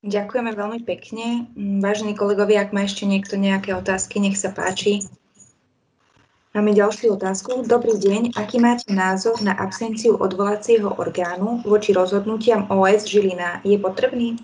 Ďakujeme 0.00 0.56
veľmi 0.56 0.80
pekne. 0.88 1.44
Vážení 1.84 2.16
kolegovia, 2.16 2.64
ak 2.64 2.72
má 2.72 2.88
ešte 2.88 3.04
niekto 3.04 3.36
nejaké 3.36 3.76
otázky, 3.76 4.16
nech 4.16 4.40
sa 4.40 4.48
páči. 4.48 5.04
Máme 6.56 6.72
ďalšiu 6.72 7.20
otázku. 7.20 7.68
Dobrý 7.68 8.00
deň. 8.00 8.32
Aký 8.40 8.56
máte 8.58 8.88
názor 8.88 9.44
na 9.44 9.52
absenciu 9.52 10.16
odvolacieho 10.16 10.96
orgánu 10.96 11.60
voči 11.68 11.92
rozhodnutiam 11.92 12.64
OS 12.72 13.04
Žilina? 13.04 13.60
Je 13.60 13.76
potrebný? 13.76 14.40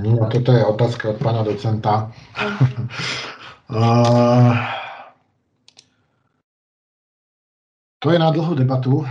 No, 0.00 0.24
toto 0.32 0.48
je 0.48 0.64
otázka 0.64 1.12
od 1.12 1.18
pána 1.20 1.44
docenta. 1.44 2.08
to 7.98 8.06
je 8.12 8.18
na 8.18 8.30
dlhú 8.30 8.54
debatu, 8.54 9.02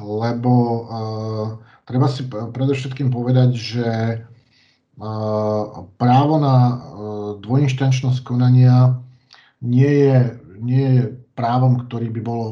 lebo 0.00 0.52
treba 1.88 2.06
si 2.12 2.28
predovšetkým 2.28 3.08
povedať, 3.08 3.50
že 3.56 3.88
právo 5.96 6.34
na 6.36 6.56
dvojinštančnosť 7.40 8.20
konania 8.20 9.00
nie 9.62 9.88
je, 9.88 10.16
nie 10.60 10.86
je 10.98 11.02
právom, 11.38 11.88
ktorý 11.88 12.12
by 12.12 12.20
bolo, 12.20 12.46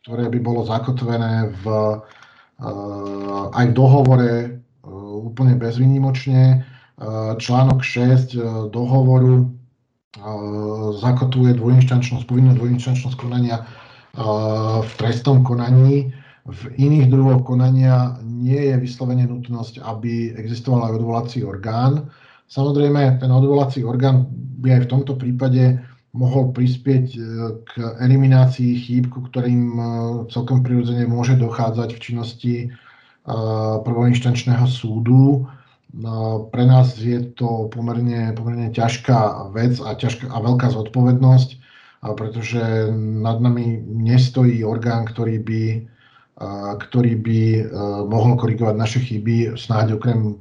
ktoré 0.00 0.32
by 0.32 0.40
bolo 0.40 0.64
zakotvené 0.64 1.52
v, 1.60 1.64
eh, 2.62 3.44
aj 3.52 3.64
v 3.68 3.76
dohovore 3.76 4.32
eh, 4.46 4.50
úplne 5.28 5.58
bezvýnimočne. 5.58 6.64
Eh, 6.98 7.32
článok 7.38 7.84
6 7.84 8.34
dohovoru 8.72 9.57
zakotvuje 11.04 11.60
dvojinštančnosť, 11.60 12.24
povinnú 12.24 12.56
dvojinštančnosť 12.56 13.16
konania 13.20 13.68
v 14.80 14.92
trestnom 14.96 15.44
konaní. 15.44 16.16
V 16.48 16.62
iných 16.80 17.12
druhoch 17.12 17.44
konania 17.44 18.16
nie 18.24 18.72
je 18.72 18.80
vyslovene 18.80 19.28
nutnosť, 19.28 19.84
aby 19.84 20.32
existoval 20.32 20.88
aj 20.88 20.96
odvolací 20.96 21.44
orgán. 21.44 22.08
Samozrejme, 22.48 23.20
ten 23.20 23.28
odvolací 23.28 23.84
orgán 23.84 24.32
by 24.64 24.80
aj 24.80 24.82
v 24.88 24.90
tomto 24.96 25.12
prípade 25.20 25.76
mohol 26.16 26.50
prispieť 26.56 27.06
e, 27.14 27.18
k 27.68 27.70
eliminácii 28.00 28.80
chýb, 28.80 29.12
ku 29.12 29.28
ktorým 29.28 29.62
e, 29.76 29.82
celkom 30.32 30.64
prirodzene 30.64 31.04
môže 31.04 31.36
dochádzať 31.36 31.88
v 31.94 32.02
činnosti 32.02 32.54
e, 32.64 32.66
prvoinštančného 33.84 34.64
súdu. 34.64 35.44
Pre 36.52 36.64
nás 36.68 37.00
je 37.00 37.32
to 37.32 37.72
pomerne, 37.72 38.36
pomerne 38.36 38.68
ťažká 38.68 39.48
vec 39.56 39.80
a, 39.80 39.96
ťažká, 39.96 40.28
a 40.28 40.38
veľká 40.44 40.68
zodpovednosť, 40.68 41.50
pretože 42.12 42.92
nad 42.92 43.40
nami 43.40 43.80
nestojí 43.88 44.60
orgán, 44.62 45.08
ktorý 45.08 45.40
by, 45.40 45.62
ktorý 46.84 47.12
by 47.18 47.40
mohol 48.04 48.36
korigovať 48.36 48.76
naše 48.76 49.00
chyby, 49.00 49.56
snáď 49.56 49.96
okrem 49.96 50.36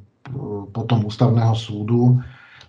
potom 0.75 1.07
ústavného 1.07 1.55
súdu. 1.55 2.19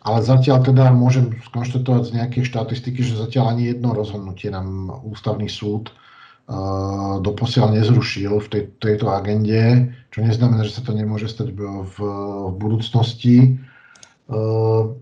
Ale 0.07 0.23
zatiaľ 0.23 0.63
teda 0.63 0.95
môžem 0.95 1.35
skonštatovať 1.51 2.03
z 2.09 2.15
nejakej 2.15 2.45
štatistiky, 2.47 3.03
že 3.03 3.19
zatiaľ 3.19 3.59
ani 3.59 3.75
jedno 3.75 3.93
rozhodnutie 3.93 4.49
nám 4.55 4.89
ústavný 5.03 5.51
súd 5.51 5.91
doposiaľ 7.21 7.77
nezrušil 7.77 8.33
v 8.41 8.49
tej, 8.49 8.63
tejto 8.81 9.13
agende, 9.13 9.93
čo 10.09 10.25
neznamená, 10.25 10.65
že 10.65 10.81
sa 10.81 10.83
to 10.83 10.97
nemôže 10.97 11.29
stať 11.29 11.53
v, 11.53 11.61
v, 11.85 11.97
budúcnosti. 12.57 13.61
Uh, 14.33 14.97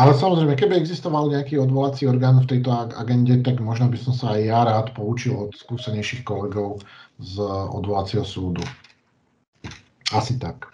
ale 0.00 0.16
samozrejme, 0.16 0.56
keby 0.56 0.80
existoval 0.80 1.28
nejaký 1.28 1.60
odvolací 1.60 2.08
orgán 2.08 2.40
v 2.40 2.56
tejto 2.56 2.72
agende, 2.72 3.44
tak 3.44 3.60
možno 3.60 3.92
by 3.92 3.98
som 4.00 4.16
sa 4.16 4.32
aj 4.32 4.40
ja 4.40 4.60
rád 4.64 4.96
poučil 4.96 5.36
od 5.36 5.52
skúsenejších 5.52 6.24
kolegov 6.24 6.80
z 7.20 7.36
odvolacieho 7.76 8.24
súdu. 8.24 8.64
Asi 10.16 10.40
tak. 10.40 10.72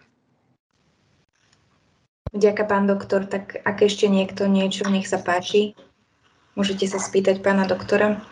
Ďakujem, 2.31 2.71
pán 2.71 2.87
doktor. 2.87 3.27
Tak 3.27 3.59
ak 3.67 3.83
ešte 3.83 4.07
niekto 4.07 4.47
niečo, 4.47 4.87
nech 4.87 5.11
sa 5.11 5.19
páči. 5.19 5.75
Môžete 6.55 6.87
sa 6.87 7.03
spýtať 7.03 7.43
pána 7.43 7.67
doktora. 7.67 8.23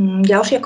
Ďalšia 0.00 0.64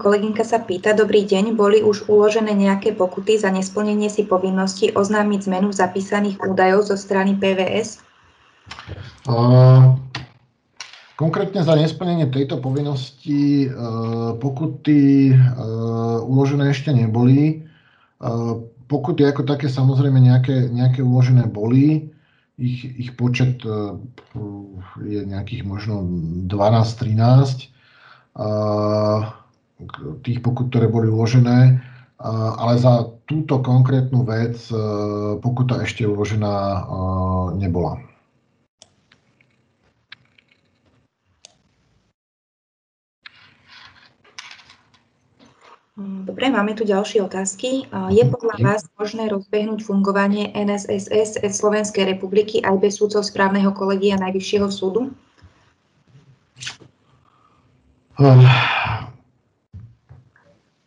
kolegynka 0.00 0.44
sa 0.44 0.60
pýta, 0.60 0.96
dobrý 0.96 1.28
deň, 1.28 1.52
boli 1.52 1.84
už 1.84 2.08
uložené 2.08 2.56
nejaké 2.56 2.96
pokuty 2.96 3.36
za 3.36 3.52
nesplnenie 3.52 4.08
si 4.08 4.24
povinnosti 4.24 4.88
oznámiť 4.96 5.40
zmenu 5.48 5.68
zapísaných 5.68 6.40
údajov 6.40 6.88
zo 6.88 6.96
strany 6.96 7.36
PVS? 7.36 8.00
Uh, 9.28 10.00
Konkrétne 11.14 11.62
za 11.62 11.78
nesplnenie 11.78 12.26
tejto 12.26 12.58
povinnosti 12.58 13.70
e, 13.70 13.78
pokuty 14.42 15.30
e, 15.30 15.34
uložené 16.26 16.74
ešte 16.74 16.90
neboli. 16.90 17.40
E, 17.46 18.26
pokuty 18.90 19.22
ako 19.22 19.46
také 19.46 19.70
samozrejme 19.70 20.18
nejaké, 20.18 20.66
nejaké 20.74 21.06
uložené 21.06 21.46
boli. 21.46 22.10
Ich, 22.58 22.82
ich 22.82 23.10
počet 23.18 23.62
je 25.02 25.20
nejakých 25.26 25.62
možno 25.66 26.06
12-13 26.46 27.73
tých 30.26 30.38
pokut, 30.42 30.70
ktoré 30.70 30.90
boli 30.90 31.06
uložené, 31.06 31.78
ale 32.58 32.74
za 32.78 33.10
túto 33.30 33.62
konkrétnu 33.62 34.26
vec 34.26 34.58
pokuta 35.38 35.82
ešte 35.82 36.02
uložená 36.08 36.86
nebola. 37.54 38.02
Mm, 45.94 46.26
dobre, 46.26 46.50
máme 46.50 46.74
tu 46.74 46.82
ďalšie 46.82 47.22
otázky. 47.22 47.86
Je 48.10 48.24
podľa 48.26 48.58
vás 48.58 48.82
možné 48.98 49.30
rozbehnúť 49.30 49.86
fungovanie 49.86 50.50
NSSS 50.50 51.38
Slovenskej 51.54 52.10
republiky 52.10 52.58
aj 52.66 52.82
bez 52.82 52.98
súdcov 52.98 53.22
správneho 53.22 53.70
kolegia 53.70 54.18
Najvyššieho 54.18 54.66
súdu? 54.74 55.14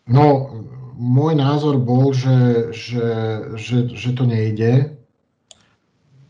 No, 0.07 0.25
môj 0.95 1.33
názor 1.35 1.75
bol, 1.77 2.15
že, 2.15 2.71
že, 2.71 3.07
že, 3.59 3.77
že 3.91 4.09
to 4.15 4.23
nejde. 4.23 4.95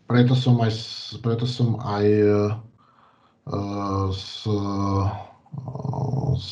Preto 0.09 0.33
som 0.33 0.57
aj, 0.63 0.73
preto 1.21 1.45
som 1.45 1.77
aj 1.83 2.05
uh, 2.25 4.09
s, 4.09 4.47
s, 6.41 6.49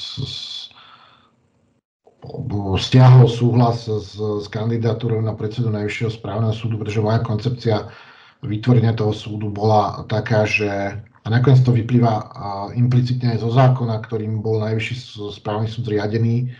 stiahol 2.77 3.27
súhlas 3.31 3.87
s, 3.87 4.19
s 4.19 4.45
kandidatúrou 4.51 5.23
na 5.23 5.33
predsedu 5.33 5.71
Najvyššieho 5.71 6.11
správneho 6.11 6.53
súdu, 6.53 6.77
pretože 6.77 7.01
moja 7.01 7.23
koncepcia 7.23 7.89
vytvorenia 8.45 8.93
toho 8.93 9.15
súdu 9.15 9.49
bola 9.49 10.05
taká, 10.05 10.45
že 10.45 11.01
a 11.25 11.27
nakoniec 11.33 11.65
to 11.65 11.73
vyplýva 11.73 12.29
implicitne 12.77 13.33
aj 13.33 13.41
zo 13.41 13.49
zákona, 13.49 13.97
ktorým 14.05 14.45
bol 14.45 14.61
najvyšší 14.61 14.95
správny 15.33 15.65
súd 15.65 15.89
zriadený, 15.89 16.53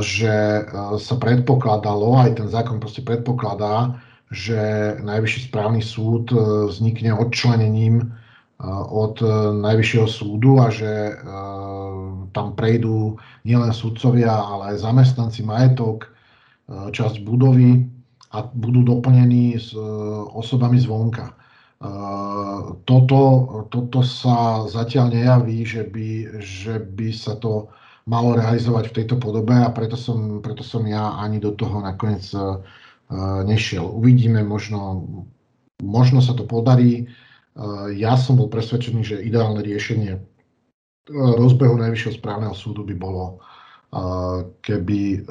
že 0.00 0.64
sa 0.96 1.14
predpokladalo, 1.20 2.24
aj 2.24 2.40
ten 2.40 2.48
zákon 2.48 2.80
proste 2.80 3.04
predpokladá, 3.04 4.00
že 4.32 4.96
najvyšší 5.04 5.52
správny 5.52 5.84
súd 5.84 6.32
vznikne 6.72 7.12
odčlenením 7.12 8.16
od 8.88 9.20
najvyššieho 9.60 10.08
súdu 10.08 10.58
a 10.58 10.72
že 10.72 11.20
tam 12.32 12.56
prejdú 12.56 13.20
nielen 13.44 13.70
sudcovia, 13.76 14.34
ale 14.34 14.74
aj 14.74 14.82
zamestnanci, 14.88 15.44
majetok, 15.44 16.10
časť 16.68 17.22
budovy 17.24 17.86
a 18.32 18.44
budú 18.44 18.84
doplnení 18.84 19.56
s 19.60 19.76
osobami 20.32 20.80
zvonka. 20.80 21.37
Toto, 22.82 23.20
toto 23.70 23.98
sa 24.02 24.66
zatiaľ 24.66 25.14
nejaví, 25.14 25.62
že 25.62 25.86
by, 25.86 26.08
že 26.42 26.82
by 26.82 27.08
sa 27.14 27.38
to 27.38 27.70
malo 28.10 28.34
realizovať 28.34 28.90
v 28.90 28.96
tejto 28.98 29.16
podobe 29.22 29.54
a 29.54 29.70
preto 29.70 29.94
som, 29.94 30.42
preto 30.42 30.66
som 30.66 30.82
ja 30.88 31.14
ani 31.22 31.38
do 31.38 31.54
toho 31.54 31.78
nakoniec 31.78 32.26
nešiel. 33.46 33.86
Uvidíme, 33.86 34.42
možno, 34.42 35.06
možno 35.78 36.18
sa 36.18 36.34
to 36.34 36.42
podarí. 36.42 37.06
Ja 37.94 38.18
som 38.18 38.42
bol 38.42 38.50
presvedčený, 38.50 39.00
že 39.06 39.22
ideálne 39.22 39.62
riešenie 39.62 40.18
rozbehu 41.14 41.78
Najvyššieho 41.78 42.18
správneho 42.18 42.54
súdu 42.58 42.84
by 42.84 42.94
bolo, 42.98 43.40
keby 44.60 45.24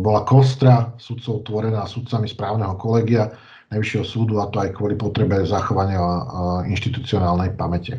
bola 0.00 0.26
kostra 0.26 0.96
sudcov 0.98 1.46
tvorená 1.46 1.86
sudcami 1.86 2.26
správneho 2.26 2.74
kolegia, 2.80 3.30
Najvyššieho 3.66 4.06
súdu 4.06 4.38
a 4.38 4.46
to 4.46 4.62
aj 4.62 4.78
kvôli 4.78 4.94
potrebe 4.94 5.42
zachovania 5.42 5.98
inštitucionálnej 6.70 7.58
pamäte. 7.58 7.98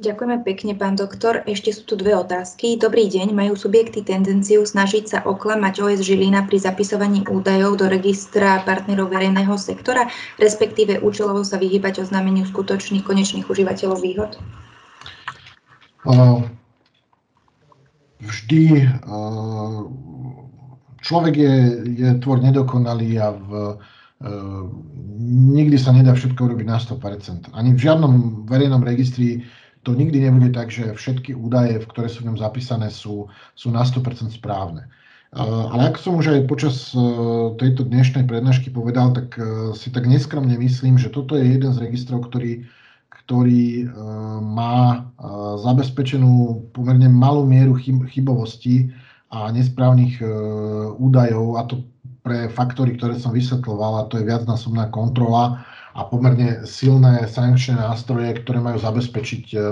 Ďakujeme 0.00 0.40
pekne, 0.48 0.72
pán 0.80 0.96
doktor. 0.96 1.44
Ešte 1.44 1.76
sú 1.76 1.84
tu 1.84 1.92
dve 1.92 2.16
otázky. 2.16 2.80
Dobrý 2.80 3.04
deň. 3.04 3.36
Majú 3.36 3.52
subjekty 3.52 4.00
tendenciu 4.00 4.64
snažiť 4.64 5.04
sa 5.04 5.18
oklamať 5.28 5.84
OS 5.84 6.00
Žilina 6.00 6.48
pri 6.48 6.56
zapisovaní 6.56 7.20
údajov 7.28 7.76
do 7.76 7.84
registra 7.84 8.64
partnerov 8.64 9.12
verejného 9.12 9.52
sektora, 9.60 10.08
respektíve 10.40 11.04
účelovo 11.04 11.44
sa 11.44 11.60
vyhýbať 11.60 12.00
oznámeniu 12.00 12.48
skutočných 12.48 13.04
konečných 13.04 13.44
užívateľov 13.44 14.00
výhod? 14.00 14.40
Vždy 18.24 18.88
človek 21.00 21.34
je, 21.36 21.54
je 21.96 22.08
tvor 22.20 22.40
nedokonalý 22.40 23.10
a 23.20 23.28
v, 23.32 23.50
e, 24.20 24.30
nikdy 25.56 25.76
sa 25.80 25.92
nedá 25.92 26.12
všetko 26.12 26.40
urobiť 26.40 26.66
na 26.68 26.78
100%. 26.78 27.52
Ani 27.56 27.72
v 27.72 27.82
žiadnom 27.82 28.44
verejnom 28.46 28.84
registri 28.84 29.44
to 29.82 29.96
nikdy 29.96 30.20
nebude 30.20 30.52
tak, 30.52 30.68
že 30.68 30.92
všetky 30.92 31.32
údaje, 31.32 31.80
ktoré 31.88 32.12
sú 32.12 32.24
v 32.24 32.32
ňom 32.32 32.38
zapísané, 32.38 32.92
sú, 32.92 33.32
sú 33.56 33.72
na 33.72 33.80
100% 33.80 34.28
správne. 34.28 34.86
E, 35.32 35.40
ale 35.40 35.90
ako 35.90 35.98
som 35.98 36.12
už 36.20 36.36
aj 36.36 36.48
počas 36.48 36.92
e, 36.92 37.00
tejto 37.56 37.88
dnešnej 37.88 38.28
prednášky 38.28 38.68
povedal, 38.68 39.16
tak 39.16 39.40
si 39.76 39.88
tak 39.88 40.04
neskromne 40.04 40.54
myslím, 40.60 41.00
že 41.00 41.08
toto 41.08 41.36
je 41.36 41.56
jeden 41.56 41.72
z 41.72 41.80
registrov, 41.80 42.28
ktorý, 42.28 42.68
ktorý 43.24 43.88
má 44.42 45.06
zabezpečenú 45.64 46.66
pomerne 46.74 47.06
malú 47.06 47.46
mieru 47.46 47.78
chybovosti 48.10 48.90
a 49.30 49.50
nesprávnych 49.54 50.18
e, 50.18 50.26
údajov, 50.98 51.58
a 51.58 51.62
to 51.70 51.86
pre 52.26 52.50
faktory, 52.50 52.98
ktoré 52.98 53.16
som 53.16 53.30
vysvetloval, 53.30 54.02
a 54.02 54.06
to 54.10 54.18
je 54.18 54.28
viacnásobná 54.28 54.90
kontrola 54.90 55.62
a 55.94 56.06
pomerne 56.06 56.66
silné 56.66 57.24
sankčné 57.30 57.78
nástroje, 57.78 58.42
ktoré 58.42 58.58
majú 58.58 58.82
zabezpečiť 58.82 59.44
e, 59.54 59.58
e, 59.58 59.64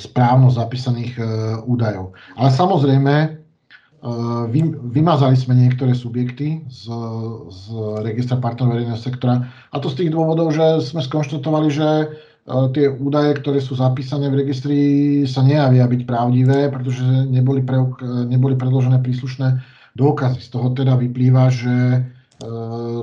správnosť 0.00 0.56
zapísaných 0.56 1.12
údajov. 1.68 2.16
Ale 2.40 2.50
samozrejme, 2.50 3.44
vymazali 4.92 5.34
sme 5.34 5.56
niektoré 5.56 5.90
subjekty 5.90 6.62
z, 6.70 6.84
z 7.50 7.64
registra 8.06 8.38
partnerov 8.38 8.78
verejného 8.78 9.00
sektora 9.00 9.50
a 9.50 9.76
to 9.82 9.90
z 9.90 10.04
tých 10.04 10.10
dôvodov, 10.14 10.54
že 10.54 10.78
sme 10.84 11.02
skonštatovali, 11.02 11.68
že 11.74 11.88
tie 12.46 12.86
údaje, 12.86 13.42
ktoré 13.42 13.58
sú 13.58 13.74
zapísané 13.74 14.30
v 14.30 14.46
registri, 14.46 14.78
sa 15.26 15.42
nejavia 15.42 15.82
byť 15.90 16.02
pravdivé, 16.06 16.70
pretože 16.70 17.02
neboli, 17.26 17.66
pre, 17.66 17.82
neboli 18.30 18.54
predložené 18.54 19.02
príslušné 19.02 19.58
dôkazy. 19.98 20.38
Z 20.38 20.48
toho 20.54 20.70
teda 20.70 20.94
vyplýva, 20.94 21.50
že 21.50 21.74
e, 21.74 22.00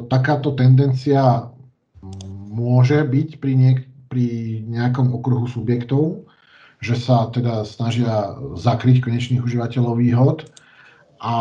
takáto 0.07 0.55
tendencia 0.55 1.51
môže 2.47 3.03
byť 3.03 3.29
pri, 3.43 3.53
niek- 3.57 3.87
pri 4.07 4.25
nejakom 4.63 5.11
okruhu 5.11 5.51
subjektov, 5.51 6.23
že 6.79 6.95
sa 6.95 7.27
teda 7.27 7.67
snažia 7.67 8.39
zakryť 8.55 9.03
konečných 9.03 9.43
užívateľov 9.43 9.99
výhod, 9.99 10.37
a, 11.23 11.35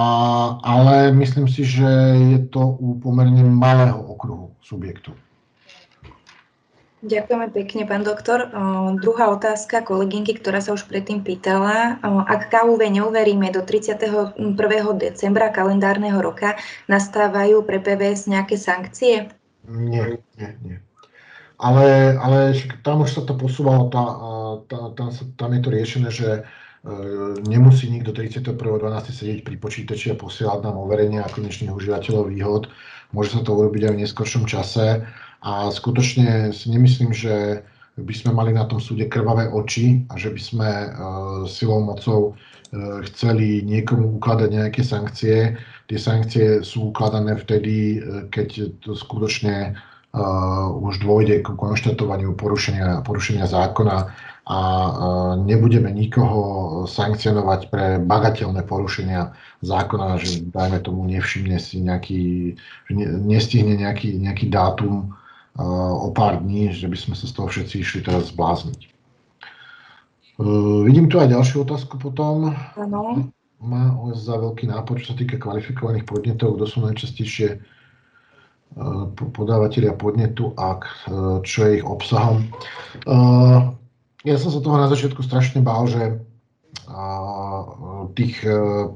ale 0.62 1.10
myslím 1.10 1.50
si, 1.50 1.66
že 1.66 1.90
je 2.14 2.38
to 2.50 2.78
u 2.78 3.02
pomerne 3.02 3.42
malého 3.50 3.98
okruhu 3.98 4.54
subjektov. 4.62 5.18
Ďakujeme 7.02 7.50
pekne, 7.50 7.82
pán 7.82 8.06
doktor. 8.06 8.46
O, 8.54 8.94
druhá 8.94 9.26
otázka 9.34 9.82
kolegynky, 9.82 10.38
ktorá 10.38 10.62
sa 10.62 10.70
už 10.70 10.86
predtým 10.86 11.26
pýtala. 11.26 11.98
O, 11.98 12.22
ak 12.22 12.46
KUV 12.46 12.78
neuveríme 12.78 13.50
do 13.50 13.66
31. 13.66 14.38
decembra 15.02 15.50
kalendárneho 15.50 16.22
roka, 16.22 16.54
nastávajú 16.86 17.66
pre 17.66 17.82
PVS 17.82 18.30
nejaké 18.30 18.54
sankcie? 18.54 19.34
Nie, 19.66 20.22
nie, 20.38 20.50
nie. 20.62 20.78
Ale, 21.58 22.14
ale 22.22 22.54
tam 22.86 23.02
už 23.02 23.18
sa 23.18 23.22
to 23.26 23.34
posúvalo, 23.34 23.90
tá, 23.90 24.04
tá, 24.70 24.78
tam, 24.94 25.10
tam 25.10 25.50
je 25.58 25.60
to 25.62 25.70
riešené, 25.74 26.08
že 26.10 26.28
e, 26.38 26.40
nemusí 27.46 27.90
nikto 27.90 28.14
31.12. 28.14 28.58
sedieť 29.10 29.40
pri 29.42 29.58
počítači 29.58 30.14
a 30.14 30.18
posielať 30.18 30.70
nám 30.70 30.78
overenia 30.78 31.26
konečných 31.26 31.74
užívateľov 31.74 32.30
výhod. 32.30 32.70
Môže 33.10 33.34
sa 33.34 33.42
to 33.42 33.58
urobiť 33.58 33.90
aj 33.90 33.92
v 33.94 34.00
neskôršom 34.06 34.46
čase 34.46 35.02
a 35.42 35.70
skutočne 35.74 36.54
si 36.54 36.70
nemyslím, 36.70 37.10
že 37.10 37.66
by 37.98 38.14
sme 38.14 38.32
mali 38.32 38.56
na 38.56 38.64
tom 38.64 38.80
súde 38.80 39.04
krvavé 39.10 39.52
oči 39.52 40.06
a 40.08 40.16
že 40.16 40.32
by 40.32 40.40
sme 40.40 40.70
uh, 40.70 40.90
silou 41.44 41.84
mocou 41.84 42.32
uh, 42.32 43.04
chceli 43.10 43.60
niekomu 43.66 44.16
ukladať 44.16 44.48
nejaké 44.48 44.80
sankcie. 44.80 45.60
Tie 45.92 45.98
sankcie 46.00 46.64
sú 46.64 46.94
ukladané 46.94 47.36
vtedy, 47.36 48.00
uh, 48.00 48.24
keď 48.32 48.72
to 48.80 48.96
skutočne 48.96 49.76
uh, 49.76 50.72
už 50.72 51.04
dôjde 51.04 51.44
k 51.44 51.52
konštatovaniu 51.52 52.32
porušenia, 52.32 53.04
porušenia 53.04 53.44
zákona 53.44 54.08
a 54.42 54.58
uh, 54.58 54.90
nebudeme 55.36 55.92
nikoho 55.92 56.40
sankcionovať 56.88 57.60
pre 57.68 58.00
bagateľné 58.00 58.64
porušenia 58.64 59.36
zákona, 59.60 60.16
že 60.16 60.48
dajme 60.48 60.80
tomu 60.80 61.04
nevšimne 61.12 61.60
si 61.60 61.84
nejaký, 61.84 62.56
ne, 62.88 63.06
nestihne 63.20 63.76
nejaký, 63.76 64.16
nejaký 64.16 64.48
dátum 64.48 65.12
o 65.58 66.08
pár 66.16 66.40
dní, 66.40 66.72
že 66.72 66.88
by 66.88 66.96
sme 66.96 67.14
sa 67.16 67.28
z 67.28 67.36
toho 67.36 67.48
všetci 67.52 67.84
išli 67.84 68.00
teraz 68.00 68.32
zblázniť. 68.32 68.80
Vidím 70.88 71.12
tu 71.12 71.20
aj 71.20 71.28
ďalšiu 71.28 71.68
otázku 71.68 72.00
potom. 72.00 72.56
Áno. 72.74 73.28
Má 73.62 73.94
za 74.16 74.40
veľký 74.40 74.66
nápor, 74.72 74.98
čo 74.98 75.12
sa 75.12 75.16
týka 75.20 75.38
kvalifikovaných 75.38 76.08
podnetov, 76.08 76.56
kto 76.58 76.64
sú 76.66 76.78
najčastejšie 76.82 77.62
podávateľia 79.36 79.92
podnetu 79.94 80.56
a 80.56 80.80
čo 81.44 81.58
je 81.68 81.78
ich 81.78 81.86
obsahom. 81.86 82.48
Ja 84.24 84.34
som 84.40 84.50
sa 84.50 84.64
toho 84.64 84.80
na 84.80 84.88
začiatku 84.88 85.20
strašne 85.20 85.60
bál, 85.60 85.84
že 85.84 86.18
tých 88.16 88.40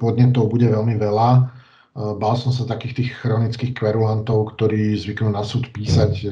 podnetov 0.00 0.48
bude 0.50 0.72
veľmi 0.72 0.96
veľa 0.96 1.52
Bál 1.96 2.36
som 2.36 2.52
sa 2.52 2.68
takých 2.68 2.94
tých 3.00 3.10
chronických 3.24 3.72
kverulantov, 3.72 4.52
ktorí 4.52 4.92
zvyknú 5.00 5.32
na 5.32 5.40
súd 5.40 5.72
písať. 5.72 6.28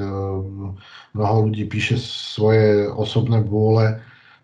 Mnoho 1.17 1.37
ľudí 1.49 1.65
píše 1.65 1.97
svoje 1.97 2.85
osobné 2.85 3.41
vôle 3.41 3.97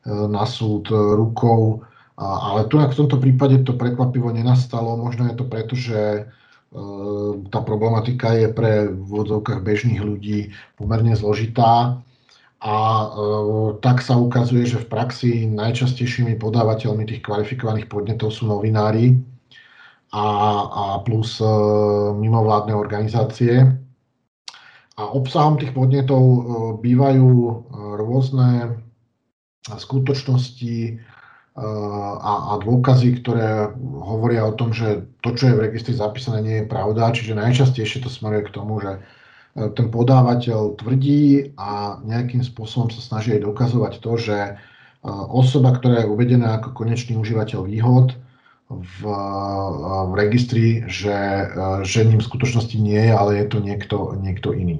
na 0.10 0.50
súd 0.50 0.90
rukou, 0.90 1.86
ale 2.18 2.66
tu 2.74 2.82
v 2.82 2.98
tomto 2.98 3.22
prípade 3.22 3.62
to 3.62 3.78
prekvapivo 3.78 4.34
nenastalo. 4.34 4.98
Možno 4.98 5.30
je 5.30 5.36
to 5.38 5.46
preto, 5.46 5.78
že 5.78 6.26
tá 7.52 7.60
problematika 7.62 8.32
je 8.32 8.48
pre 8.48 8.88
v 8.88 9.04
vodzovkách 9.04 9.60
bežných 9.60 10.00
ľudí 10.00 10.56
pomerne 10.80 11.12
zložitá. 11.14 12.00
A 12.62 12.78
e, 12.78 13.08
tak 13.82 14.06
sa 14.06 14.22
ukazuje, 14.22 14.70
že 14.70 14.86
v 14.86 14.88
praxi 14.88 15.50
najčastejšími 15.50 16.38
podávateľmi 16.38 17.10
tých 17.10 17.26
kvalifikovaných 17.26 17.90
podnetov 17.90 18.30
sú 18.30 18.46
novinári, 18.46 19.18
a, 20.12 20.26
a 20.68 20.84
plus 21.08 21.40
e, 21.40 21.48
mimovládne 22.20 22.76
organizácie. 22.76 23.64
A 25.00 25.04
obsahom 25.08 25.56
tých 25.56 25.72
podnetov 25.72 26.20
e, 26.22 26.40
bývajú 26.84 27.28
e, 27.32 27.54
rôzne 27.96 28.50
skutočnosti, 29.62 30.98
a, 31.54 32.34
a 32.50 32.54
dôkazy, 32.64 33.22
ktoré 33.22 33.76
hovoria 33.78 34.48
o 34.48 34.56
tom, 34.56 34.72
že 34.72 35.06
to, 35.20 35.36
čo 35.36 35.52
je 35.52 35.58
v 35.60 35.64
registri 35.70 35.94
zapísané, 35.94 36.40
nie 36.42 36.58
je 36.64 36.72
pravda. 36.72 37.12
Čiže 37.12 37.38
najčastejšie 37.38 38.02
to 38.02 38.10
smeruje 38.10 38.48
k 38.48 38.56
tomu, 38.56 38.80
že 38.80 39.04
ten 39.54 39.92
podávateľ 39.92 40.80
tvrdí 40.80 41.54
a 41.60 42.00
nejakým 42.08 42.40
spôsobom 42.40 42.88
sa 42.90 43.04
snaží 43.04 43.36
aj 43.36 43.44
dokazovať 43.44 43.94
to, 44.00 44.12
že 44.16 44.38
osoba, 45.30 45.76
ktorá 45.76 46.08
je 46.08 46.10
uvedená 46.10 46.58
ako 46.58 46.72
konečný 46.72 47.20
užívateľ 47.20 47.68
výhod 47.68 48.16
v, 48.80 49.00
v 50.08 50.14
registri, 50.16 50.88
že, 50.88 51.52
že 51.84 52.08
ním 52.08 52.24
v 52.24 52.28
skutočnosti 52.32 52.78
nie 52.80 53.00
je, 53.10 53.12
ale 53.12 53.32
je 53.44 53.46
to 53.52 53.58
niekto, 53.60 53.98
niekto 54.16 54.56
iný. 54.56 54.80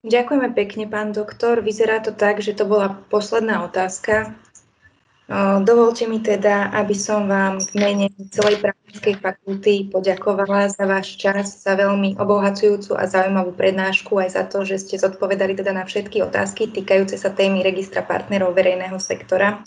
Ďakujeme 0.00 0.56
pekne, 0.56 0.88
pán 0.88 1.12
doktor. 1.12 1.60
Vyzerá 1.60 2.00
to 2.00 2.16
tak, 2.16 2.40
že 2.40 2.56
to 2.56 2.64
bola 2.64 2.96
posledná 3.12 3.60
otázka. 3.68 4.32
Dovolte 5.62 6.10
mi 6.10 6.18
teda, 6.18 6.74
aby 6.74 6.90
som 6.90 7.30
vám 7.30 7.62
v 7.62 7.70
mene 7.78 8.06
celej 8.34 8.58
právnickej 8.58 9.14
fakulty 9.22 9.86
poďakovala 9.86 10.74
za 10.74 10.82
váš 10.90 11.14
čas, 11.14 11.62
za 11.62 11.78
veľmi 11.78 12.18
obohacujúcu 12.18 12.98
a 12.98 13.06
zaujímavú 13.06 13.54
prednášku, 13.54 14.18
aj 14.18 14.34
za 14.34 14.42
to, 14.50 14.66
že 14.66 14.82
ste 14.82 14.98
zodpovedali 14.98 15.54
teda 15.54 15.70
na 15.70 15.86
všetky 15.86 16.26
otázky 16.26 16.74
týkajúce 16.74 17.14
sa 17.14 17.30
témy 17.30 17.62
registra 17.62 18.02
partnerov 18.02 18.58
verejného 18.58 18.98
sektora. 18.98 19.62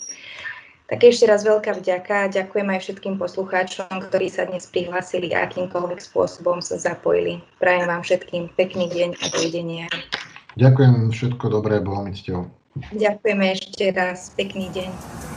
Tak 0.84 1.00
ešte 1.00 1.24
raz 1.24 1.40
veľká 1.48 1.80
vďaka. 1.80 2.28
Ďakujem 2.28 2.68
aj 2.68 2.80
všetkým 2.84 3.14
poslucháčom, 3.16 3.88
ktorí 3.88 4.28
sa 4.28 4.44
dnes 4.44 4.68
prihlásili 4.68 5.32
a 5.32 5.48
akýmkoľvek 5.48 5.96
spôsobom 5.96 6.60
sa 6.60 6.76
zapojili. 6.76 7.40
Prajem 7.56 7.88
vám 7.88 8.04
všetkým 8.04 8.52
pekný 8.52 8.92
deň 8.92 9.16
a 9.16 9.24
dovidenia. 9.32 9.86
Ďakujem, 10.60 11.08
všetko 11.08 11.44
dobré, 11.48 11.80
bolo 11.80 12.04
mi 12.04 12.12
cťou. 12.12 12.44
Ďakujeme 12.92 13.44
ešte 13.56 13.96
raz, 13.96 14.28
pekný 14.36 14.68
deň. 14.76 15.33